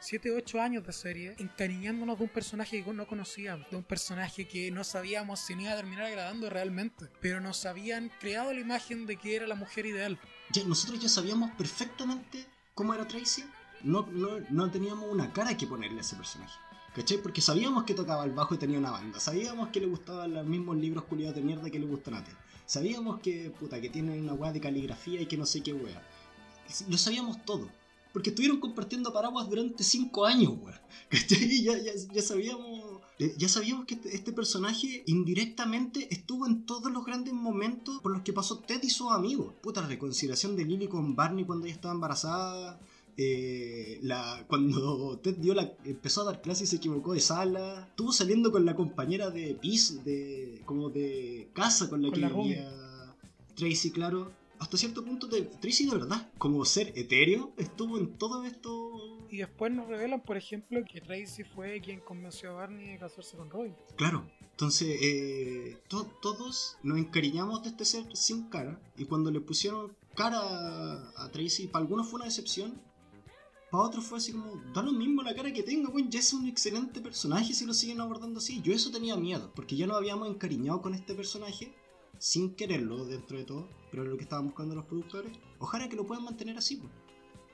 7 0.00 0.32
8 0.32 0.60
años 0.60 0.86
de 0.86 0.92
serie 0.94 1.34
encariñándonos 1.38 2.16
de 2.16 2.24
un 2.24 2.30
personaje 2.30 2.82
que 2.82 2.92
no 2.92 3.06
conocíamos, 3.06 3.68
de 3.70 3.76
un 3.76 3.84
personaje 3.84 4.48
que 4.48 4.70
no 4.70 4.82
sabíamos 4.82 5.40
si 5.40 5.54
no 5.54 5.62
iba 5.62 5.72
a 5.72 5.76
terminar 5.76 6.06
agradando 6.06 6.48
realmente, 6.48 7.06
pero 7.20 7.40
nos 7.40 7.66
habían 7.66 8.10
creado 8.18 8.52
la 8.52 8.60
imagen 8.60 9.04
de 9.04 9.16
que 9.16 9.36
era 9.36 9.46
la 9.46 9.54
mujer 9.54 9.84
ideal. 9.84 10.18
Ya, 10.52 10.64
nosotros 10.64 11.00
ya 11.00 11.08
sabíamos 11.08 11.50
perfectamente 11.52 12.46
cómo 12.74 12.94
era 12.94 13.06
Tracy, 13.06 13.44
no, 13.82 14.06
no, 14.10 14.40
no 14.48 14.70
teníamos 14.70 15.10
una 15.10 15.32
cara 15.32 15.54
que 15.56 15.66
ponerle 15.66 15.98
a 15.98 16.00
ese 16.00 16.16
personaje. 16.16 16.58
¿Cachai? 16.94 17.18
Porque 17.18 17.40
sabíamos 17.40 17.84
que 17.84 17.94
tocaba 17.94 18.24
el 18.24 18.32
bajo 18.32 18.54
y 18.54 18.58
tenía 18.58 18.78
una 18.78 18.90
banda. 18.90 19.20
Sabíamos 19.20 19.68
que 19.68 19.80
le 19.80 19.86
gustaban 19.86 20.34
los 20.34 20.44
mismos 20.44 20.76
libros 20.76 21.04
culiados 21.04 21.36
de 21.36 21.42
mierda 21.42 21.70
que 21.70 21.78
le 21.78 21.86
gustan 21.86 22.14
a 22.14 22.24
ti. 22.24 22.32
Sabíamos 22.66 23.20
que, 23.20 23.50
puta, 23.50 23.80
que 23.80 23.90
tienen 23.90 24.20
una 24.20 24.32
weá 24.32 24.52
de 24.52 24.60
caligrafía 24.60 25.20
y 25.20 25.26
que 25.26 25.36
no 25.36 25.46
sé 25.46 25.62
qué 25.62 25.72
weá. 25.72 26.02
Lo 26.88 26.98
sabíamos 26.98 27.44
todo. 27.44 27.68
Porque 28.12 28.30
estuvieron 28.30 28.58
compartiendo 28.58 29.12
paraguas 29.12 29.48
durante 29.48 29.84
5 29.84 30.24
años, 30.24 30.54
weón. 30.60 30.80
Ya, 31.62 31.78
ya, 31.78 31.92
ya, 32.12 32.22
sabíamos. 32.22 33.00
Eh, 33.18 33.34
ya 33.36 33.48
sabíamos 33.48 33.84
que 33.84 33.94
este, 33.94 34.14
este, 34.14 34.32
personaje 34.32 35.02
indirectamente 35.06 36.08
estuvo 36.10 36.46
en 36.46 36.64
todos 36.64 36.90
los 36.90 37.04
grandes 37.04 37.34
momentos 37.34 38.00
por 38.00 38.12
los 38.12 38.22
que 38.22 38.32
pasó 38.32 38.58
Ted 38.58 38.82
y 38.82 38.90
sus 38.90 39.12
amigos. 39.12 39.54
Puta, 39.60 39.82
la 39.82 39.88
reconciliación 39.88 40.56
de 40.56 40.64
Lily 40.64 40.88
con 40.88 41.14
Barney 41.14 41.44
cuando 41.44 41.66
ella 41.66 41.74
estaba 41.74 41.94
embarazada. 41.94 42.80
Eh, 43.16 43.98
la, 44.02 44.44
cuando 44.48 45.18
Ted 45.22 45.36
dio 45.36 45.54
la, 45.54 45.74
empezó 45.84 46.22
a 46.22 46.32
dar 46.32 46.40
clases 46.42 46.68
y 46.68 46.70
se 46.70 46.76
equivocó 46.76 47.12
de 47.12 47.20
sala. 47.20 47.86
Estuvo 47.90 48.12
saliendo 48.12 48.50
con 48.50 48.64
la 48.64 48.74
compañera 48.74 49.30
de 49.30 49.54
piso, 49.54 50.00
de, 50.04 50.62
como 50.64 50.90
de 50.90 51.50
casa 51.52 51.90
con 51.90 52.02
la 52.02 52.10
que 52.10 52.20
vivía 52.20 52.72
Tracy, 53.54 53.90
claro 53.90 54.39
hasta 54.60 54.76
cierto 54.76 55.02
punto 55.04 55.26
de 55.26 55.42
Tracy 55.42 55.86
de 55.86 55.96
verdad, 55.96 56.30
como 56.36 56.64
ser 56.66 56.92
etéreo, 56.94 57.52
estuvo 57.56 57.98
en 57.98 58.16
todo 58.18 58.44
esto. 58.44 59.26
Y 59.30 59.38
después 59.38 59.72
nos 59.72 59.88
revelan, 59.88 60.20
por 60.20 60.36
ejemplo, 60.36 60.80
que 60.84 61.00
Tracy 61.00 61.44
fue 61.44 61.80
quien 61.80 62.00
convenció 62.00 62.50
a 62.50 62.54
Barney 62.54 62.92
de 62.92 62.98
casarse 62.98 63.36
con 63.36 63.48
Robin. 63.48 63.74
Claro. 63.96 64.30
Entonces, 64.50 64.98
eh, 65.00 65.78
todos 65.88 66.76
nos 66.82 66.98
encariñamos 66.98 67.62
de 67.62 67.70
este 67.70 67.86
ser 67.86 68.14
sin 68.14 68.50
cara. 68.50 68.78
Y 68.98 69.06
cuando 69.06 69.30
le 69.30 69.40
pusieron 69.40 69.96
cara 70.14 70.38
a 71.16 71.30
Tracy, 71.32 71.68
para 71.68 71.82
algunos 71.82 72.08
fue 72.08 72.18
una 72.18 72.26
decepción. 72.26 72.78
Para 73.70 73.84
otros 73.84 74.04
fue 74.04 74.18
así 74.18 74.32
como, 74.32 74.62
da 74.74 74.82
lo 74.82 74.92
mismo 74.92 75.22
la 75.22 75.34
cara 75.34 75.52
que 75.52 75.62
tenga, 75.62 75.88
güey, 75.88 76.08
ya 76.10 76.18
es 76.18 76.34
un 76.34 76.46
excelente 76.46 77.00
personaje 77.00 77.54
si 77.54 77.64
lo 77.64 77.72
siguen 77.72 78.00
abordando 78.00 78.40
así. 78.40 78.60
Yo 78.60 78.74
eso 78.74 78.90
tenía 78.90 79.16
miedo, 79.16 79.52
porque 79.54 79.76
ya 79.76 79.86
nos 79.86 79.96
habíamos 79.96 80.28
encariñado 80.28 80.82
con 80.82 80.92
este 80.92 81.14
personaje 81.14 81.72
sin 82.18 82.54
quererlo 82.54 83.06
dentro 83.06 83.38
de 83.38 83.44
todo, 83.44 83.68
pero 83.90 84.04
lo 84.04 84.16
que 84.16 84.22
estaban 84.24 84.46
buscando 84.46 84.74
los 84.74 84.86
productores, 84.86 85.32
ojalá 85.58 85.88
que 85.88 85.96
lo 85.96 86.06
puedan 86.06 86.24
mantener 86.24 86.56
así. 86.56 86.76
Pues. 86.76 86.90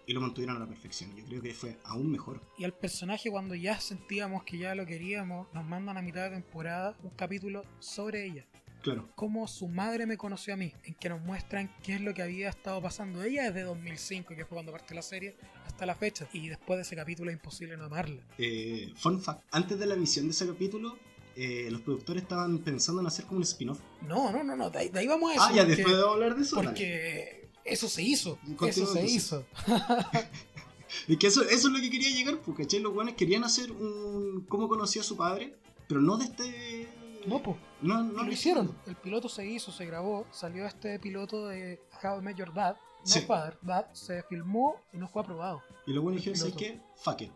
Y 0.07 0.13
lo 0.13 0.21
mantuvieron 0.21 0.57
a 0.57 0.61
la 0.61 0.69
perfección. 0.69 1.17
Yo 1.17 1.25
creo 1.25 1.43
que 1.43 1.53
fue 1.53 1.79
aún 1.85 2.11
mejor. 2.11 2.41
Y 2.59 2.65
al 2.65 2.73
personaje, 2.73 3.29
cuando 3.29 3.57
ya 3.57 3.81
sentíamos 3.81 4.45
que 4.45 4.59
ya 4.59 4.75
lo 4.75 4.87
queríamos, 4.87 5.49
nos 5.53 5.65
mandan 5.65 5.97
a 5.97 6.03
mitad 6.03 6.25
de 6.25 6.31
temporada 6.31 6.97
un 7.03 7.11
capítulo 7.11 7.65
sobre 7.81 8.25
ella. 8.25 8.47
Claro. 8.83 9.09
Cómo 9.17 9.49
su 9.49 9.67
madre 9.67 10.07
me 10.07 10.17
conoció 10.17 10.55
a 10.55 10.57
mí, 10.57 10.73
en 10.85 10.95
que 10.95 11.09
nos 11.09 11.21
muestran 11.21 11.75
qué 11.83 11.97
es 11.97 12.01
lo 12.01 12.15
que 12.15 12.23
había 12.23 12.49
estado 12.49 12.81
pasando 12.81 13.21
ella 13.25 13.51
desde 13.51 13.63
2005, 13.63 14.37
que 14.37 14.45
fue 14.45 14.55
cuando 14.55 14.71
parte 14.71 14.95
la 14.95 15.03
serie, 15.03 15.37
hasta 15.67 15.87
la 15.87 15.97
fecha. 15.97 16.29
Y 16.33 16.49
después 16.49 16.77
de 16.77 16.83
ese 16.83 16.95
capítulo 16.95 17.31
es 17.31 17.37
imposible 17.37 17.77
no 17.77 17.87
amarla. 17.87 18.23
Eh, 18.39 18.93
fun 18.95 19.21
fact: 19.21 19.43
antes 19.51 19.77
de 19.77 19.87
la 19.87 19.95
emisión 19.95 20.27
de 20.27 20.31
ese 20.31 20.47
capítulo, 20.47 20.97
eh, 21.37 21.69
los 21.71 21.83
productores 21.83 22.23
estaban 22.23 22.59
pensando 22.59 23.03
en 23.03 23.07
hacer 23.07 23.27
como 23.27 23.37
un 23.37 23.43
spin-off. 23.43 23.79
No, 24.03 24.33
no, 24.33 24.43
no, 24.43 24.57
no, 24.57 24.71
de 24.71 24.91
ahí, 24.95 25.07
vamos 25.07 25.33
a 25.33 25.35
eso. 25.35 25.43
Ah, 25.43 25.53
ya 25.55 25.65
después 25.67 25.95
de 25.95 26.03
hablar 26.03 26.35
de 26.35 26.43
eso. 26.43 26.57
Porque 26.57 27.51
eso 27.63 27.89
se 27.89 28.03
hizo. 28.03 28.39
eso 28.67 28.87
se 28.87 29.05
hizo. 29.05 29.45
y 31.09 31.19
que 31.19 31.27
eso, 31.27 31.43
eso 31.43 31.69
es 31.69 31.75
lo 31.75 31.79
que 31.79 31.91
quería 31.91 32.11
llegar, 32.11 32.39
porque 32.41 32.67
Los 32.81 32.93
guanes 32.95 33.17
querían 33.17 33.45
hacer 33.45 33.71
un. 33.71 34.47
cómo 34.49 34.67
conocía 34.67 35.03
a 35.03 35.05
su 35.05 35.17
padre, 35.17 35.55
pero 35.87 36.01
no 36.01 36.17
de 36.17 36.25
este. 36.25 36.89
No, 37.27 37.43
pues. 37.43 37.57
No, 37.83 38.03
no 38.03 38.23
lo 38.23 38.33
hicieron. 38.33 38.75
El 38.87 38.97
piloto 38.97 39.29
se 39.29 39.47
hizo, 39.47 39.71
se 39.71 39.85
grabó, 39.85 40.27
salió 40.31 40.65
este 40.67 40.99
piloto 40.99 41.49
de 41.49 41.81
How 42.03 42.21
I 42.21 42.23
Met 42.23 42.37
Your 42.37 42.55
Dad. 42.55 42.77
No 43.15 43.21
Father, 43.23 43.59
Dad, 43.63 43.87
se 43.93 44.23
filmó 44.25 44.77
y 44.93 44.99
no 44.99 45.09
fue 45.09 45.23
aprobado. 45.23 45.63
Y 45.87 45.97
buenos 45.97 46.25
dijeron, 46.25 46.53
que 46.53 46.81
Fuck 46.97 47.23
it. 47.23 47.33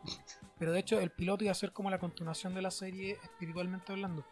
Pero 0.58 0.72
de 0.72 0.80
hecho, 0.80 1.00
el 1.00 1.10
piloto 1.10 1.44
iba 1.44 1.52
a 1.52 1.54
ser 1.54 1.72
como 1.72 1.90
la 1.90 1.98
continuación 1.98 2.54
de 2.54 2.62
la 2.62 2.70
serie, 2.70 3.18
espiritualmente 3.22 3.92
hablando. 3.92 4.24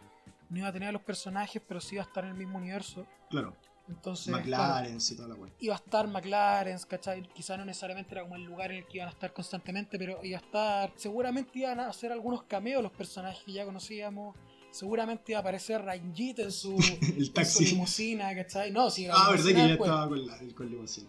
No 0.51 0.59
iba 0.59 0.69
a 0.69 0.73
tener 0.73 0.89
a 0.89 0.93
los 0.93 1.03
personajes, 1.03 1.63
pero 1.67 1.81
sí 1.81 1.95
iba 1.95 2.05
a 2.05 2.07
estar 2.07 2.25
en 2.25 2.31
el 2.31 2.37
mismo 2.37 2.59
universo. 2.59 3.07
Claro. 3.31 3.55
Entonces, 3.89 4.29
McLaren 4.29 4.99
y 5.01 5.17
toda 5.17 5.29
la 5.29 5.35
wea. 5.35 5.51
Iba 5.61 5.75
a 5.75 5.79
estar 5.79 6.07
McLaren, 6.09 6.79
¿cachai? 6.87 7.23
Quizá 7.35 7.57
no 7.57 7.65
necesariamente 7.65 8.13
era 8.13 8.23
como 8.23 8.37
el 8.37 8.45
lugar 8.45 8.71
en 8.71 8.79
el 8.79 8.87
que 8.87 8.99
iban 8.99 9.09
a 9.09 9.13
estar 9.13 9.33
constantemente, 9.33 9.99
pero 9.99 10.23
iba 10.23 10.39
a 10.39 10.43
estar. 10.43 10.93
Seguramente 10.97 11.59
iban 11.61 11.81
a 11.81 11.89
hacer 11.89 12.13
algunos 12.13 12.43
cameos 12.43 12.83
los 12.83 12.93
personajes 12.93 13.43
que 13.45 13.53
ya 13.53 13.65
conocíamos. 13.65 14.37
Seguramente 14.71 15.33
iba 15.33 15.39
a 15.39 15.41
aparecer 15.41 15.83
Ranjit 15.83 16.41
en 16.41 16.53
su, 16.53 16.77
el 17.17 17.33
taxi. 17.33 17.65
En 17.65 17.69
su 17.69 17.75
limusina, 17.75 18.35
¿cachai? 18.35 18.71
No, 18.71 18.91
sí, 18.91 19.09
Ah, 19.11 19.31
verdad 19.31 19.47
que 19.47 19.55
ya 19.55 19.67
estaba 19.69 20.09
con, 20.09 20.27
la, 20.27 20.39
con 20.55 20.69
limusina. 20.71 21.09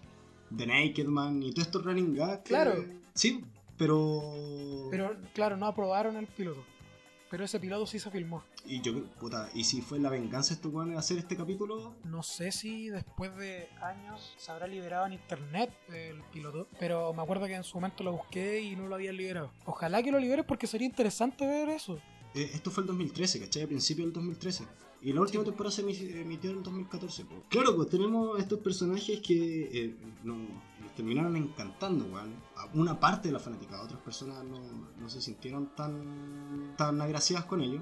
The 0.56 0.68
Naked 0.68 1.08
Man 1.08 1.44
y 1.44 1.52
todo 1.52 1.62
esto 1.62 1.82
running 1.82 2.16
gags. 2.16 2.44
Claro. 2.44 2.86
Sí, 3.14 3.44
pero. 3.78 4.88
Pero, 4.92 5.16
claro, 5.34 5.58
no 5.58 5.68
aprobaron 5.68 6.16
el 6.18 6.28
piloto. 6.28 6.64
Pero 7.30 7.46
ese 7.46 7.60
piloto 7.60 7.86
sí 7.86 8.00
se 8.00 8.10
filmó. 8.10 8.44
Y 8.66 8.82
yo, 8.82 9.04
puta, 9.20 9.50
¿y 9.54 9.64
si 9.64 9.82
fue 9.82 10.00
la 10.00 10.10
venganza 10.10 10.54
esto 10.54 10.70
de 10.70 10.98
hacer 10.98 11.20
este 11.20 11.38
capítulo? 11.38 11.94
No 12.04 12.24
sé 12.24 12.52
si 12.52 12.90
después 12.90 13.36
de 13.38 13.70
años 13.82 14.34
se 14.38 14.52
habrá 14.52 14.66
liberado 14.66 15.06
en 15.06 15.14
internet 15.14 15.70
el 15.90 16.24
piloto, 16.34 16.68
pero 16.80 17.14
me 17.14 17.22
acuerdo 17.22 17.46
que 17.46 17.54
en 17.54 17.64
su 17.64 17.78
momento 17.78 18.04
lo 18.04 18.14
busqué 18.14 18.62
y 18.62 18.76
no 18.76 18.88
lo 18.88 18.96
habían 18.96 19.16
liberado. 19.16 19.52
Ojalá 19.66 20.02
que 20.02 20.12
lo 20.12 20.20
liberes 20.20 20.44
porque 20.44 20.66
sería 20.66 20.88
interesante 20.88 21.46
ver 21.46 21.70
eso. 21.70 22.00
Eh, 22.34 22.50
esto 22.54 22.72
fue 22.72 22.82
el 22.82 22.88
2013, 22.88 23.40
¿cachai? 23.42 23.64
A 23.64 23.68
principio 23.68 24.06
del 24.06 24.14
2013. 24.14 24.66
Y 25.02 25.14
la 25.14 25.22
última 25.22 25.44
temporada 25.44 25.72
se 25.72 25.82
emitió 25.82 26.52
en 26.52 26.58
el 26.58 26.64
2014. 26.64 27.26
Claro, 27.48 27.76
pues 27.76 27.90
tenemos 27.90 28.38
estos 28.40 28.60
personajes 28.60 29.22
que 29.22 29.70
eh, 29.72 29.96
nos, 30.24 30.38
terminaron 30.96 31.38
encantando, 31.38 32.06
weón. 32.06 32.34
A 32.58 32.66
una 32.74 33.00
parte 33.00 33.30
de 33.30 33.34
la 33.34 33.40
fanática, 33.40 33.82
otras 33.82 34.02
personas 34.02 34.44
no, 34.44 35.10
se 35.10 35.22
sintieron 35.22 35.74
tan, 35.76 36.76
tan 36.78 37.00
agraciadas 37.02 37.46
con 37.46 37.62
ellos. 37.62 37.82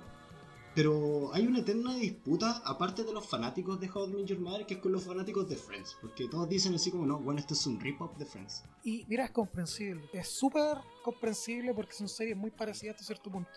Pero 0.75 1.33
hay 1.33 1.47
una 1.47 1.57
eterna 1.57 1.95
disputa, 1.95 2.61
aparte 2.63 3.03
de 3.03 3.11
los 3.11 3.25
fanáticos 3.25 3.79
de 3.79 3.89
How 3.89 4.09
I 4.09 4.13
Met 4.13 4.25
Your 4.27 4.39
Mother, 4.39 4.67
que 4.67 4.75
es 4.75 4.79
con 4.79 4.91
los 4.91 5.03
fanáticos 5.03 5.49
de 5.49 5.55
Friends. 5.55 5.97
Porque 5.99 6.27
todos 6.27 6.47
dicen 6.47 6.75
así 6.75 6.91
como, 6.91 7.07
no, 7.07 7.17
bueno, 7.17 7.39
esto 7.39 7.55
es 7.55 7.65
un 7.65 7.79
rip-off 7.79 8.15
de 8.19 8.25
Friends. 8.27 8.63
Y 8.83 9.03
mira, 9.07 9.25
es 9.25 9.31
comprensible. 9.31 10.07
Es 10.13 10.27
súper 10.27 10.77
comprensible 11.03 11.73
porque 11.73 11.93
son 11.93 12.07
series 12.07 12.37
muy 12.37 12.51
parecidas 12.51 12.93
hasta 12.93 13.07
cierto 13.07 13.31
punto. 13.31 13.49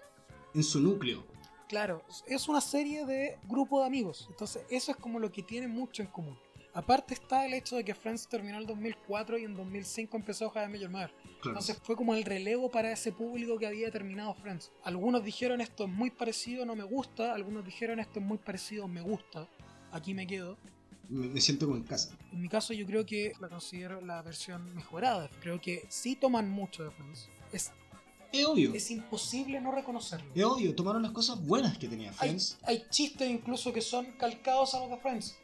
En 0.54 0.62
su 0.62 0.80
núcleo. 0.80 1.22
Claro, 1.70 2.04
es 2.26 2.48
una 2.48 2.60
serie 2.60 3.06
de 3.06 3.38
grupo 3.44 3.78
de 3.78 3.86
amigos. 3.86 4.26
Entonces, 4.28 4.64
eso 4.70 4.90
es 4.90 4.96
como 4.96 5.20
lo 5.20 5.30
que 5.30 5.44
tiene 5.44 5.68
mucho 5.68 6.02
en 6.02 6.08
común. 6.08 6.36
Aparte 6.74 7.14
está 7.14 7.46
el 7.46 7.54
hecho 7.54 7.76
de 7.76 7.84
que 7.84 7.94
Friends 7.94 8.26
terminó 8.26 8.58
en 8.58 8.66
2004 8.66 9.38
y 9.38 9.44
en 9.44 9.54
2005 9.54 10.16
empezó 10.16 10.48
How 10.48 10.64
I 10.64 10.68
Met 10.68 10.80
Your 10.80 10.90
Mother. 10.90 11.12
Entonces 11.44 11.78
fue 11.80 11.94
como 11.94 12.16
el 12.16 12.24
relevo 12.24 12.72
para 12.72 12.90
ese 12.90 13.12
público 13.12 13.56
que 13.56 13.68
había 13.68 13.88
terminado 13.92 14.34
Friends. 14.34 14.72
Algunos 14.82 15.22
dijeron 15.22 15.60
esto 15.60 15.84
es 15.84 15.90
muy 15.90 16.10
parecido, 16.10 16.66
no 16.66 16.74
me 16.74 16.82
gusta. 16.82 17.34
Algunos 17.34 17.64
dijeron 17.64 18.00
esto 18.00 18.18
es 18.18 18.26
muy 18.26 18.38
parecido, 18.38 18.88
me 18.88 19.00
gusta. 19.00 19.48
Aquí 19.92 20.12
me 20.12 20.26
quedo. 20.26 20.58
Me, 21.08 21.40
siento 21.40 21.66
como 21.66 21.78
en 21.78 21.84
casa. 21.84 22.16
En 22.32 22.40
mi 22.40 22.48
caso 22.48 22.72
yo 22.72 22.84
creo 22.84 23.06
que 23.06 23.32
la 23.40 23.48
considero 23.48 24.00
la 24.00 24.22
versión 24.22 24.74
mejorada. 24.74 25.30
Creo 25.40 25.60
que 25.60 25.84
sí 25.88 26.16
toman 26.16 26.50
mucho 26.50 26.82
de 26.82 26.90
Friends. 26.90 27.30
Es 27.52 27.70
es 28.32 28.46
obvio. 28.46 28.74
Es 28.74 28.90
imposible 28.90 29.60
no 29.60 29.72
reconocerlo. 29.72 30.30
Es 30.34 30.44
obvio, 30.44 30.74
tomaron 30.74 31.02
las 31.02 31.12
cosas 31.12 31.44
buenas 31.44 31.76
que 31.78 31.88
tenía 31.88 32.12
Friends. 32.12 32.58
Hay, 32.62 32.84
chistes 32.90 33.28
incluso 33.28 33.72
que 33.72 33.80
son 33.80 34.06
calcados 34.18 34.74
a 34.74 34.80
los 34.80 34.90
de 34.90 34.96
Friends. 34.98 35.36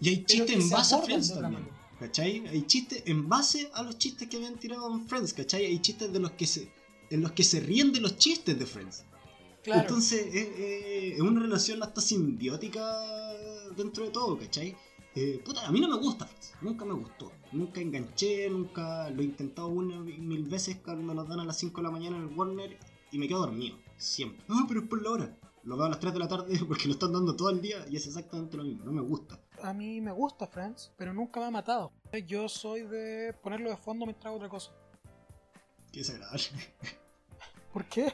Y 0.00 0.08
hay 0.10 0.24
chistes 0.24 0.56
en 0.56 0.70
base 0.70 0.94
a 0.94 0.98
Friends 0.98 1.34
también. 1.34 1.68
¿Cachai? 1.98 2.46
Hay 2.48 2.62
chistes 2.66 3.02
en 3.06 3.28
base 3.28 3.70
a 3.72 3.82
los 3.82 3.96
chistes 3.96 4.28
que 4.28 4.36
habían 4.36 4.56
tirado 4.56 4.92
en 4.92 5.06
Friends, 5.08 5.32
¿cachai? 5.32 5.64
Hay 5.64 5.78
chistes 5.78 6.12
de 6.12 6.18
los 6.18 6.32
que 6.32 6.46
se, 6.46 6.70
en 7.10 7.22
los 7.22 7.32
que 7.32 7.42
se 7.42 7.60
ríen 7.60 7.92
de 7.92 8.00
los 8.00 8.18
chistes 8.18 8.58
de 8.58 8.66
Friends. 8.66 9.04
Claro. 9.62 9.80
Entonces 9.80 10.26
es 10.32 11.20
una 11.20 11.40
relación 11.40 11.82
hasta 11.82 12.00
simbiótica 12.00 13.02
dentro 13.76 14.04
de 14.04 14.10
todo, 14.10 14.38
¿cachai? 14.38 14.76
Eh, 15.16 15.40
puta, 15.44 15.66
a 15.66 15.72
mí 15.72 15.80
no 15.80 15.88
me 15.88 15.96
gusta 15.96 16.28
nunca 16.60 16.84
me 16.84 16.92
gustó. 16.94 17.32
Nunca 17.52 17.80
enganché, 17.80 18.48
nunca 18.50 19.08
lo 19.10 19.22
he 19.22 19.24
intentado 19.24 19.68
una 19.68 19.98
mil 20.00 20.44
veces 20.44 20.76
cuando 20.84 21.14
nos 21.14 21.28
dan 21.28 21.40
a 21.40 21.44
las 21.44 21.56
5 21.58 21.76
de 21.78 21.82
la 21.82 21.90
mañana 21.90 22.16
en 22.16 22.24
el 22.24 22.36
Warner 22.36 22.76
y 23.12 23.18
me 23.18 23.28
quedo 23.28 23.40
dormido, 23.40 23.76
siempre. 23.96 24.44
No, 24.48 24.66
pero 24.68 24.80
es 24.80 24.88
por 24.88 25.02
la 25.02 25.10
hora. 25.10 25.36
lo 25.64 25.76
veo 25.76 25.86
a 25.86 25.90
las 25.90 26.00
3 26.00 26.12
de 26.12 26.18
la 26.18 26.28
tarde 26.28 26.58
porque 26.68 26.86
lo 26.86 26.92
están 26.94 27.12
dando 27.12 27.34
todo 27.36 27.50
el 27.50 27.60
día 27.60 27.86
y 27.90 27.96
es 27.96 28.06
exactamente 28.06 28.56
lo 28.56 28.64
mismo, 28.64 28.84
no 28.84 28.92
me 28.92 29.00
gusta. 29.02 29.40
A 29.62 29.72
mí 29.72 30.00
me 30.00 30.12
gusta 30.12 30.46
Friends, 30.46 30.92
pero 30.96 31.14
nunca 31.14 31.40
me 31.40 31.46
ha 31.46 31.50
matado. 31.50 31.92
Yo 32.26 32.48
soy 32.48 32.82
de 32.82 33.32
ponerlo 33.42 33.70
de 33.70 33.76
fondo 33.76 34.04
mientras 34.06 34.26
hago 34.26 34.36
otra 34.36 34.48
cosa. 34.48 34.72
Qué 35.92 36.00
desagradable. 36.00 36.44
¿Por 37.72 37.84
qué? 37.86 38.12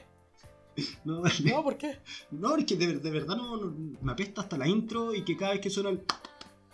No. 1.04 1.22
No, 1.44 1.62
¿por 1.62 1.76
qué? 1.76 1.98
No, 2.30 2.56
es 2.56 2.64
que 2.64 2.76
de, 2.76 2.98
de 2.98 3.10
verdad 3.10 3.36
no, 3.36 3.56
no- 3.56 3.96
me 4.00 4.12
apesta 4.12 4.40
hasta 4.42 4.56
la 4.56 4.66
intro 4.66 5.14
y 5.14 5.24
que 5.24 5.36
cada 5.36 5.52
vez 5.52 5.60
que 5.60 5.70
suena 5.70 5.90
el... 5.90 6.02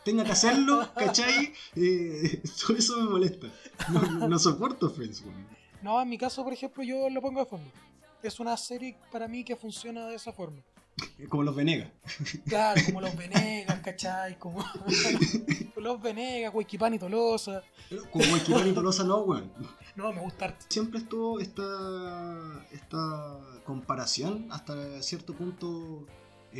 tenga 0.08 0.24
que 0.24 0.32
hacerlo, 0.32 0.88
¿cachai? 0.94 1.52
Eh, 1.76 2.40
todo 2.66 2.78
eso 2.78 2.96
me 2.96 3.10
molesta. 3.10 3.48
No, 3.90 4.26
no 4.26 4.38
soporto 4.38 4.88
Friends, 4.88 5.20
weón. 5.20 5.46
No, 5.82 6.00
en 6.00 6.08
mi 6.08 6.16
caso, 6.16 6.42
por 6.42 6.54
ejemplo, 6.54 6.82
yo 6.82 7.10
lo 7.10 7.20
pongo 7.20 7.40
de 7.40 7.46
fondo. 7.46 7.70
Es 8.22 8.40
una 8.40 8.56
serie 8.56 8.96
para 9.12 9.28
mí 9.28 9.44
que 9.44 9.54
funciona 9.54 10.06
de 10.06 10.14
esa 10.14 10.32
forma. 10.32 10.62
Como 11.28 11.42
los 11.42 11.54
Venegas. 11.54 11.90
Claro, 12.46 12.80
como 12.86 13.02
los 13.02 13.14
Venegas, 13.16 13.80
¿cachai? 13.80 14.38
Como 14.38 14.64
los 15.76 16.00
Venegas, 16.00 16.54
Huayquipán 16.54 16.94
y 16.94 16.98
Tolosa. 16.98 17.62
Pero 17.90 18.10
Como 18.10 18.36
Equipar 18.36 18.66
y 18.66 18.72
Tolosa 18.72 19.04
no, 19.04 19.18
weón. 19.18 19.52
No, 19.94 20.10
me 20.14 20.22
gusta. 20.22 20.56
Siempre 20.68 21.00
estuvo 21.00 21.38
esta, 21.38 22.66
esta 22.72 23.38
comparación 23.64 24.48
hasta 24.50 25.02
cierto 25.02 25.34
punto 25.34 26.06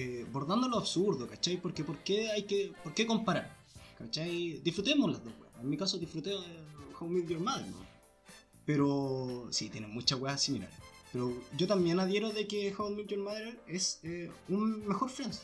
eh, 0.01 0.27
bordando 0.31 0.69
lo 0.69 0.79
absurdo, 0.79 1.27
¿cachai? 1.27 1.57
Porque 1.57 1.83
¿por 1.85 1.99
qué 1.99 2.31
hay 2.31 2.45
que 2.45 2.73
por 2.85 2.95
qué 2.95 3.07
comparar? 3.07 3.57
¿Cachai? 3.99 4.61
Disfrutemos 4.63 5.11
las 5.13 5.25
dos, 5.25 5.33
weón. 5.41 5.53
En 5.61 5.69
mi 5.69 5.77
caso 5.77 5.99
disfruté 5.99 6.31
de 6.31 6.37
How 6.99 7.07
I 7.09 7.11
Met 7.11 7.27
Your 7.29 7.41
Mother, 7.41 7.67
¿no? 7.67 7.87
Pero 8.65 9.47
sí, 9.51 9.71
tienen 9.71 9.91
muchas 9.91 10.19
weas 10.21 10.41
similares. 10.43 10.75
Pero 11.13 11.33
yo 11.57 11.67
también 11.67 11.99
adhiero 12.01 12.31
de 12.33 12.47
que 12.47 12.75
How 12.77 12.91
I 12.91 12.95
Met 12.97 13.07
Your 13.09 13.21
Mother 13.21 13.61
es 13.67 13.99
eh, 14.03 14.31
un 14.49 14.87
mejor 14.87 15.09
Friends, 15.11 15.43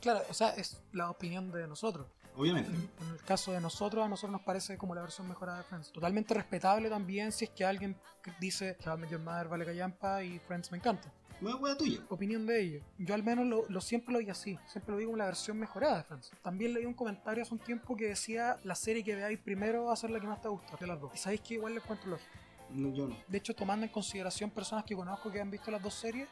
Claro, 0.00 0.22
o 0.30 0.34
sea, 0.34 0.50
es 0.50 0.78
la 0.92 1.10
opinión 1.10 1.50
de 1.50 1.66
nosotros. 1.68 2.06
obviamente. 2.36 2.70
En, 2.70 3.06
en 3.06 3.12
el 3.14 3.20
caso 3.22 3.52
de 3.52 3.60
nosotros, 3.60 4.02
a 4.04 4.08
nosotros 4.08 4.32
nos 4.32 4.40
parece 4.42 4.78
como 4.78 4.94
la 4.94 5.02
versión 5.02 5.28
mejorada 5.28 5.58
de 5.58 5.64
Friends. 5.64 5.90
Totalmente 5.92 6.32
respetable 6.32 6.88
también 6.88 7.32
si 7.32 7.44
es 7.46 7.50
que 7.50 7.64
alguien 7.64 7.96
dice 8.40 8.76
que 8.80 8.88
How 8.88 8.96
I 8.96 9.00
Met 9.00 9.10
Your 9.10 9.20
Mother 9.20 9.48
vale 9.48 9.64
callampa 9.66 10.22
y 10.22 10.38
Friends 10.38 10.70
me 10.70 10.78
encanta. 10.78 11.12
Wea, 11.42 11.56
wea 11.56 11.76
tuya. 11.76 12.00
Opinión 12.10 12.46
de 12.46 12.60
ellos. 12.60 12.82
Yo 12.98 13.14
al 13.14 13.22
menos 13.22 13.46
lo, 13.46 13.64
lo 13.68 13.80
siempre 13.80 14.12
lo 14.12 14.18
vi 14.18 14.28
así. 14.28 14.58
Siempre 14.66 14.92
lo 14.92 14.98
vi 14.98 15.04
como 15.06 15.16
la 15.16 15.26
versión 15.26 15.58
mejorada 15.58 15.98
de 15.98 16.04
Friends. 16.04 16.30
También 16.42 16.74
leí 16.74 16.84
un 16.84 16.94
comentario 16.94 17.42
hace 17.42 17.54
un 17.54 17.60
tiempo 17.60 17.96
que 17.96 18.08
decía 18.08 18.58
la 18.64 18.74
serie 18.74 19.02
que 19.02 19.14
veáis 19.14 19.38
primero 19.38 19.84
va 19.86 19.94
a 19.94 19.96
ser 19.96 20.10
la 20.10 20.20
que 20.20 20.26
más 20.26 20.42
te 20.42 20.48
gusta 20.48 20.76
de 20.76 20.86
las 20.86 21.00
dos. 21.00 21.12
Y 21.14 21.18
sabéis 21.18 21.40
que 21.40 21.54
igual 21.54 21.74
le 21.74 21.80
encuentro 21.80 22.10
lógico. 22.10 22.30
No, 22.70 22.94
yo 22.94 23.08
no. 23.08 23.16
De 23.26 23.38
hecho, 23.38 23.54
tomando 23.54 23.86
en 23.86 23.92
consideración 23.92 24.50
personas 24.50 24.84
que 24.84 24.94
conozco 24.94 25.30
que 25.32 25.40
han 25.40 25.50
visto 25.50 25.70
las 25.70 25.82
dos 25.82 25.94
series, 25.94 26.28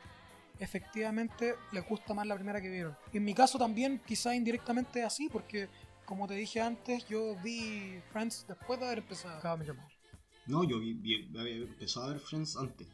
efectivamente 0.58 1.54
les 1.72 1.86
gusta 1.88 2.14
más 2.14 2.26
la 2.26 2.34
primera 2.34 2.60
que 2.60 2.68
vieron. 2.68 2.96
Y 3.12 3.16
en 3.16 3.24
mi 3.24 3.34
caso 3.34 3.58
también, 3.58 4.00
quizá 4.06 4.34
indirectamente 4.34 5.02
así, 5.02 5.28
porque 5.30 5.68
como 6.04 6.26
te 6.26 6.34
dije 6.34 6.60
antes, 6.60 7.06
yo 7.08 7.36
vi 7.42 8.00
Friends 8.12 8.44
después 8.46 8.78
de 8.80 8.86
haber 8.86 8.98
empezado 8.98 9.38
How 9.42 9.56
I 9.56 9.58
Met 9.58 9.66
Your 9.68 9.76
Mother. 9.76 9.92
No, 10.46 10.64
yo 10.64 10.78
vi, 10.78 10.94
vi- 10.94 11.28
había 11.38 11.56
empezado 11.56 12.06
a 12.06 12.08
ver 12.10 12.20
Friends 12.20 12.56
antes. 12.56 12.86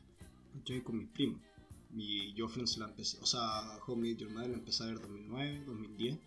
Yo 0.65 0.83
con 0.85 0.99
mis 0.99 1.09
primos. 1.09 1.41
Y 1.97 2.35
yo 2.35 2.49
Friends 2.49 2.77
la 2.79 2.87
empecé, 2.87 3.19
o 3.21 3.27
sea, 3.27 3.79
Home 3.87 4.03
Meet 4.03 4.19
Your 4.19 4.31
Mother 4.31 4.51
la 4.51 4.57
empecé 4.57 4.83
a 4.83 4.87
ver 4.87 4.97
en 4.97 5.03
2009, 5.03 5.65
2010. 5.65 6.19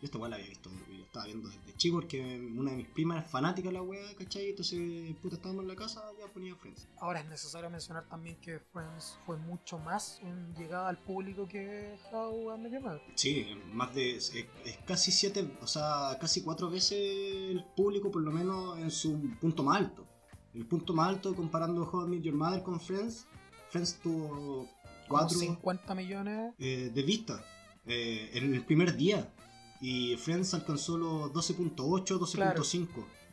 Yo 0.00 0.06
esta 0.06 0.18
weá 0.18 0.28
la 0.28 0.36
había 0.36 0.48
visto, 0.48 0.70
yo 0.70 1.04
estaba 1.04 1.24
viendo 1.26 1.48
desde 1.48 1.76
chico 1.76 1.96
porque 1.96 2.20
una 2.54 2.72
de 2.72 2.78
mis 2.78 2.88
primas 2.88 3.24
es 3.24 3.30
fanática 3.30 3.68
de 3.68 3.74
la 3.74 3.82
weá, 3.82 4.12
¿cachai? 4.18 4.50
Entonces, 4.50 5.14
puta, 5.22 5.36
estábamos 5.36 5.62
en 5.62 5.68
la 5.68 5.76
casa, 5.76 6.02
ya 6.18 6.26
ponía 6.32 6.54
Friends. 6.56 6.88
Ahora 6.98 7.20
es 7.20 7.26
necesario 7.26 7.70
mencionar 7.70 8.08
también 8.08 8.36
que 8.40 8.58
Friends 8.58 9.16
fue 9.24 9.36
mucho 9.36 9.78
más 9.78 10.18
en 10.22 10.52
llegada 10.56 10.88
al 10.88 10.98
público 10.98 11.46
que 11.46 11.96
How 12.10 12.56
I 12.56 12.58
Met 12.58 12.72
Your 12.72 12.82
Mother. 12.82 13.02
Sí, 13.14 13.46
más 13.72 13.94
de. 13.94 14.16
Es, 14.16 14.34
es 14.34 14.76
casi 14.84 15.12
siete, 15.12 15.56
o 15.62 15.66
sea, 15.66 16.18
casi 16.20 16.42
cuatro 16.42 16.68
veces 16.68 16.98
el 16.98 17.64
público, 17.76 18.10
por 18.10 18.22
lo 18.22 18.32
menos 18.32 18.76
en 18.78 18.90
su 18.90 19.18
punto 19.40 19.62
más 19.62 19.78
alto. 19.78 20.06
El 20.52 20.66
punto 20.66 20.92
más 20.92 21.08
alto 21.08 21.34
comparando 21.34 21.88
How 21.88 22.06
I 22.06 22.10
Met 22.10 22.22
Your 22.22 22.34
Mother 22.34 22.62
con 22.62 22.80
Friends, 22.80 23.26
Friends 23.70 23.98
tuvo 24.00 24.68
Como 25.08 25.20
cuatro. 25.20 25.38
50 25.38 25.94
millones. 25.94 26.54
eh, 26.58 26.90
de 26.92 27.02
vista 27.02 27.44
eh, 27.86 28.30
en 28.34 28.54
el 28.54 28.64
primer 28.64 28.96
día. 28.96 29.32
Y 29.80 30.16
Friends 30.16 30.54
alcanzó 30.54 30.96
los 30.96 31.32
12.8, 31.32 31.74
12.5. 32.18 32.88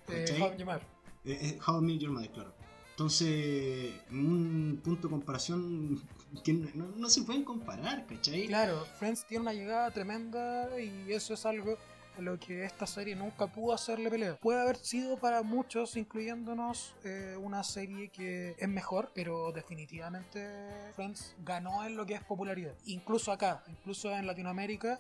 Eh, 0.10 0.26
¿cachai? 0.28 0.42
How. 0.42 0.50
Eh, 1.24 1.40
eh, 1.42 1.60
How 1.66 1.82
I 1.82 1.86
Met 1.86 2.00
Your 2.00 2.12
Mother, 2.12 2.30
claro. 2.32 2.54
Entonces, 2.92 3.94
en 4.10 4.18
un 4.20 4.82
punto 4.84 5.08
de 5.08 5.12
comparación 5.12 6.02
que 6.44 6.54
no, 6.54 6.88
no 6.98 7.10
se 7.10 7.22
pueden 7.24 7.44
comparar, 7.44 8.06
¿cachai? 8.06 8.48
Claro, 8.48 8.86
Friends 9.00 9.26
tiene 9.26 9.44
una 9.44 9.54
llegada 9.54 9.90
tremenda 9.92 10.70
y 10.80 11.12
eso 11.12 11.34
es 11.34 11.46
algo 11.46 11.78
a 12.18 12.22
lo 12.22 12.40
que 12.40 12.66
esta 12.66 12.86
serie 12.86 13.16
nunca 13.16 13.48
pudo 13.48 13.74
hacerle 13.74 14.10
pelea. 14.10 14.38
Puede 14.38 14.62
haber 14.62 14.78
sido 14.78 15.18
para 15.18 15.44
muchos, 15.44 15.96
incluyéndonos, 15.96 16.94
eh, 17.04 17.36
una 17.42 17.64
serie 17.64 18.10
que 18.10 18.56
es 18.58 18.70
mejor, 18.70 19.12
pero 19.14 19.52
definitivamente 19.52 20.50
Friends 20.96 21.36
ganó 21.44 21.86
en 21.86 21.96
lo 21.96 22.06
que 22.06 22.16
es 22.16 22.24
popularidad. 22.24 22.74
Incluso 22.86 23.32
acá, 23.32 23.64
incluso 23.68 24.12
en 24.12 24.28
Latinoamérica, 24.28 25.00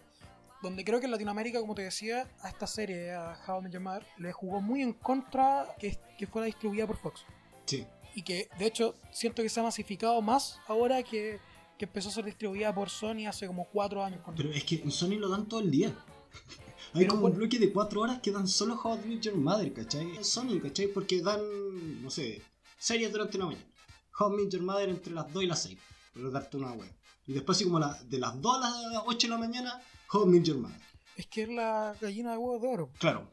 donde 0.61 0.83
creo 0.83 0.99
que 0.99 1.05
en 1.05 1.11
Latinoamérica, 1.11 1.59
como 1.59 1.75
te 1.75 1.83
decía, 1.83 2.27
a 2.41 2.49
esta 2.49 2.67
serie, 2.67 3.11
a 3.13 3.37
How 3.47 3.65
I 3.65 3.79
Met 3.79 4.03
le 4.17 4.31
jugó 4.31 4.61
muy 4.61 4.81
en 4.81 4.93
contra 4.93 5.75
que, 5.79 5.97
que 6.17 6.27
fuera 6.27 6.45
distribuida 6.45 6.85
por 6.85 6.97
Fox. 6.97 7.25
Sí. 7.65 7.85
Y 8.13 8.23
que, 8.23 8.49
de 8.59 8.65
hecho, 8.65 8.95
siento 9.11 9.41
que 9.41 9.49
se 9.49 9.59
ha 9.59 9.63
masificado 9.63 10.21
más 10.21 10.59
ahora 10.67 11.01
que, 11.01 11.39
que 11.77 11.85
empezó 11.85 12.09
a 12.09 12.11
ser 12.11 12.25
distribuida 12.25 12.73
por 12.73 12.89
Sony 12.89 13.25
hace 13.27 13.47
como 13.47 13.65
cuatro 13.65 14.03
años. 14.03 14.21
Pero 14.35 14.51
es 14.51 14.63
que 14.63 14.89
Sony 14.91 15.17
lo 15.17 15.29
dan 15.29 15.47
todo 15.47 15.61
el 15.61 15.71
día. 15.71 15.95
Hay 16.93 17.01
Pero 17.05 17.15
como 17.15 17.27
un 17.27 17.33
bloque 17.35 17.57
de 17.57 17.71
4 17.71 18.01
horas 18.01 18.19
que 18.21 18.31
dan 18.31 18.47
solo 18.47 18.75
How 18.81 18.99
I 19.05 19.07
Met 19.07 19.21
Your 19.21 19.35
Mother, 19.37 19.73
¿cachai? 19.73 20.23
Sony, 20.23 20.59
¿cachai? 20.61 20.87
Porque 20.87 21.21
dan, 21.21 21.39
no 22.03 22.09
sé, 22.09 22.41
series 22.77 23.11
durante 23.11 23.37
la 23.37 23.45
mañana. 23.45 23.65
How 24.19 24.33
I 24.33 24.37
Met 24.43 24.51
Your 24.53 24.61
Mother 24.63 24.89
entre 24.89 25.13
las 25.13 25.31
2 25.31 25.43
y 25.43 25.47
las 25.47 25.63
6, 25.63 25.77
por 26.13 26.31
darte 26.31 26.57
una 26.57 26.73
web. 26.73 26.91
Y 27.27 27.33
después 27.33 27.57
así 27.57 27.63
como 27.65 27.79
la- 27.79 27.97
de 28.03 28.19
las 28.19 28.39
2 28.41 28.55
a 28.57 28.89
las 28.91 29.03
8 29.05 29.27
de 29.27 29.31
la 29.31 29.37
mañana, 29.37 29.81
How 30.11 30.25
I 30.25 30.29
Met 30.29 30.43
Your 30.43 30.57
Mother. 30.57 30.81
Es 31.15 31.27
que 31.27 31.43
es 31.43 31.49
la 31.49 31.95
gallina 32.01 32.31
de 32.31 32.37
huevos 32.37 32.61
de 32.61 32.67
oro. 32.67 32.89
Claro, 32.99 33.27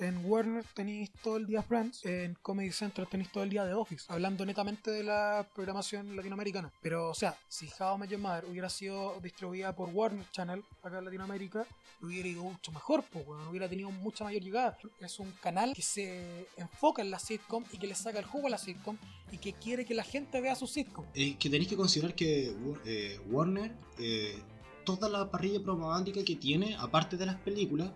En 0.00 0.24
Warner 0.24 0.64
tenéis 0.72 1.10
todo 1.22 1.36
el 1.36 1.46
día 1.46 1.62
Friends, 1.62 2.06
en 2.06 2.34
Comedy 2.40 2.72
Central 2.72 3.06
tenéis 3.06 3.30
todo 3.30 3.44
el 3.44 3.50
día 3.50 3.66
The 3.66 3.74
Office, 3.74 4.06
hablando 4.08 4.46
netamente 4.46 4.90
de 4.90 5.04
la 5.04 5.46
programación 5.54 6.16
latinoamericana. 6.16 6.72
Pero, 6.80 7.10
o 7.10 7.14
sea, 7.14 7.36
si 7.48 7.68
How 7.78 7.96
I 7.96 7.98
Met 7.98 8.18
Mother 8.18 8.46
hubiera 8.46 8.70
sido 8.70 9.20
distribuida 9.22 9.76
por 9.76 9.90
Warner 9.90 10.24
Channel 10.32 10.64
acá 10.82 11.00
en 11.00 11.04
Latinoamérica, 11.04 11.66
hubiera 12.00 12.26
ido 12.26 12.42
mucho 12.44 12.72
mejor, 12.72 13.04
pues, 13.12 13.26
weón, 13.28 13.46
hubiera 13.48 13.68
tenido 13.68 13.90
mucha 13.90 14.24
mayor 14.24 14.42
llegada. 14.42 14.78
Es 15.00 15.18
un 15.20 15.30
canal 15.42 15.74
que 15.74 15.82
se 15.82 16.46
enfoca 16.56 17.02
en 17.02 17.10
la 17.10 17.18
sitcom 17.18 17.62
y 17.70 17.76
que 17.76 17.86
le 17.86 17.94
saca 17.94 18.18
el 18.20 18.24
jugo 18.24 18.46
a 18.46 18.50
la 18.50 18.58
sitcom 18.58 18.96
y 19.30 19.36
que 19.36 19.52
quiere 19.52 19.84
que 19.84 19.92
la 19.92 20.04
gente 20.04 20.40
vea 20.40 20.54
su 20.54 20.66
sitcom. 20.66 21.04
es 21.12 21.36
que 21.36 21.50
tenéis 21.50 21.68
que 21.68 21.76
considerar 21.76 22.14
que 22.14 22.56
eh, 22.86 23.20
Warner, 23.28 23.76
eh, 23.98 24.38
toda 24.86 25.10
la 25.10 25.30
parrilla 25.30 25.62
programática 25.62 26.24
que 26.24 26.36
tiene, 26.36 26.74
aparte 26.76 27.18
de 27.18 27.26
las 27.26 27.36
películas, 27.36 27.90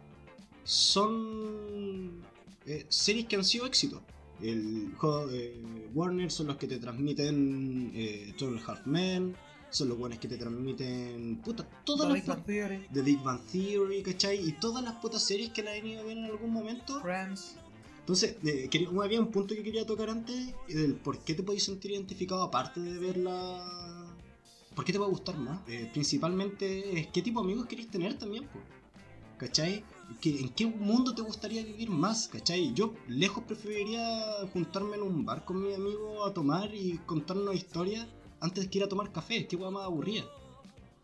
son 0.65 1.74
eh, 2.67 2.87
series 2.89 3.27
que 3.27 3.37
han 3.37 3.45
sido 3.45 3.67
éxitos. 3.67 4.03
El, 4.41 4.93
eh, 5.31 5.63
Warner 5.95 6.31
son 6.31 6.49
los 6.49 6.57
que 6.57 6.67
te 6.67 6.79
transmiten 6.79 7.93
eh, 7.95 8.35
a 8.39 8.71
Half 8.73 8.87
Men, 8.87 9.35
son 9.71 9.89
los 9.89 9.99
buenos 9.99 10.19
que 10.19 10.29
te 10.29 10.37
transmiten 10.37 11.41
puta, 11.45 11.69
todas 11.85 12.13
The 12.13 12.29
las 12.29 12.45
Theory, 12.47 12.87
The 12.93 13.03
Big 13.03 13.21
Bang 13.23 13.41
Theory, 13.51 14.03
¿cachai? 14.03 14.49
Y 14.49 14.53
todas 14.53 14.85
las 14.85 14.95
putas 14.95 15.25
series 15.25 15.51
que 15.51 15.63
la 15.63 15.73
han 15.73 15.87
ido 15.87 16.01
a 16.01 16.05
ver 16.05 16.19
en 16.19 16.25
algún 16.25 16.53
momento. 16.53 17.01
Friends. 17.01 17.57
Entonces, 18.01 18.37
eh, 18.45 18.69
quería- 18.71 18.89
había 19.03 19.21
un 19.21 19.31
punto 19.31 19.55
que 19.55 19.63
quería 19.63 19.87
tocar 19.87 20.11
antes, 20.11 20.55
del 20.69 20.95
por 20.95 21.19
qué 21.25 21.35
te 21.35 21.43
podéis 21.43 21.65
sentir 21.65 21.93
identificado 21.93 22.43
aparte 22.43 22.81
de 22.81 22.99
verla. 22.99 24.15
¿Por 24.75 24.85
qué 24.85 24.93
te 24.93 24.99
va 24.99 25.07
a 25.07 25.09
gustar 25.09 25.39
más? 25.39 25.61
Eh, 25.69 25.89
principalmente 25.93 26.99
es 27.01 27.07
qué 27.09 27.23
tipo 27.23 27.41
de 27.41 27.47
amigos 27.47 27.67
queréis 27.67 27.89
tener 27.91 28.19
también, 28.19 28.45
po. 28.45 28.59
¿cachai? 29.39 29.83
¿Qué- 30.21 30.41
¿En 30.41 30.49
qué 30.51 30.67
mundo 30.67 31.15
te 31.15 31.23
gustaría 31.23 31.63
vivir 31.65 31.91
más? 31.91 32.29
¿cachai? 32.29 32.73
Yo 32.75 32.95
lejos 33.09 33.45
preferiría 33.45 34.23
juntarme 34.53 34.97
en 34.97 35.03
un 35.03 35.25
bar 35.25 35.45
con 35.45 35.63
mi 35.63 35.75
amigo 35.75 36.25
a 36.25 36.33
tomar 36.33 36.75
y 36.75 36.99
contarnos 37.07 37.55
historias 37.55 38.07
antes 38.41 38.69
que 38.69 38.79
ir 38.79 38.85
a 38.85 38.89
tomar 38.89 39.13
café, 39.13 39.47
qué 39.47 39.57
hueá 39.57 39.71
más 39.71 39.85
aburrida. 39.85 40.25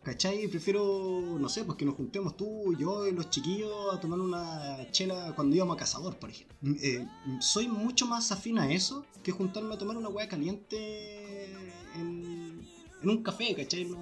¿Cachai? 0.03 0.47
Prefiero, 0.47 1.37
no 1.39 1.47
sé, 1.47 1.63
pues 1.63 1.77
que 1.77 1.85
nos 1.85 1.93
juntemos 1.95 2.35
tú, 2.35 2.75
yo 2.75 3.07
y 3.07 3.11
los 3.11 3.29
chiquillos 3.29 3.71
a 3.93 3.99
tomar 3.99 4.19
una 4.19 4.89
chela 4.91 5.33
cuando 5.35 5.55
íbamos 5.55 5.75
a 5.75 5.79
cazador, 5.79 6.17
por 6.17 6.29
ejemplo. 6.31 6.55
Mm, 6.61 6.73
eh, 6.81 7.07
soy 7.39 7.67
mucho 7.67 8.07
más 8.07 8.31
afín 8.31 8.57
a 8.57 8.71
eso 8.71 9.05
que 9.23 9.31
juntarme 9.31 9.75
a 9.75 9.77
tomar 9.77 9.97
una 9.97 10.09
hueá 10.09 10.27
caliente 10.27 11.45
en, 11.95 12.67
en 13.03 13.09
un 13.09 13.21
café, 13.21 13.53
¿cachai? 13.55 13.85
No, 13.85 13.97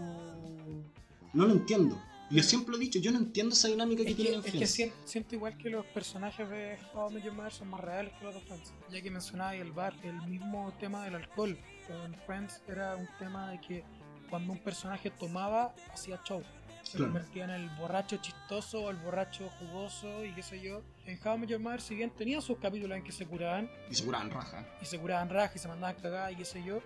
no 1.34 1.45
lo 1.45 1.52
entiendo. 1.54 2.02
Yo 2.30 2.43
siempre 2.43 2.71
lo 2.71 2.77
he 2.77 2.82
dicho, 2.82 2.99
yo 2.99 3.11
no 3.11 3.17
entiendo 3.17 3.53
esa 3.53 3.67
dinámica 3.67 4.03
que 4.03 4.09
Es 4.11 4.15
que, 4.15 4.23
tienen 4.23 4.39
es 4.45 4.75
que 4.77 4.93
siento 5.05 5.36
igual 5.36 5.57
que 5.57 5.69
los 5.69 5.86
personajes 5.88 6.47
de 6.49 6.77
How 6.93 7.09
I 7.09 7.13
Met 7.15 7.23
Your 7.23 7.34
Mother 7.34 7.51
son 7.51 7.69
más 7.69 7.82
reales 7.82 8.13
que 8.19 8.25
los 8.25 8.36
de 8.36 8.41
Friends. 8.41 8.73
Ya 8.91 9.01
que 9.01 9.09
mencionaba 9.09 9.55
el 9.55 9.71
bar, 9.71 9.93
el 10.03 10.21
mismo 10.27 10.71
tema 10.80 11.05
del 11.05 11.15
alcohol. 11.15 11.57
En 11.89 12.13
Friends 12.27 12.61
era 12.67 12.95
un 12.95 13.07
tema 13.17 13.49
de 13.51 13.59
que 13.61 13.84
cuando 14.30 14.53
un 14.53 14.59
personaje 14.59 15.09
tomaba, 15.09 15.73
hacía 15.91 16.21
show. 16.23 16.43
Se 16.84 16.97
Claro. 16.97 17.11
convertía 17.13 17.43
en 17.45 17.49
el 17.49 17.69
borracho 17.71 18.17
chistoso 18.17 18.84
o 18.84 18.89
el 18.89 18.97
borracho 18.97 19.49
jugoso 19.59 20.23
y 20.23 20.32
qué 20.34 20.41
sé 20.43 20.61
yo. 20.61 20.82
En 21.05 21.19
How 21.25 21.36
I 21.36 21.39
Met 21.39 21.49
Your 21.49 21.59
Mother, 21.59 21.82
si 21.82 21.95
bien 21.95 22.09
tenían 22.11 22.41
sus 22.41 22.57
capítulos 22.59 22.95
en 22.97 23.03
que 23.03 23.11
se 23.11 23.25
curaban, 23.25 23.69
Y 23.91 23.95
se 23.95 24.05
curaban 24.05 24.30
raja. 24.32 24.65
y 24.82 24.86
se 24.86 24.99
curaban 24.99 25.30
rajas 25.30 25.55
y 25.55 25.59
se 25.59 25.67
mandaban 25.67 25.95
cagadas 26.01 26.32
y 26.32 26.36
qué 26.36 26.45
sé 26.45 26.63
yo. 26.63 26.82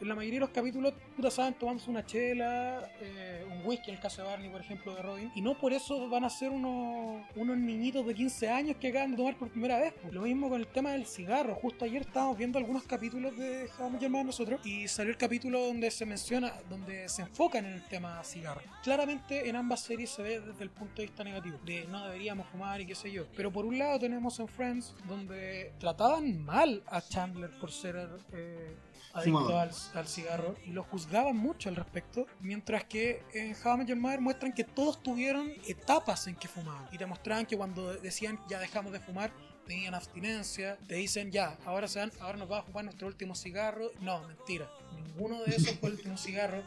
En 0.00 0.08
la 0.08 0.14
mayoría 0.14 0.36
de 0.36 0.46
los 0.46 0.50
capítulos, 0.50 0.94
puta, 1.16 1.30
saben 1.30 1.54
tomándose 1.54 1.90
una 1.90 2.06
chela, 2.06 2.88
eh, 3.00 3.44
un 3.50 3.66
whisky, 3.66 3.90
en 3.90 3.96
el 3.96 4.02
caso 4.02 4.22
de 4.22 4.28
Barney, 4.28 4.48
por 4.48 4.60
ejemplo, 4.60 4.94
de 4.94 5.02
Robin. 5.02 5.32
Y 5.34 5.40
no 5.40 5.58
por 5.58 5.72
eso 5.72 6.08
van 6.08 6.24
a 6.24 6.30
ser 6.30 6.50
unos, 6.50 7.24
unos 7.34 7.56
niñitos 7.56 8.06
de 8.06 8.14
15 8.14 8.48
años 8.48 8.76
que 8.76 8.88
acaban 8.88 9.10
de 9.10 9.16
tomar 9.16 9.36
por 9.36 9.50
primera 9.50 9.78
vez. 9.78 9.94
Lo 10.12 10.22
mismo 10.22 10.48
con 10.48 10.60
el 10.60 10.68
tema 10.68 10.92
del 10.92 11.06
cigarro. 11.06 11.54
Justo 11.56 11.84
ayer 11.84 12.02
estábamos 12.02 12.38
viendo 12.38 12.58
algunos 12.58 12.84
capítulos 12.84 13.36
de 13.36 13.68
Your 14.00 14.10
Mother 14.10 14.26
nosotros 14.26 14.60
y 14.64 14.86
salió 14.88 15.10
el 15.10 15.18
capítulo 15.18 15.60
donde 15.66 15.90
se 15.90 16.06
menciona, 16.06 16.52
donde 16.68 17.08
se 17.08 17.22
enfocan 17.22 17.66
en 17.66 17.74
el 17.74 17.84
tema 17.88 18.22
cigarro. 18.22 18.60
Claramente 18.82 19.48
en 19.48 19.56
ambas 19.56 19.80
series 19.80 20.10
se 20.10 20.22
ve 20.22 20.40
desde 20.40 20.62
el 20.62 20.70
punto 20.70 20.96
de 20.96 21.08
vista 21.08 21.24
negativo, 21.24 21.58
de 21.64 21.86
no 21.86 22.04
deberíamos 22.04 22.46
fumar 22.48 22.80
y 22.80 22.86
qué 22.86 22.94
sé 22.94 23.10
yo. 23.10 23.26
Pero 23.36 23.52
por 23.52 23.66
un 23.66 23.78
lado 23.78 23.98
tenemos 23.98 24.38
en 24.38 24.48
Friends, 24.48 24.94
donde 25.06 25.72
trataban 25.78 26.38
mal 26.44 26.82
a 26.86 27.00
Chandler 27.00 27.50
por 27.58 27.70
ser 27.70 28.08
eh, 28.32 28.76
adicto 29.12 29.58
al, 29.58 29.70
al 29.94 30.08
cigarro 30.08 30.56
y 30.64 30.70
lo 30.70 30.84
juzgaban 30.84 31.36
mucho 31.36 31.68
al 31.68 31.76
respecto, 31.76 32.26
mientras 32.40 32.84
que 32.84 33.22
en 33.32 33.54
How 33.64 33.74
I 33.74 33.78
Met 33.78 33.88
Your 33.88 33.98
Mother 33.98 34.20
muestran 34.20 34.52
que 34.52 34.64
todos 34.64 35.02
tuvieron 35.02 35.52
etapas 35.66 36.26
en 36.26 36.36
que 36.36 36.48
fumaban 36.48 36.88
y 36.92 36.98
te 36.98 37.06
mostraban 37.06 37.46
que 37.46 37.56
cuando 37.56 37.94
decían 37.94 38.38
ya 38.48 38.58
dejamos 38.58 38.92
de 38.92 39.00
fumar 39.00 39.30
tenían 39.66 39.94
abstinencia, 39.94 40.78
te 40.88 40.94
dicen 40.94 41.30
ya, 41.30 41.58
ahora 41.66 41.86
se 41.86 41.98
van, 41.98 42.10
ahora 42.20 42.38
nos 42.38 42.50
va 42.50 42.60
a 42.60 42.62
fumar 42.62 42.84
nuestro 42.84 43.06
último 43.06 43.34
cigarro. 43.34 43.90
No, 44.00 44.26
mentira, 44.26 44.68
ninguno 44.96 45.42
de 45.42 45.54
esos 45.54 45.76
fue 45.78 45.90
el 45.90 45.96
último 45.96 46.16
cigarro 46.16 46.62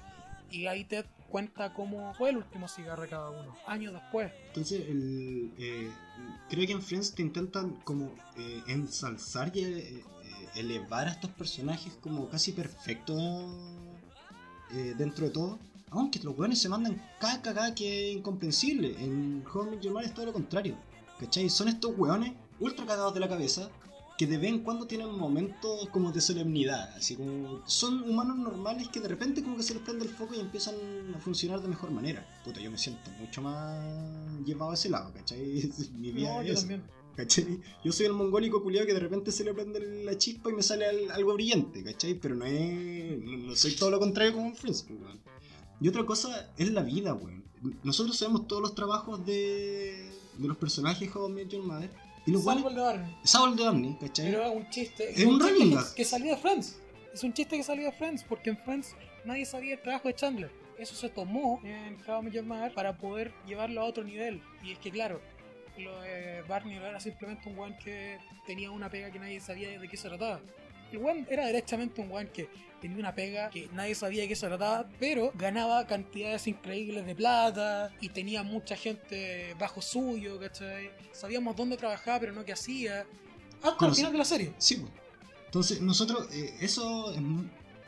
y 0.51 0.67
ahí 0.67 0.83
te 0.85 1.03
cuenta 1.29 1.73
cómo 1.73 2.13
fue 2.13 2.29
el 2.29 2.37
último 2.37 2.67
cigarro 2.67 3.01
de 3.01 3.09
cada 3.09 3.31
uno, 3.31 3.57
años 3.65 3.93
después. 3.93 4.31
Entonces, 4.47 4.87
el, 4.87 5.51
eh, 5.57 5.89
creo 6.49 6.67
que 6.67 6.73
en 6.73 6.81
Friends 6.81 7.15
te 7.15 7.23
intentan 7.23 7.71
como 7.83 8.13
eh, 8.37 8.61
ensalzar 8.67 9.51
y 9.55 9.63
eh, 9.63 10.03
elevar 10.55 11.07
a 11.07 11.11
estos 11.11 11.29
personajes 11.31 11.93
como 12.01 12.29
casi 12.29 12.51
perfectos 12.51 13.21
eh, 14.71 14.93
dentro 14.97 15.25
de 15.25 15.31
todo. 15.31 15.59
Aunque 15.89 16.19
los 16.19 16.37
weones 16.37 16.59
se 16.59 16.69
mandan 16.69 17.01
cada 17.19 17.41
cagada 17.41 17.75
que 17.75 18.11
es 18.11 18.17
incomprensible. 18.17 18.95
En 19.03 19.39
Met 19.39 19.81
Your 19.81 20.03
es 20.03 20.13
todo 20.13 20.27
lo 20.27 20.33
contrario. 20.33 20.75
¿Cachai? 21.19 21.49
Son 21.49 21.67
estos 21.67 21.97
weones 21.97 22.33
ultra 22.59 22.85
cagados 22.85 23.13
de 23.13 23.19
la 23.19 23.27
cabeza 23.27 23.69
que 24.17 24.27
de 24.27 24.37
vez 24.37 24.51
en 24.51 24.59
cuando 24.59 24.85
tienen 24.85 25.11
momentos 25.17 25.89
como 25.89 26.11
de 26.11 26.21
solemnidad. 26.21 26.95
Así 26.95 27.15
como 27.15 27.61
son 27.65 28.03
humanos 28.03 28.37
normales 28.37 28.87
que 28.89 28.99
de 28.99 29.07
repente 29.07 29.41
como 29.41 29.57
que 29.57 29.63
se 29.63 29.73
les 29.73 29.83
prende 29.83 30.05
el 30.05 30.11
foco 30.11 30.35
y 30.35 30.39
empiezan 30.39 30.75
a 31.15 31.19
funcionar 31.19 31.59
de 31.59 31.67
mejor 31.67 31.91
manera. 31.91 32.23
Puta, 32.45 32.61
yo 32.61 32.69
me 32.69 32.77
siento 32.77 33.09
mucho 33.19 33.41
más 33.41 33.83
llevado 34.45 34.71
a 34.71 34.73
ese 34.75 34.89
lado, 34.89 35.11
¿cachai? 35.11 35.71
Mi 35.97 36.11
vida 36.11 36.35
No, 36.35 36.41
es 36.41 36.47
yo 36.47 36.55
también. 36.55 36.83
¿Cachai? 37.15 37.59
Yo 37.83 37.91
soy 37.91 38.05
el 38.05 38.13
mongólico 38.13 38.63
culiado 38.63 38.87
que 38.87 38.93
de 38.93 38.99
repente 38.99 39.31
se 39.31 39.43
le 39.43 39.53
prende 39.53 39.79
la 40.03 40.17
chispa 40.17 40.49
y 40.49 40.53
me 40.53 40.63
sale 40.63 40.85
al- 40.85 41.11
algo 41.11 41.33
brillante, 41.33 41.83
¿cachai? 41.83 42.13
Pero 42.15 42.35
no 42.35 42.45
es. 42.45 43.19
No, 43.19 43.37
no 43.37 43.55
soy 43.55 43.75
todo 43.75 43.91
lo 43.91 43.99
contrario 43.99 44.33
como 44.33 44.47
en 44.47 44.55
Friends, 44.55 44.85
weón. 44.89 45.19
Y 45.81 45.87
otra 45.87 46.05
cosa 46.05 46.51
es 46.57 46.71
la 46.71 46.81
vida, 46.83 47.13
weón. 47.13 47.43
Nosotros 47.83 48.17
sabemos 48.17 48.47
todos 48.47 48.61
los 48.61 48.73
trabajos 48.75 49.25
de, 49.25 50.09
de 50.37 50.47
los 50.47 50.57
personajes 50.57 51.11
de 51.13 51.19
How 51.19 51.29
I 51.29 51.33
Met 51.33 51.49
Your 51.49 51.63
Mother. 51.63 51.89
Y 52.25 52.31
los 52.31 52.43
Salvo 52.43 52.69
el 52.69 53.55
de 53.55 53.63
Barney, 53.63 53.97
¿cachai? 53.99 54.31
Pero 54.31 54.43
es 54.43 54.55
un 54.55 54.69
chiste. 54.69 55.11
Es 55.11 55.25
un 55.25 55.39
chiste 55.39 55.51
running 55.53 55.69
que- 55.69 55.75
gag. 55.75 55.93
Que 55.95 56.05
salió 56.05 56.31
de 56.35 56.37
Friends. 56.37 56.77
Es 57.13 57.23
un 57.23 57.33
chiste 57.33 57.57
que 57.57 57.63
salió 57.63 57.85
de 57.85 57.91
Friends, 57.91 58.23
porque 58.23 58.51
en 58.51 58.57
Friends 58.59 58.95
nadie 59.25 59.45
sabía 59.45 59.73
el 59.73 59.81
trabajo 59.81 60.07
de 60.07 60.13
Chandler. 60.15 60.51
Eso 60.79 60.95
se 60.95 61.09
tomó 61.09 61.59
en 61.63 61.97
How 62.07 62.21
I 62.21 62.23
Met 62.25 62.33
Your 62.33 62.45
Mother 62.45 62.73
para 62.73 62.97
poder 62.97 63.33
llevarlo 63.45 63.81
a 63.81 63.85
otro 63.85 64.03
nivel. 64.03 64.41
Y 64.63 64.71
es 64.71 64.79
que, 64.79 64.89
claro, 64.91 65.19
lo 65.77 66.01
de 66.01 66.41
Barney 66.47 66.77
no 66.77 66.85
era 66.85 66.99
simplemente 66.99 67.49
un 67.49 67.57
weón 67.57 67.75
que 67.77 68.17
tenía 68.45 68.71
una 68.71 68.89
pega 68.89 69.11
que 69.11 69.19
nadie 69.19 69.39
sabía 69.39 69.79
de 69.79 69.87
qué 69.87 69.97
se 69.97 70.07
trataba. 70.09 70.41
El 70.91 70.97
weón 70.99 71.25
era 71.29 71.45
derechamente 71.45 72.01
un 72.01 72.11
weón 72.11 72.27
que 72.27 72.49
tenía 72.81 72.97
una 72.97 73.13
pega 73.15 73.49
que 73.49 73.69
nadie 73.73 73.95
sabía 73.95 74.23
de 74.23 74.27
qué 74.27 74.35
se 74.35 74.47
trataba, 74.47 74.89
pero 74.99 75.31
ganaba 75.35 75.85
cantidades 75.87 76.47
increíbles 76.47 77.05
de 77.05 77.15
plata 77.15 77.91
y 78.01 78.09
tenía 78.09 78.43
mucha 78.43 78.75
gente 78.75 79.55
bajo 79.59 79.81
suyo, 79.81 80.39
¿cachai? 80.39 80.91
Sabíamos 81.11 81.55
dónde 81.55 81.77
trabajaba, 81.77 82.19
pero 82.19 82.33
no 82.33 82.43
qué 82.43 82.53
hacía. 82.53 83.05
Hasta 83.61 83.85
el 83.85 83.91
sí- 83.93 83.97
final 83.97 84.11
de 84.11 84.17
la 84.17 84.25
serie. 84.25 84.53
Sí, 84.57 84.75
pues. 84.77 84.91
Entonces, 85.45 85.81
nosotros, 85.81 86.27
eh, 86.33 86.55
eso 86.61 87.13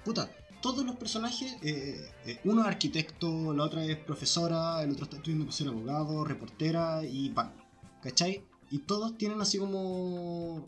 Puta, 0.03 0.29
todos 0.61 0.85
los 0.85 0.95
personajes, 0.97 1.55
eh, 1.61 2.09
eh, 2.25 2.39
uno 2.43 2.61
es 2.61 2.67
arquitecto, 2.67 3.53
la 3.53 3.63
otra 3.63 3.85
es 3.85 3.95
profesora, 3.97 4.81
el 4.83 4.91
otro 4.91 5.05
está 5.05 5.15
estudiando 5.15 5.45
para 5.45 5.55
ser 5.57 5.67
abogado, 5.69 6.25
reportera 6.25 7.01
y 7.03 7.29
pan. 7.29 7.53
¿Cachai? 8.03 8.43
Y 8.69 8.79
todos 8.79 9.17
tienen 9.17 9.41
así 9.41 9.57
como. 9.57 10.67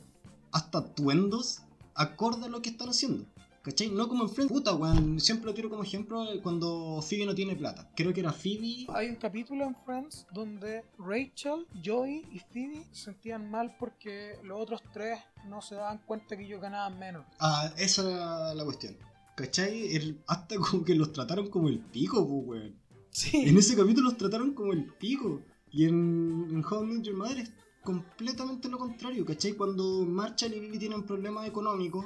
hasta 0.51 0.77
atuendos 0.79 1.61
acorde 1.93 2.45
a 2.45 2.49
lo 2.49 2.61
que 2.61 2.69
están 2.69 2.89
haciendo. 2.89 3.25
¿Cachai? 3.61 3.89
No 3.89 4.07
como 4.07 4.23
en 4.23 4.29
Friends. 4.29 4.51
Puta, 4.53 4.75
weón. 4.75 5.19
Siempre 5.19 5.47
lo 5.47 5.53
tiro 5.55 5.69
como 5.71 5.81
ejemplo 5.83 6.23
cuando 6.43 7.01
Phoebe 7.01 7.25
no 7.25 7.33
tiene 7.33 7.55
plata. 7.55 7.89
Creo 7.95 8.13
que 8.13 8.19
era 8.19 8.31
Phoebe. 8.31 8.85
Hay 8.93 9.09
un 9.09 9.15
capítulo 9.15 9.65
en 9.65 9.75
Friends 9.83 10.27
donde 10.31 10.83
Rachel, 10.99 11.65
Joey 11.83 12.23
y 12.31 12.39
Phoebe 12.39 12.85
se 12.91 13.05
sentían 13.05 13.49
mal 13.49 13.75
porque 13.79 14.37
los 14.43 14.61
otros 14.61 14.81
tres 14.93 15.17
no 15.47 15.63
se 15.63 15.73
daban 15.75 15.97
cuenta 16.05 16.37
que 16.37 16.45
ellos 16.45 16.61
ganaban 16.61 16.99
menos. 16.99 17.25
Ah, 17.39 17.73
esa 17.77 18.03
era 18.03 18.53
la 18.53 18.63
cuestión. 18.63 18.97
¿Cachai? 19.35 19.95
El- 19.95 20.21
hasta 20.27 20.55
como 20.57 20.83
que 20.85 20.93
los 20.93 21.11
trataron 21.11 21.49
como 21.49 21.67
el 21.67 21.79
pico, 21.79 22.25
pues, 22.27 22.45
weón. 22.61 22.75
Sí. 23.09 23.35
En 23.49 23.57
ese 23.57 23.75
capítulo 23.75 24.09
los 24.09 24.17
trataron 24.17 24.53
como 24.53 24.73
el 24.73 24.85
pico. 24.93 25.41
Y 25.75 25.85
en, 25.85 26.47
en 26.51 26.63
How 26.69 26.83
I 26.83 26.87
Met 26.87 27.03
Your 27.03 27.17
Mother 27.17 27.39
es 27.39 27.51
completamente 27.83 28.69
lo 28.69 28.77
contrario, 28.79 29.25
¿cachai? 29.25 29.53
Cuando 29.53 30.05
Marshall 30.05 30.53
y 30.53 30.59
Lily 30.61 30.79
tienen 30.79 31.03
problemas 31.03 31.47
económicos, 31.47 32.05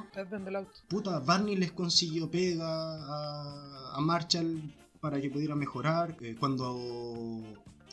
puta, 0.90 1.20
Barney 1.20 1.56
les 1.56 1.72
consiguió 1.72 2.30
pega 2.32 2.66
a, 2.68 3.96
a 3.96 4.02
Marshall 4.02 4.74
para 5.00 5.22
que 5.22 5.30
pudiera 5.30 5.56
mejorar. 5.56 6.18
Eh, 6.22 6.36
cuando 6.40 7.44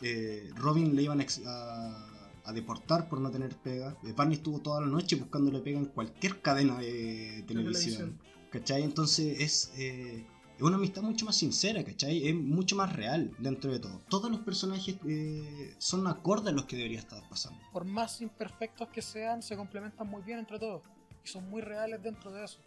eh, 0.02 0.50
Robin 0.56 0.96
le 0.96 1.02
iban 1.02 1.20
a, 1.20 1.26
a- 1.46 2.12
a 2.48 2.52
deportar 2.52 3.08
por 3.08 3.20
no 3.20 3.30
tener 3.30 3.54
pega, 3.56 3.96
eh, 4.04 4.12
Barney 4.16 4.36
estuvo 4.36 4.60
toda 4.60 4.80
la 4.80 4.86
noche 4.86 5.16
buscándole 5.16 5.60
pega 5.60 5.78
en 5.78 5.86
cualquier 5.86 6.40
cadena 6.40 6.78
de 6.78 7.44
televisión. 7.46 8.18
¿Cachai? 8.50 8.82
Entonces 8.84 9.40
es, 9.40 9.72
eh, 9.76 10.24
es 10.56 10.62
una 10.62 10.76
amistad 10.76 11.02
mucho 11.02 11.26
más 11.26 11.36
sincera, 11.36 11.84
¿cachai? 11.84 12.26
Es 12.26 12.34
mucho 12.34 12.76
más 12.76 12.90
real 12.94 13.30
dentro 13.38 13.70
de 13.70 13.78
todo. 13.78 14.00
Todos 14.08 14.30
los 14.30 14.40
personajes 14.40 14.96
eh, 15.06 15.74
son 15.78 16.06
acordes 16.06 16.48
a 16.48 16.52
los 16.52 16.64
que 16.64 16.76
debería 16.76 16.98
estar 16.98 17.22
pasando. 17.28 17.60
Por 17.72 17.84
más 17.84 18.22
imperfectos 18.22 18.88
que 18.88 19.02
sean, 19.02 19.42
se 19.42 19.54
complementan 19.54 20.08
muy 20.08 20.22
bien 20.22 20.38
entre 20.38 20.58
todos. 20.58 20.82
Y 21.22 21.28
son 21.28 21.50
muy 21.50 21.60
reales 21.60 22.02
dentro 22.02 22.30
de 22.30 22.44
eso. 22.44 22.58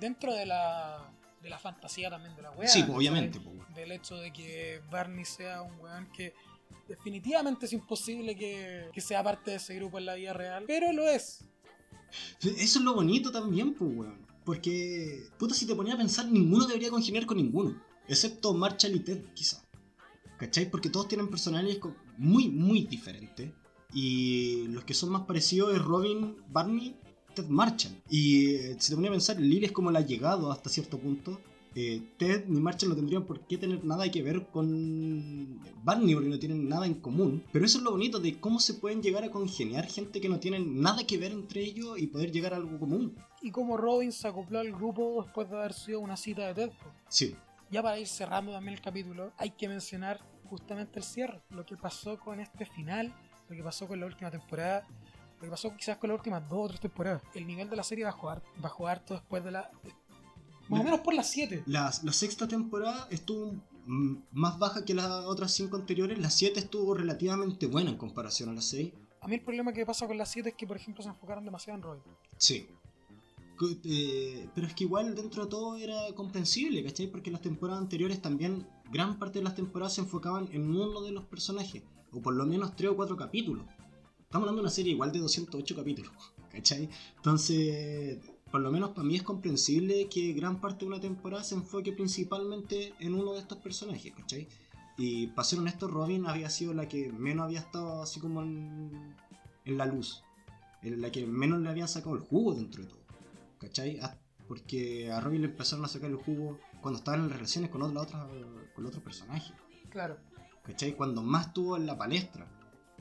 Dentro 0.00 0.34
de 0.34 0.44
la, 0.44 1.12
de 1.40 1.50
la 1.50 1.58
fantasía 1.58 2.10
también 2.10 2.34
de 2.34 2.42
la 2.42 2.50
weá. 2.50 2.66
sí, 2.66 2.82
pues, 2.82 2.98
obviamente. 2.98 3.38
pues, 3.38 3.54
weón. 3.54 3.74
Del 3.74 3.92
hecho 3.92 4.16
de 4.16 4.32
que 4.32 4.82
Barney 4.90 5.24
sea 5.24 5.62
un 5.62 5.78
weón 5.78 6.10
que 6.12 6.34
definitivamente 6.88 7.66
es 7.66 7.72
imposible 7.72 8.34
que, 8.34 8.88
que 8.92 9.00
sea 9.00 9.22
parte 9.22 9.52
de 9.52 9.58
ese 9.58 9.76
grupo 9.76 9.98
en 9.98 10.06
la 10.06 10.14
vida 10.14 10.32
real. 10.32 10.64
Pero 10.66 10.92
lo 10.92 11.08
es. 11.08 11.44
Eso 12.40 12.78
es 12.80 12.84
lo 12.84 12.94
bonito 12.94 13.30
también, 13.30 13.72
pues, 13.72 13.88
weón. 13.94 14.29
Porque, 14.50 15.28
puta, 15.38 15.54
si 15.54 15.64
te 15.64 15.76
ponía 15.76 15.94
a 15.94 15.96
pensar, 15.96 16.26
ninguno 16.26 16.66
debería 16.66 16.90
congeniar 16.90 17.24
con 17.24 17.36
ninguno. 17.36 17.80
Excepto 18.08 18.52
Marshall 18.52 18.96
y 18.96 18.98
Ted, 18.98 19.22
quizá. 19.32 19.62
¿Cachai? 20.40 20.68
Porque 20.68 20.90
todos 20.90 21.06
tienen 21.06 21.28
personalidades 21.28 21.78
muy, 22.18 22.48
muy 22.48 22.82
diferentes. 22.82 23.52
Y 23.94 24.66
los 24.66 24.82
que 24.82 24.92
son 24.92 25.10
más 25.10 25.22
parecidos 25.22 25.72
es 25.72 25.80
Robin, 25.80 26.34
Barney, 26.48 26.96
Ted 27.32 27.46
Marshall. 27.46 27.94
Y 28.10 28.46
eh, 28.56 28.76
si 28.80 28.90
te 28.90 28.96
ponía 28.96 29.10
a 29.10 29.12
pensar, 29.12 29.38
Lily 29.38 29.66
es 29.66 29.70
como 29.70 29.90
el 29.90 29.96
allegado 29.96 30.50
hasta 30.50 30.68
cierto 30.68 30.98
punto. 30.98 31.40
Eh, 31.74 32.02
Ted 32.16 32.46
ni 32.48 32.60
Marshall 32.60 32.90
no 32.90 32.96
tendrían 32.96 33.24
por 33.24 33.46
qué 33.46 33.56
tener 33.56 33.84
nada 33.84 34.10
que 34.10 34.22
ver 34.22 34.46
con 34.48 35.60
Barney 35.84 36.14
porque 36.14 36.28
no 36.28 36.38
tienen 36.38 36.68
nada 36.68 36.86
en 36.86 36.94
común. 36.94 37.44
Pero 37.52 37.64
eso 37.64 37.78
es 37.78 37.84
lo 37.84 37.92
bonito 37.92 38.18
de 38.18 38.40
cómo 38.40 38.58
se 38.58 38.74
pueden 38.74 39.02
llegar 39.02 39.24
a 39.24 39.30
congeniar 39.30 39.86
gente 39.86 40.20
que 40.20 40.28
no 40.28 40.40
tienen 40.40 40.80
nada 40.80 41.06
que 41.06 41.18
ver 41.18 41.32
entre 41.32 41.62
ellos 41.62 41.98
y 41.98 42.08
poder 42.08 42.32
llegar 42.32 42.54
a 42.54 42.56
algo 42.56 42.78
común. 42.78 43.16
Y 43.42 43.50
como 43.50 43.76
Robin 43.76 44.12
se 44.12 44.28
acopló 44.28 44.58
al 44.58 44.72
grupo 44.72 45.22
después 45.22 45.48
de 45.48 45.56
haber 45.56 45.72
sido 45.72 46.00
una 46.00 46.16
cita 46.16 46.46
de 46.48 46.54
Ted. 46.54 46.70
Sí, 47.08 47.36
Ya 47.70 47.82
para 47.82 47.98
ir 47.98 48.08
cerrando 48.08 48.52
también 48.52 48.74
el 48.74 48.82
capítulo, 48.82 49.32
hay 49.38 49.50
que 49.50 49.68
mencionar 49.68 50.20
justamente 50.50 50.98
el 50.98 51.04
cierre. 51.04 51.40
Lo 51.50 51.64
que 51.64 51.76
pasó 51.76 52.18
con 52.18 52.40
este 52.40 52.66
final, 52.66 53.14
lo 53.48 53.56
que 53.56 53.62
pasó 53.62 53.86
con 53.86 54.00
la 54.00 54.06
última 54.06 54.30
temporada, 54.30 54.86
lo 55.36 55.44
que 55.44 55.50
pasó 55.50 55.74
quizás 55.76 55.96
con 55.96 56.10
las 56.10 56.18
últimas 56.18 56.46
dos 56.48 56.64
o 56.64 56.68
tres 56.68 56.80
temporadas. 56.80 57.22
El 57.34 57.46
nivel 57.46 57.70
de 57.70 57.76
la 57.76 57.84
serie 57.84 58.04
bajó, 58.04 58.34
bajó 58.56 58.88
harto 58.88 59.14
después 59.14 59.44
de 59.44 59.52
la... 59.52 59.70
Más 60.70 60.80
o 60.80 60.84
menos 60.84 61.00
por 61.00 61.14
las 61.14 61.30
7. 61.30 61.64
La, 61.66 61.92
la 62.02 62.12
sexta 62.12 62.48
temporada 62.48 63.08
estuvo 63.10 63.54
más 63.86 64.58
baja 64.58 64.84
que 64.84 64.94
las 64.94 65.10
otras 65.24 65.52
cinco 65.52 65.76
anteriores. 65.76 66.18
La 66.18 66.30
7 66.30 66.58
estuvo 66.58 66.94
relativamente 66.94 67.66
buena 67.66 67.90
en 67.90 67.96
comparación 67.96 68.48
a 68.50 68.54
la 68.54 68.62
6. 68.62 68.92
A 69.22 69.28
mí 69.28 69.34
el 69.34 69.42
problema 69.42 69.72
que 69.72 69.84
pasa 69.84 70.06
con 70.06 70.16
las 70.16 70.30
7 70.30 70.50
es 70.50 70.54
que, 70.54 70.66
por 70.66 70.76
ejemplo, 70.76 71.02
se 71.02 71.10
enfocaron 71.10 71.44
demasiado 71.44 71.76
en 71.76 71.82
Robin. 71.82 72.02
Sí. 72.38 72.66
Eh, 73.84 74.48
pero 74.54 74.66
es 74.66 74.74
que 74.74 74.84
igual 74.84 75.14
dentro 75.14 75.44
de 75.44 75.50
todo 75.50 75.76
era 75.76 76.14
comprensible, 76.14 76.82
¿cachai? 76.82 77.08
Porque 77.08 77.30
las 77.30 77.42
temporadas 77.42 77.82
anteriores 77.82 78.22
también, 78.22 78.66
gran 78.90 79.18
parte 79.18 79.40
de 79.40 79.44
las 79.44 79.54
temporadas 79.54 79.94
se 79.94 80.00
enfocaban 80.00 80.48
en 80.52 80.70
uno 80.70 81.02
de 81.02 81.12
los 81.12 81.24
personajes, 81.26 81.82
o 82.10 82.22
por 82.22 82.34
lo 82.34 82.46
menos 82.46 82.74
tres 82.74 82.90
o 82.90 82.96
cuatro 82.96 83.16
capítulos. 83.18 83.66
Estamos 84.22 84.44
hablando 84.44 84.62
de 84.62 84.66
una 84.66 84.70
serie 84.70 84.92
igual 84.92 85.12
de 85.12 85.18
208 85.18 85.76
capítulos, 85.76 86.12
¿cachai? 86.50 86.88
Entonces, 87.16 88.18
por 88.50 88.60
lo 88.60 88.70
menos 88.70 88.90
para 88.90 89.04
mí 89.04 89.16
es 89.16 89.22
comprensible 89.22 90.08
que 90.08 90.32
gran 90.32 90.60
parte 90.60 90.80
de 90.80 90.86
una 90.86 91.00
temporada 91.00 91.44
se 91.44 91.54
enfoque 91.54 91.92
principalmente 91.92 92.94
en 92.98 93.14
uno 93.14 93.34
de 93.34 93.40
estos 93.40 93.58
personajes, 93.58 94.12
¿cachai? 94.14 94.48
Y 94.98 95.28
para 95.28 95.44
ser 95.44 95.60
honesto, 95.60 95.88
Robin 95.88 96.26
había 96.26 96.50
sido 96.50 96.74
la 96.74 96.88
que 96.88 97.12
menos 97.12 97.44
había 97.44 97.60
estado 97.60 98.02
así 98.02 98.20
como 98.20 98.42
en, 98.42 99.16
en 99.64 99.78
la 99.78 99.86
luz, 99.86 100.22
en 100.82 101.00
la 101.00 101.10
que 101.10 101.26
menos 101.26 101.60
le 101.60 101.68
habían 101.68 101.88
sacado 101.88 102.16
el 102.16 102.20
jugo 102.20 102.54
dentro 102.54 102.82
de 102.82 102.88
todo. 102.88 103.00
¿Cachai? 103.58 103.98
Ah, 104.02 104.18
Porque 104.48 105.10
a 105.10 105.20
Robin 105.20 105.42
le 105.42 105.48
empezaron 105.48 105.84
a 105.84 105.88
sacar 105.88 106.10
el 106.10 106.16
jugo 106.16 106.58
cuando 106.82 106.98
estaban 106.98 107.20
en 107.20 107.30
relaciones 107.30 107.70
con 107.70 107.82
otra, 107.82 108.02
otra, 108.02 108.28
con 108.74 108.84
otros 108.84 109.02
personajes. 109.02 109.52
Claro. 109.90 110.18
¿Cachai? 110.64 110.96
Cuando 110.96 111.22
más 111.22 111.48
estuvo 111.48 111.76
en 111.76 111.86
la 111.86 111.96
palestra. 111.96 112.46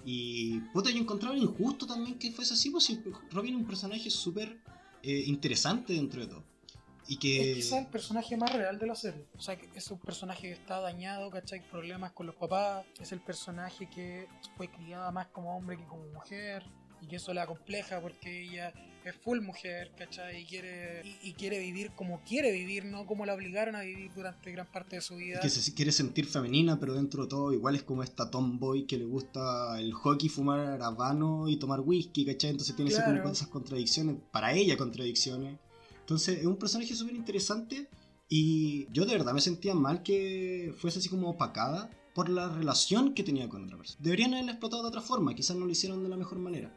Y 0.05 0.59
puta, 0.73 0.91
yo 0.91 0.99
encontraba 0.99 1.35
injusto 1.35 1.85
también 1.85 2.17
que 2.17 2.31
fuese 2.31 2.53
así, 2.53 2.69
pues 2.69 2.85
si 2.85 3.01
Robin 3.31 3.55
es 3.55 3.61
un 3.61 3.67
personaje 3.67 4.09
súper 4.09 4.61
eh, 5.03 5.23
interesante 5.27 5.93
dentro 5.93 6.21
de 6.21 6.27
todo. 6.27 6.43
Y 7.07 7.17
que... 7.17 7.51
Es 7.51 7.55
quizá 7.57 7.79
el 7.79 7.87
personaje 7.87 8.37
más 8.37 8.53
real 8.53 8.77
de 8.77 8.85
la 8.85 8.95
serie. 8.95 9.25
O 9.35 9.41
sea, 9.41 9.57
es 9.73 9.89
un 9.89 9.99
personaje 9.99 10.41
que 10.43 10.51
está 10.51 10.79
dañado, 10.79 11.31
¿cachai? 11.31 11.67
Problemas 11.67 12.11
con 12.11 12.27
los 12.27 12.35
papás. 12.35 12.85
Es 12.99 13.11
el 13.11 13.19
personaje 13.19 13.89
que 13.89 14.27
fue 14.55 14.69
criada 14.69 15.11
más 15.11 15.27
como 15.27 15.57
hombre 15.57 15.77
que 15.77 15.85
como 15.85 16.05
mujer. 16.13 16.63
Y 17.01 17.07
que 17.07 17.15
eso 17.15 17.33
la 17.33 17.47
compleja 17.47 17.99
porque 17.99 18.43
ella 18.43 18.73
es 19.05 19.15
full 19.15 19.39
mujer, 19.41 19.91
¿cachai? 19.97 20.41
Y 20.41 20.45
quiere, 20.45 21.01
y, 21.23 21.29
y 21.29 21.33
quiere 21.33 21.59
vivir 21.59 21.91
como 21.95 22.21
quiere 22.23 22.51
vivir, 22.51 22.85
no 22.85 23.05
como 23.05 23.25
la 23.25 23.33
obligaron 23.33 23.75
a 23.75 23.81
vivir 23.81 24.11
durante 24.13 24.51
gran 24.51 24.67
parte 24.71 24.97
de 24.97 25.01
su 25.01 25.15
vida. 25.15 25.39
que 25.39 25.49
se 25.49 25.73
quiere 25.73 25.91
sentir 25.91 26.25
femenina, 26.25 26.79
pero 26.79 26.93
dentro 26.93 27.23
de 27.23 27.29
todo 27.29 27.53
igual 27.53 27.75
es 27.75 27.83
como 27.83 28.03
esta 28.03 28.29
tomboy 28.29 28.85
que 28.85 28.97
le 28.97 29.05
gusta 29.05 29.79
el 29.79 29.93
hockey, 29.93 30.29
fumar 30.29 30.81
habano 30.81 31.47
y 31.47 31.57
tomar 31.57 31.79
whisky, 31.81 32.25
¿cachai? 32.25 32.51
Entonces 32.51 32.75
tiene 32.75 32.91
Claro. 32.91 33.29
esas 33.31 33.47
contradicciones, 33.47 34.17
para 34.31 34.53
ella 34.53 34.75
contradicciones. 34.77 35.57
Entonces 36.01 36.39
es 36.39 36.45
un 36.45 36.57
personaje 36.57 36.93
súper 36.95 37.15
interesante 37.15 37.87
y 38.27 38.91
yo 38.91 39.05
de 39.05 39.13
verdad 39.13 39.33
me 39.33 39.41
sentía 39.41 39.73
mal 39.75 40.03
que 40.03 40.73
fuese 40.77 40.99
así 40.99 41.09
como 41.09 41.29
opacada 41.29 41.89
por 42.13 42.29
la 42.29 42.49
relación 42.49 43.13
que 43.13 43.23
tenía 43.23 43.47
con 43.47 43.63
otra 43.63 43.77
persona. 43.77 43.99
Deberían 44.03 44.33
haberla 44.33 44.51
explotado 44.51 44.81
de 44.83 44.89
otra 44.89 45.01
forma, 45.01 45.33
quizás 45.35 45.55
no 45.55 45.65
lo 45.65 45.71
hicieron 45.71 46.03
de 46.03 46.09
la 46.09 46.17
mejor 46.17 46.39
manera. 46.39 46.73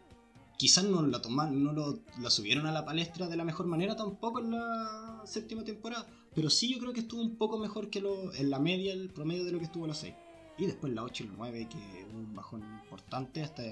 Quizás 0.62 0.84
no 0.84 1.02
la 1.04 1.20
tomaron, 1.20 1.64
no 1.64 1.72
lo, 1.72 1.98
la 2.20 2.30
subieron 2.30 2.66
a 2.66 2.70
la 2.72 2.84
palestra 2.84 3.26
de 3.26 3.36
la 3.36 3.42
mejor 3.42 3.66
manera 3.66 3.96
tampoco 3.96 4.38
en 4.38 4.52
la 4.52 5.20
séptima 5.24 5.64
temporada. 5.64 6.06
Pero 6.36 6.50
sí 6.50 6.72
yo 6.72 6.78
creo 6.78 6.92
que 6.92 7.00
estuvo 7.00 7.20
un 7.20 7.34
poco 7.36 7.58
mejor 7.58 7.90
que 7.90 8.00
lo, 8.00 8.32
en 8.32 8.48
la 8.48 8.60
media, 8.60 8.92
el 8.92 9.10
promedio 9.10 9.44
de 9.44 9.50
lo 9.50 9.58
que 9.58 9.64
estuvo 9.64 9.88
la 9.88 9.94
6. 9.94 10.14
Y 10.58 10.66
después 10.66 10.92
la 10.92 11.02
8 11.02 11.24
y 11.24 11.26
la 11.26 11.32
9, 11.36 11.68
que 11.68 12.06
hubo 12.08 12.16
un 12.20 12.32
bajón 12.36 12.62
importante 12.80 13.42
hasta 13.42 13.64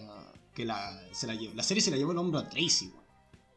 que 0.52 0.64
la, 0.64 1.00
se 1.12 1.28
la, 1.28 1.36
llevó, 1.36 1.54
la 1.54 1.62
serie 1.62 1.80
se 1.80 1.92
la 1.92 1.96
llevó 1.96 2.10
el 2.10 2.18
hombro 2.18 2.40
a 2.40 2.48
Tracy. 2.48 2.92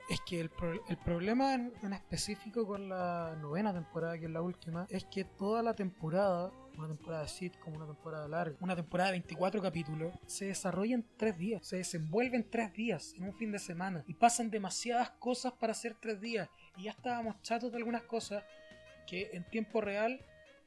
Es 0.10 0.20
que 0.28 0.40
el, 0.40 0.52
pro- 0.52 0.86
el 0.88 0.98
problema 0.98 1.56
en 1.56 1.94
específico 1.94 2.68
con 2.68 2.88
la 2.88 3.36
novena 3.42 3.74
temporada, 3.74 4.20
que 4.20 4.26
es 4.26 4.32
la 4.32 4.44
última, 4.44 4.86
es 4.92 5.06
que 5.06 5.24
toda 5.24 5.64
la 5.64 5.74
temporada, 5.74 6.52
una 6.78 6.88
temporada 6.88 7.24
de 7.24 7.30
sitcom, 7.30 7.74
una 7.74 7.86
temporada 7.86 8.28
larga, 8.28 8.58
una 8.60 8.76
temporada 8.76 9.12
de 9.12 9.20
24 9.20 9.62
capítulos, 9.62 10.14
se 10.26 10.46
desarrolla 10.46 10.96
en 10.96 11.06
tres 11.18 11.38
días, 11.38 11.66
se 11.66 11.78
desenvuelve 11.78 12.38
en 12.38 12.50
tres 12.50 12.74
días, 12.74 13.14
en 13.18 13.26
un 13.26 13.34
fin 13.36 13.52
de 13.52 13.60
semana, 13.60 14.04
y 14.08 14.14
pasan 14.14 14.50
demasiadas 14.50 15.12
cosas 15.12 15.54
para 15.54 15.72
hacer 15.72 15.96
tres 16.00 16.20
días, 16.20 16.50
y 16.78 16.84
ya 16.84 16.92
estábamos 16.92 17.42
chatos 17.42 17.72
de 17.72 17.78
algunas 17.78 18.04
cosas 18.04 18.44
que 19.08 19.30
en 19.34 19.44
tiempo 19.50 19.82
real 19.82 20.20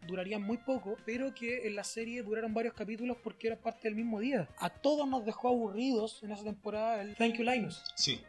durarían 0.06 0.42
muy 0.42 0.58
poco, 0.58 0.96
pero 1.04 1.34
que 1.34 1.66
en 1.66 1.74
la 1.74 1.84
serie 1.84 2.22
duraron 2.22 2.54
varios 2.54 2.74
capítulos 2.74 3.16
porque 3.22 3.48
era 3.48 3.60
parte 3.60 3.88
del 3.88 3.96
mismo 3.96 4.20
día. 4.20 4.48
A 4.58 4.70
todos 4.70 5.08
nos 5.08 5.24
dejó 5.24 5.48
aburridos 5.48 6.22
en 6.22 6.32
esa 6.32 6.44
temporada 6.44 7.02
el 7.02 7.16
Thank 7.16 7.34
You 7.36 7.44
Linus. 7.44 7.82
Sí. 7.94 8.20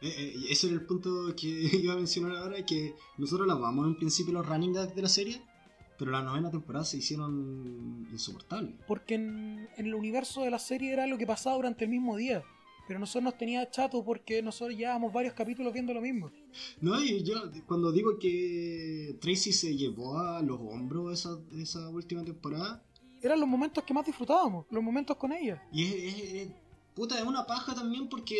Eh, 0.00 0.08
eh, 0.08 0.34
ese 0.50 0.66
era 0.66 0.76
el 0.76 0.86
punto 0.86 1.34
que 1.36 1.46
iba 1.82 1.94
a 1.94 1.96
mencionar 1.96 2.36
ahora, 2.36 2.64
que 2.64 2.94
nosotros 3.16 3.46
la 3.46 3.54
vamos 3.54 3.86
en 3.86 3.96
principio 3.96 4.34
los 4.34 4.46
running 4.46 4.74
gags 4.74 4.94
de 4.94 5.02
la 5.02 5.08
serie, 5.08 5.42
pero 6.04 6.12
la 6.12 6.22
novena 6.22 6.50
temporada 6.50 6.84
se 6.84 6.98
hicieron 6.98 8.06
insoportables. 8.12 8.74
porque 8.86 9.14
en, 9.14 9.68
en 9.76 9.86
el 9.86 9.94
universo 9.94 10.42
de 10.42 10.50
la 10.50 10.58
serie 10.58 10.92
era 10.92 11.06
lo 11.06 11.16
que 11.18 11.26
pasaba 11.26 11.56
durante 11.56 11.84
el 11.84 11.90
mismo 11.90 12.16
día. 12.16 12.42
Pero 12.86 13.00
nosotros 13.00 13.24
nos 13.24 13.38
tenía 13.38 13.70
chato 13.70 14.04
porque 14.04 14.42
nosotros 14.42 14.76
llevábamos 14.76 15.10
varios 15.10 15.32
capítulos 15.32 15.72
viendo 15.72 15.94
lo 15.94 16.02
mismo. 16.02 16.30
No, 16.82 17.02
y 17.02 17.22
yo 17.22 17.34
cuando 17.66 17.90
digo 17.90 18.18
que 18.18 19.16
Tracy 19.22 19.52
se 19.54 19.74
llevó 19.74 20.18
a 20.18 20.42
los 20.42 20.60
hombros 20.60 21.12
esa, 21.18 21.38
esa 21.58 21.88
última 21.88 22.22
temporada, 22.24 22.82
Eran 23.22 23.40
los 23.40 23.48
momentos 23.48 23.82
que 23.84 23.94
más 23.94 24.04
disfrutábamos, 24.04 24.66
los 24.70 24.82
momentos 24.82 25.16
con 25.16 25.32
ella. 25.32 25.62
y 25.72 25.82
es, 25.84 25.94
es- 25.94 26.32
es- 26.34 26.48
puta, 26.94 27.18
es 27.18 27.24
una 27.24 27.46
paja 27.46 27.74
también 27.74 28.08
porque 28.08 28.34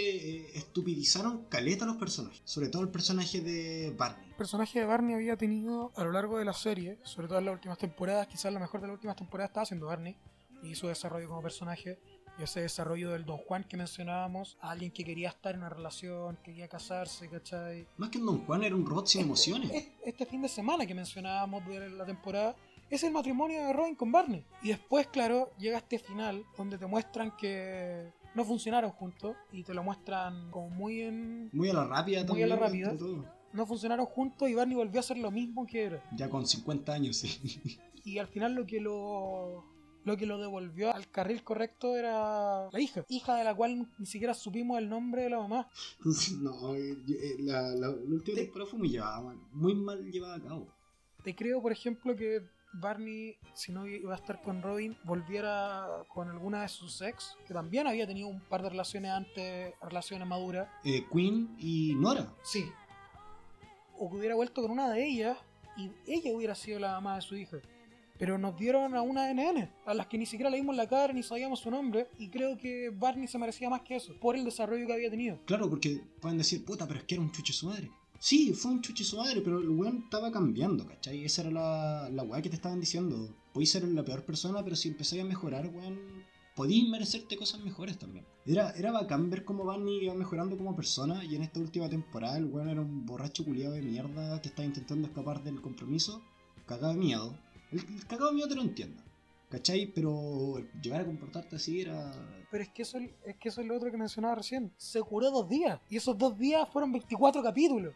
eh, 0.47 0.51
estupidizaron 0.55 1.45
caleta 1.49 1.85
a 1.85 1.89
los 1.89 1.97
personajes, 1.97 2.41
sobre 2.45 2.69
todo 2.69 2.83
el 2.83 2.89
personaje 2.89 3.41
de 3.41 3.93
Barney. 3.97 4.29
El 4.31 4.37
personaje 4.37 4.81
de 4.81 4.87
Barney 4.87 5.15
había 5.15 5.37
tenido 5.37 5.93
a 5.97 6.05
lo 6.05 6.13
largo 6.13 6.39
de 6.39 6.45
la 6.45 6.53
serie, 6.53 6.99
sobre 7.03 7.29
todo 7.29 7.39
en 7.39 7.47
las 7.47 7.55
últimas 7.55 7.79
temporadas, 7.79 8.27
quizás 8.29 8.53
la 8.53 8.61
mejor 8.61 8.81
de 8.81 8.87
las 8.89 8.95
últimas 8.95 9.17
temporadas 9.17 9.51
estaba 9.51 9.63
haciendo 9.65 9.87
Barney 9.87 10.17
y 10.63 10.75
su 10.75 10.87
desarrollo 10.89 11.29
como 11.29 11.43
personaje. 11.43 11.99
Y 12.37 12.43
ese 12.43 12.63
desarrollo 12.63 13.11
del 13.13 13.25
Don 13.25 13.37
Juan 13.39 13.63
que 13.63 13.77
mencionábamos, 13.77 14.57
alguien 14.61 14.91
que 14.91 15.05
quería 15.05 15.29
estar 15.29 15.55
en 15.55 15.61
una 15.61 15.69
relación, 15.69 16.37
quería 16.43 16.67
casarse, 16.67 17.29
¿cachai? 17.29 17.87
Más 17.97 18.11
que 18.11 18.19
un 18.19 18.27
Don 18.27 18.45
Juan 18.45 18.65
era 18.65 18.75
un 18.75 18.85
robot 18.85 19.07
sin 19.07 19.21
emociones. 19.21 19.71
Es- 19.71 19.87
Este 20.05 20.27
fin 20.27 20.43
de 20.43 20.49
semana 20.49 20.85
que 20.85 20.95
mencionábamos 20.97 21.65
de 21.69 21.91
la 21.91 22.05
temporada 22.05 22.57
es 22.91 23.05
el 23.05 23.13
matrimonio 23.13 23.65
de 23.65 23.73
Robin 23.73 23.95
con 23.95 24.11
Barney. 24.11 24.45
Y 24.63 24.69
después, 24.71 25.07
claro, 25.07 25.51
llega 25.59 25.79
este 25.79 26.01
final 26.01 26.45
donde 26.57 26.77
te 26.77 26.87
muestran 26.87 27.37
que 27.37 28.13
no 28.35 28.45
funcionaron 28.45 28.91
juntos 28.91 29.37
y 29.53 29.63
te 29.63 29.75
lo 29.75 29.83
muestran 29.83 30.51
como 30.51 30.71
muy 30.71 31.01
en... 31.03 31.51
Muy 31.53 31.69
a 31.71 31.75
la 31.75 31.87
rápida 31.87 32.21
Muy 32.21 32.27
también. 32.27 32.53
a 32.53 32.55
la 32.57 32.61
rápida. 32.61 32.95
No 33.53 33.67
funcionaron 33.67 34.07
juntos 34.07 34.49
y 34.49 34.55
Barney 34.55 34.77
volvió 34.77 34.99
a 34.99 35.01
hacer 35.01 35.17
lo 35.19 35.31
mismo 35.31 35.67
que 35.67 35.85
era. 35.85 36.03
Ya 36.17 36.29
con 36.29 36.47
50 36.47 36.93
años, 36.93 37.17
sí. 37.17 37.79
Y 38.05 38.19
al 38.19 38.27
final 38.29 38.55
lo 38.55 38.67
que 38.67 38.81
lo... 38.81 39.73
Lo 40.05 40.19
que 40.19 40.27
lo 40.27 40.37
devolvió 40.37 40.95
al 40.95 41.09
carril 41.11 41.43
correcto 41.43 41.97
era 41.97 42.69
la 42.71 42.79
hija. 42.79 43.07
Hija 43.09 43.37
de 43.37 43.45
la 43.45 43.55
cual 43.55 43.89
ni 43.99 44.05
siquiera 44.05 44.35
supimos 44.35 44.77
el 44.77 44.91
nombre 44.91 45.23
de 45.23 45.31
la 45.31 45.39
mamá. 45.39 45.71
No, 46.43 46.75
eh, 46.75 46.93
eh, 47.09 47.37
la, 47.39 47.63
la, 47.71 47.89
la 47.89 47.91
última 47.91 48.37
temporada 48.37 48.71
fue 48.71 48.81
muy 48.81 48.91
llevada, 48.91 49.23
man, 49.23 49.41
muy 49.53 49.75
mal 49.75 50.05
llevada 50.05 50.35
a 50.35 50.43
cabo. 50.43 50.69
Te 51.23 51.35
creo, 51.35 51.63
por 51.63 51.73
ejemplo, 51.73 52.15
que 52.15 52.43
Barney, 52.75 53.37
si 53.55 53.73
no 53.73 53.87
iba 53.87 54.13
a 54.13 54.17
estar 54.17 54.43
con 54.43 54.63
Robin, 54.63 54.97
volviera 55.05 55.87
con 56.09 56.29
alguna 56.29 56.63
de 56.63 56.69
sus 56.69 57.01
ex, 57.03 57.37
que 57.47 57.55
también 57.55 57.87
había 57.87 58.07
tenido 58.07 58.29
un 58.29 58.41
par 58.41 58.63
de 58.63 58.71
relaciones 58.71 59.11
antes, 59.11 59.73
relaciones 59.81 60.27
maduras. 60.27 60.69
Eh, 60.85 61.07
Queen 61.13 61.55
y 61.59 61.95
Nora. 61.95 62.33
Sí. 62.43 62.67
O 63.97 64.11
que 64.11 64.17
hubiera 64.17 64.35
vuelto 64.35 64.63
con 64.63 64.71
una 64.71 64.91
de 64.91 65.05
ellas 65.05 65.39
y 65.77 65.91
ella 66.07 66.33
hubiera 66.35 66.55
sido 66.55 66.79
la 66.79 66.93
mamá 66.93 67.17
de 67.17 67.23
su 67.23 67.37
hija. 67.37 67.59
Pero 68.19 68.39
nos 68.39 68.57
dieron 68.57 68.95
a 68.95 69.03
una 69.03 69.33
NN, 69.33 69.69
a 69.87 69.95
las 69.95 70.07
que 70.07 70.19
ni 70.19 70.27
siquiera 70.27 70.49
le 70.49 70.57
dimos 70.57 70.77
la 70.77 70.89
cara 70.89 71.13
ni 71.13 71.23
sabíamos 71.23 71.61
su 71.61 71.71
nombre, 71.71 72.09
y 72.19 72.29
creo 72.29 72.57
que 72.57 72.91
Barney 72.91 73.27
se 73.27 73.39
merecía 73.39 73.69
más 73.69 73.83
que 73.83 73.97
eso, 73.97 74.15
por 74.21 74.37
el 74.37 74.45
desarrollo 74.45 74.87
que 74.87 74.93
había 74.93 75.11
tenido. 75.11 75.41
Claro, 75.47 75.69
porque 75.69 76.01
pueden 76.21 76.39
decir, 76.39 76.65
puta, 76.65 76.87
pero 76.87 77.01
es 77.01 77.07
que 77.07 77.17
era 77.17 77.23
un 77.23 77.33
chuche 77.33 77.53
su 77.53 77.67
madre. 77.67 77.91
Sí, 78.25 78.55
fue 78.55 78.71
un 78.71 78.81
chuche 78.81 79.05
su 79.05 79.19
madre, 79.19 79.43
pero 79.43 79.59
el 79.59 79.69
weón 79.69 80.05
estaba 80.05 80.33
cambiando, 80.33 80.87
¿cachai? 80.87 81.27
Esa 81.27 81.43
era 81.43 81.51
la, 81.51 82.09
la 82.09 82.23
weá 82.23 82.41
que 82.41 82.49
te 82.49 82.57
estaban 82.57 82.81
diciendo. 82.81 83.29
Podéis 83.53 83.73
ser 83.73 83.85
la 83.87 84.03
peor 84.03 84.25
persona, 84.25 84.65
pero 84.65 84.77
si 84.77 84.89
empezáis 84.89 85.21
a 85.21 85.27
mejorar, 85.27 85.67
weón, 85.67 86.01
podéis 86.57 86.89
merecerte 86.89 87.37
cosas 87.37 87.61
mejores 87.61 87.99
también. 87.99 88.25
Era, 88.47 88.71
era 88.71 88.93
bacán 88.93 89.29
ver 89.29 89.45
cómo 89.45 89.67
Barney 89.67 90.05
iba 90.05 90.15
mejorando 90.15 90.57
como 90.57 90.75
persona, 90.75 91.23
y 91.23 91.37
en 91.37 91.43
esta 91.43 91.61
última 91.61 91.91
temporada 91.91 92.39
el 92.39 92.47
weón 92.47 92.71
era 92.71 92.81
un 92.81 93.05
borracho 93.05 93.45
culiado 93.45 93.75
de 93.75 93.83
mierda 93.83 94.41
que 94.41 94.49
estaba 94.49 94.65
intentando 94.65 95.07
escapar 95.07 95.45
del 95.45 95.61
compromiso, 95.61 96.23
cagado 96.65 96.95
de 96.95 97.01
miedo. 97.01 97.39
El, 97.73 97.81
el 97.81 98.07
cagado 98.07 98.31
de 98.31 98.37
miedo 98.37 98.49
te 98.49 98.55
lo 98.55 98.63
entiendo, 98.63 99.03
¿cachai? 99.51 99.93
Pero 99.95 100.65
llegar 100.81 101.03
a 101.03 101.05
comportarte 101.05 101.57
así 101.57 101.83
era 101.83 102.11
Pero 102.51 102.63
es 102.65 102.71
que 102.71 102.85
eso 102.85 102.97
es 103.27 103.37
que 103.37 103.51
eso 103.51 103.61
es 103.61 103.67
lo 103.67 103.77
otro 103.77 103.91
que 103.91 103.99
mencionaba 103.99 104.37
recién. 104.37 104.73
Se 104.79 105.03
curó 105.03 105.31
dos 105.31 105.47
días. 105.47 105.79
Y 105.91 105.99
esos 105.99 106.17
dos 106.17 106.39
días 106.39 106.67
fueron 106.71 106.91
24 106.91 107.43
capítulos. 107.43 107.93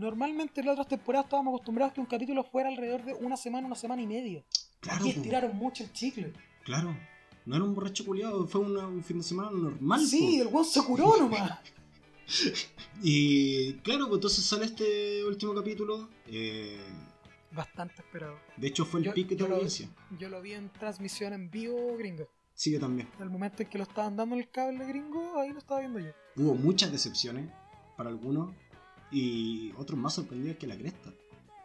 Normalmente 0.00 0.60
en 0.60 0.66
las 0.66 0.72
otras 0.72 0.88
temporadas 0.88 1.26
estábamos 1.26 1.52
acostumbrados 1.52 1.90
a 1.90 1.94
que 1.94 2.00
un 2.00 2.06
capítulo 2.06 2.42
fuera 2.42 2.70
alrededor 2.70 3.04
de 3.04 3.12
una 3.12 3.36
semana, 3.36 3.66
una 3.66 3.76
semana 3.76 4.00
y 4.00 4.06
media. 4.06 4.42
Claro, 4.80 5.00
Aquí 5.00 5.10
estiraron 5.10 5.54
mucho 5.54 5.84
el 5.84 5.92
chicle. 5.92 6.32
Claro. 6.64 6.96
No 7.44 7.56
era 7.56 7.64
un 7.66 7.74
borracho 7.74 8.06
culiado, 8.06 8.46
fue 8.46 8.62
una- 8.62 8.86
un 8.86 9.04
fin 9.04 9.18
de 9.18 9.24
semana 9.24 9.50
normal. 9.50 10.00
Sí, 10.00 10.38
po. 10.38 10.48
el 10.48 10.54
weón 10.54 10.64
se 10.64 10.82
curó 10.82 11.16
nomás. 11.18 11.58
Y 13.02 13.74
claro, 13.82 14.06
pues 14.06 14.18
entonces 14.18 14.44
sale 14.44 14.64
este 14.66 15.24
último 15.24 15.54
capítulo. 15.54 16.08
eh, 16.28 16.78
Bastante 17.52 17.96
esperado. 18.02 18.38
de 18.56 18.66
hecho, 18.68 18.84
fue 18.86 19.00
el 19.00 19.06
Yo- 19.06 19.12
pique 19.14 19.34
de 19.34 19.48
lo- 19.48 19.54
audiencia. 19.56 19.88
Yo 20.18 20.28
lo 20.28 20.40
vi 20.40 20.52
en 20.52 20.70
transmisión 20.70 21.32
en 21.32 21.50
vivo 21.50 21.96
gringa. 21.98 22.24
Sí, 22.54 22.70
yo 22.70 22.78
también. 22.80 23.08
El 23.18 23.28
momento 23.30 23.62
en 23.64 23.68
que 23.68 23.78
lo 23.78 23.84
estaban 23.84 24.16
dando 24.16 24.36
el 24.36 24.48
cable 24.48 24.86
gringo, 24.86 25.38
ahí 25.40 25.50
lo 25.50 25.58
estaba 25.58 25.80
viendo 25.80 25.98
yo. 25.98 26.12
Hubo 26.36 26.54
muchas 26.54 26.92
decepciones 26.92 27.50
para 27.96 28.08
algunos. 28.10 28.54
Y 29.10 29.72
otros 29.76 29.98
más 29.98 30.14
sorprendidos 30.14 30.58
que 30.58 30.66
la 30.66 30.76
cresta. 30.76 31.12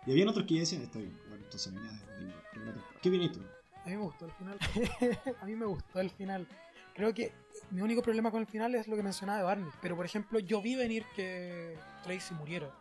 Y 0.05 0.11
habían 0.11 0.27
otros 0.27 0.45
que 0.45 0.59
decían, 0.59 0.83
estoy 0.83 1.11
bueno, 1.27 1.43
entonces 1.43 1.73
ya, 1.73 3.01
¿Qué 3.01 3.09
viniste? 3.09 3.39
A 3.83 3.89
mí 3.89 3.95
me 3.95 4.03
gustó 4.03 4.25
el 4.25 4.31
final. 4.31 4.57
a 5.41 5.45
mí 5.45 5.55
me 5.55 5.65
gustó 5.65 5.99
el 5.99 6.09
final. 6.09 6.47
Creo 6.93 7.13
que 7.13 7.31
mi 7.71 7.81
único 7.81 8.01
problema 8.01 8.31
con 8.31 8.41
el 8.41 8.47
final 8.47 8.73
es 8.75 8.87
lo 8.87 8.95
que 8.95 9.03
mencionaba 9.03 9.39
de 9.39 9.43
Barney. 9.43 9.69
Pero 9.81 9.95
por 9.95 10.05
ejemplo, 10.05 10.39
yo 10.39 10.61
vi 10.61 10.75
venir 10.75 11.05
que 11.15 11.77
Tracy 12.03 12.33
muriera. 12.33 12.71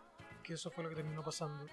Que 0.42 0.54
eso 0.54 0.70
fue 0.70 0.84
lo 0.84 0.90
que 0.90 0.96
terminó 0.96 1.22
pasando. 1.22 1.66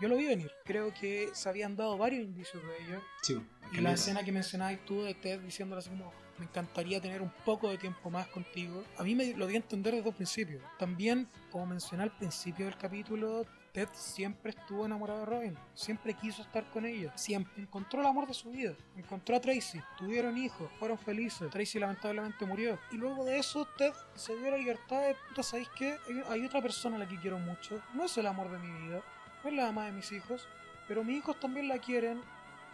Yo 0.00 0.08
lo 0.08 0.16
vi 0.16 0.26
venir. 0.26 0.50
Creo 0.64 0.92
que 0.94 1.30
se 1.32 1.48
habían 1.48 1.74
dado 1.74 1.96
varios 1.98 2.24
indicios 2.24 2.62
de 2.62 2.84
ello. 2.84 3.02
Sí, 3.22 3.40
y 3.72 3.80
la 3.80 3.92
escena 3.92 4.24
que 4.24 4.32
mencionabas 4.32 4.78
tú 4.84 5.02
de 5.02 5.14
Ted 5.14 5.40
diciéndole 5.40 5.80
así 5.80 5.90
como 5.90 6.12
me 6.38 6.44
encantaría 6.46 7.00
tener 7.00 7.22
un 7.22 7.32
poco 7.44 7.68
de 7.68 7.78
tiempo 7.78 8.10
más 8.10 8.26
contigo. 8.28 8.84
A 8.96 9.02
mí 9.02 9.14
me 9.14 9.34
lo 9.34 9.46
di 9.46 9.54
a 9.54 9.58
entender 9.58 9.94
desde 9.94 10.08
el 10.08 10.14
principio. 10.14 10.60
También, 10.78 11.28
como 11.50 11.66
mencioné 11.66 12.04
al 12.04 12.16
principio 12.16 12.66
del 12.66 12.76
capítulo, 12.76 13.44
Ted 13.72 13.88
siempre 13.92 14.50
estuvo 14.50 14.86
enamorado 14.86 15.20
de 15.20 15.26
Robin, 15.26 15.58
siempre 15.74 16.14
quiso 16.14 16.42
estar 16.42 16.64
con 16.70 16.86
ella, 16.86 17.12
siempre 17.16 17.62
encontró 17.62 18.00
el 18.00 18.06
amor 18.06 18.26
de 18.26 18.34
su 18.34 18.50
vida, 18.50 18.74
encontró 18.96 19.36
a 19.36 19.40
Tracy, 19.40 19.80
tuvieron 19.98 20.38
hijos, 20.38 20.70
fueron 20.78 20.98
felices, 20.98 21.50
Tracy 21.50 21.78
lamentablemente 21.78 22.46
murió. 22.46 22.78
Y 22.90 22.96
luego 22.96 23.24
de 23.24 23.38
eso, 23.38 23.66
Ted 23.76 23.92
se 24.14 24.34
dio 24.36 24.50
la 24.50 24.56
libertad 24.56 25.02
de, 25.02 25.16
puta, 25.28 25.42
¿sabéis 25.42 25.68
qué? 25.76 25.96
Hay 26.30 26.44
otra 26.44 26.62
persona 26.62 26.96
a 26.96 27.00
la 27.00 27.08
que 27.08 27.18
quiero 27.20 27.38
mucho, 27.38 27.80
no 27.94 28.04
es 28.04 28.16
el 28.16 28.26
amor 28.26 28.50
de 28.50 28.58
mi 28.58 28.88
vida, 28.88 29.02
no 29.44 29.50
es 29.50 29.56
la 29.56 29.66
mamá 29.66 29.84
de 29.84 29.92
mis 29.92 30.10
hijos, 30.12 30.48
pero 30.86 31.04
mis 31.04 31.18
hijos 31.18 31.38
también 31.38 31.68
la 31.68 31.78
quieren 31.78 32.22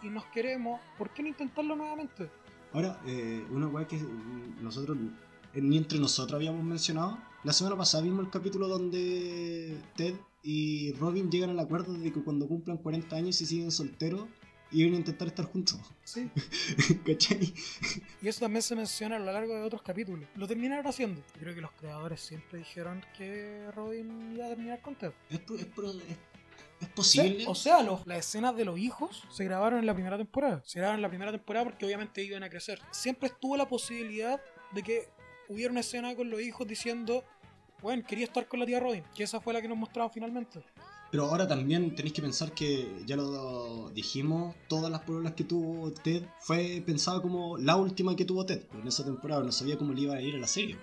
y 0.02 0.08
nos 0.08 0.24
queremos, 0.26 0.80
¿por 0.96 1.10
qué 1.10 1.22
no 1.22 1.28
intentarlo 1.28 1.74
nuevamente? 1.74 2.30
Ahora, 2.74 3.00
eh, 3.06 3.46
una 3.52 3.68
weá 3.68 3.86
que 3.86 3.96
nosotros, 4.60 4.98
ni 5.54 5.76
entre 5.76 6.00
nosotros 6.00 6.34
habíamos 6.34 6.64
mencionado, 6.64 7.18
la 7.44 7.52
semana 7.52 7.76
pasada 7.76 8.02
vimos 8.02 8.24
el 8.24 8.32
capítulo 8.32 8.66
donde 8.66 9.80
Ted 9.94 10.16
y 10.42 10.92
Robin 10.94 11.30
llegan 11.30 11.50
al 11.50 11.60
acuerdo 11.60 11.92
de 11.92 12.12
que 12.12 12.20
cuando 12.20 12.48
cumplan 12.48 12.78
40 12.78 13.14
años 13.14 13.40
y 13.40 13.46
siguen 13.46 13.70
solteros, 13.70 14.24
iban 14.72 14.94
a 14.94 14.96
intentar 14.96 15.28
estar 15.28 15.44
juntos. 15.44 15.78
Sí. 16.02 16.28
¿Cachai? 17.06 17.54
Y 18.20 18.26
eso 18.26 18.40
también 18.40 18.62
se 18.62 18.74
menciona 18.74 19.16
a 19.16 19.18
lo 19.20 19.26
largo 19.26 19.54
de 19.54 19.62
otros 19.62 19.82
capítulos. 19.82 20.28
Lo 20.34 20.48
terminaron 20.48 20.84
haciendo. 20.84 21.22
Creo 21.38 21.54
que 21.54 21.60
los 21.60 21.70
creadores 21.78 22.20
siempre 22.22 22.58
dijeron 22.58 23.04
que 23.16 23.70
Robin 23.76 24.32
iba 24.34 24.46
a 24.46 24.48
terminar 24.48 24.82
con 24.82 24.96
Ted. 24.96 25.12
Es, 25.30 25.38
es, 25.38 25.66
posible. 26.89 27.45
O 27.47 27.55
sea, 27.55 27.82
las 27.82 28.18
escenas 28.18 28.57
de 28.57 28.64
los 28.64 28.78
hijos 28.78 29.24
se 29.30 29.45
grabaron 29.45 29.78
en 29.78 29.87
la 29.87 29.95
primera 29.95 30.16
temporada. 30.16 30.62
Se 30.64 30.78
grabaron 30.78 30.99
en 30.99 31.03
la 31.03 31.09
primera 31.09 31.32
temporada 31.32 31.64
porque 31.64 31.85
obviamente 31.87 32.22
iban 32.22 32.43
a 32.43 32.51
crecer. 32.51 32.80
Siempre 32.91 33.28
estuvo 33.28 33.57
la 33.57 33.68
posibilidad 33.68 34.41
de 34.72 34.82
que 34.82 35.09
hubiera 35.49 35.70
una 35.70 35.80
escena 35.80 36.14
con 36.14 36.30
los 36.30 36.41
hijos 36.41 36.66
diciendo 36.66 37.24
bueno, 37.85 38.03
quería 38.07 38.24
estar 38.24 38.49
con 38.49 38.61
la 38.61 38.64
tía 38.64 38.80
Robin, 38.80 39.05
que 39.14 39.24
esa 39.24 39.43
fue 39.43 39.53
la 39.53 39.61
que 39.61 39.68
nos 39.68 39.76
mostraron 39.76 40.11
finalmente. 40.11 40.64
Pero 41.11 41.26
ahora 41.26 41.47
también 41.47 41.95
tenéis 41.95 42.14
que 42.14 42.22
pensar 42.22 42.53
que, 42.53 43.03
ya 43.05 43.14
lo 43.14 43.91
dijimos, 43.91 44.57
todas 44.68 44.91
las 44.91 45.03
pruebas 45.03 45.35
que 45.35 45.45
tuvo 45.45 45.93
Ted 45.93 46.24
fue 46.41 46.82
pensada 46.85 47.20
como 47.20 47.59
la 47.59 47.76
última 47.76 48.16
que 48.16 48.24
tuvo 48.24 48.47
Ted 48.47 48.66
pues, 48.68 48.80
en 48.80 48.89
esa 48.89 49.05
temporada, 49.05 49.43
no 49.43 49.53
sabía 49.53 49.76
cómo 49.76 49.93
le 49.93 50.01
iba 50.01 50.14
a 50.14 50.20
ir 50.22 50.35
a 50.35 50.39
la 50.39 50.47
serie. 50.47 50.78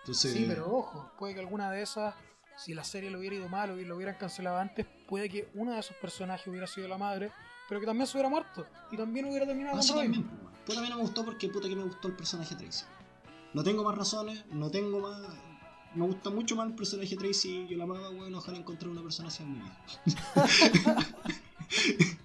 Entonces... 0.00 0.32
Sí, 0.32 0.46
pero 0.48 0.66
ojo, 0.76 1.12
puede 1.16 1.34
que 1.34 1.40
alguna 1.40 1.70
de 1.70 1.82
esas, 1.82 2.12
si 2.56 2.74
la 2.74 2.84
serie 2.84 3.10
lo 3.10 3.18
hubiera 3.18 3.36
ido 3.36 3.48
mal 3.48 3.70
o 3.70 3.76
lo 3.76 3.96
hubieran 3.96 4.16
cancelado 4.16 4.58
antes, 4.58 4.86
puede 5.06 5.28
que 5.28 5.48
uno 5.54 5.72
de 5.72 5.80
esos 5.80 5.96
personajes 5.96 6.46
hubiera 6.46 6.66
sido 6.66 6.88
la 6.88 6.98
madre, 6.98 7.30
pero 7.68 7.80
que 7.80 7.86
también 7.86 8.06
se 8.06 8.16
hubiera 8.16 8.28
muerto 8.28 8.66
y 8.90 8.96
también 8.96 9.26
hubiera 9.26 9.46
terminado 9.46 9.76
ah, 9.76 9.80
con 9.86 9.96
También, 9.96 10.30
pues, 10.64 10.76
también 10.76 10.96
me 10.96 11.02
gustó 11.02 11.24
porque 11.24 11.48
puta 11.48 11.68
que 11.68 11.76
me 11.76 11.84
gustó 11.84 12.08
el 12.08 12.14
personaje 12.14 12.54
Tracy. 12.54 12.84
No 13.54 13.62
tengo 13.62 13.84
más 13.84 13.96
razones, 13.96 14.44
no 14.50 14.70
tengo 14.70 15.00
más 15.00 15.20
me 15.94 16.06
gusta 16.06 16.30
mucho 16.30 16.56
más 16.56 16.68
el 16.68 16.74
personaje 16.74 17.14
Tracy. 17.16 17.66
Yo 17.68 17.76
la 17.76 17.84
amaba, 17.84 18.08
weón. 18.10 18.34
Ojalá 18.34 18.56
encontrar 18.56 18.90
una 18.90 19.02
persona 19.02 19.28
así 19.28 19.42
en 19.42 19.52
mi 19.52 19.58
vida. 19.58 19.76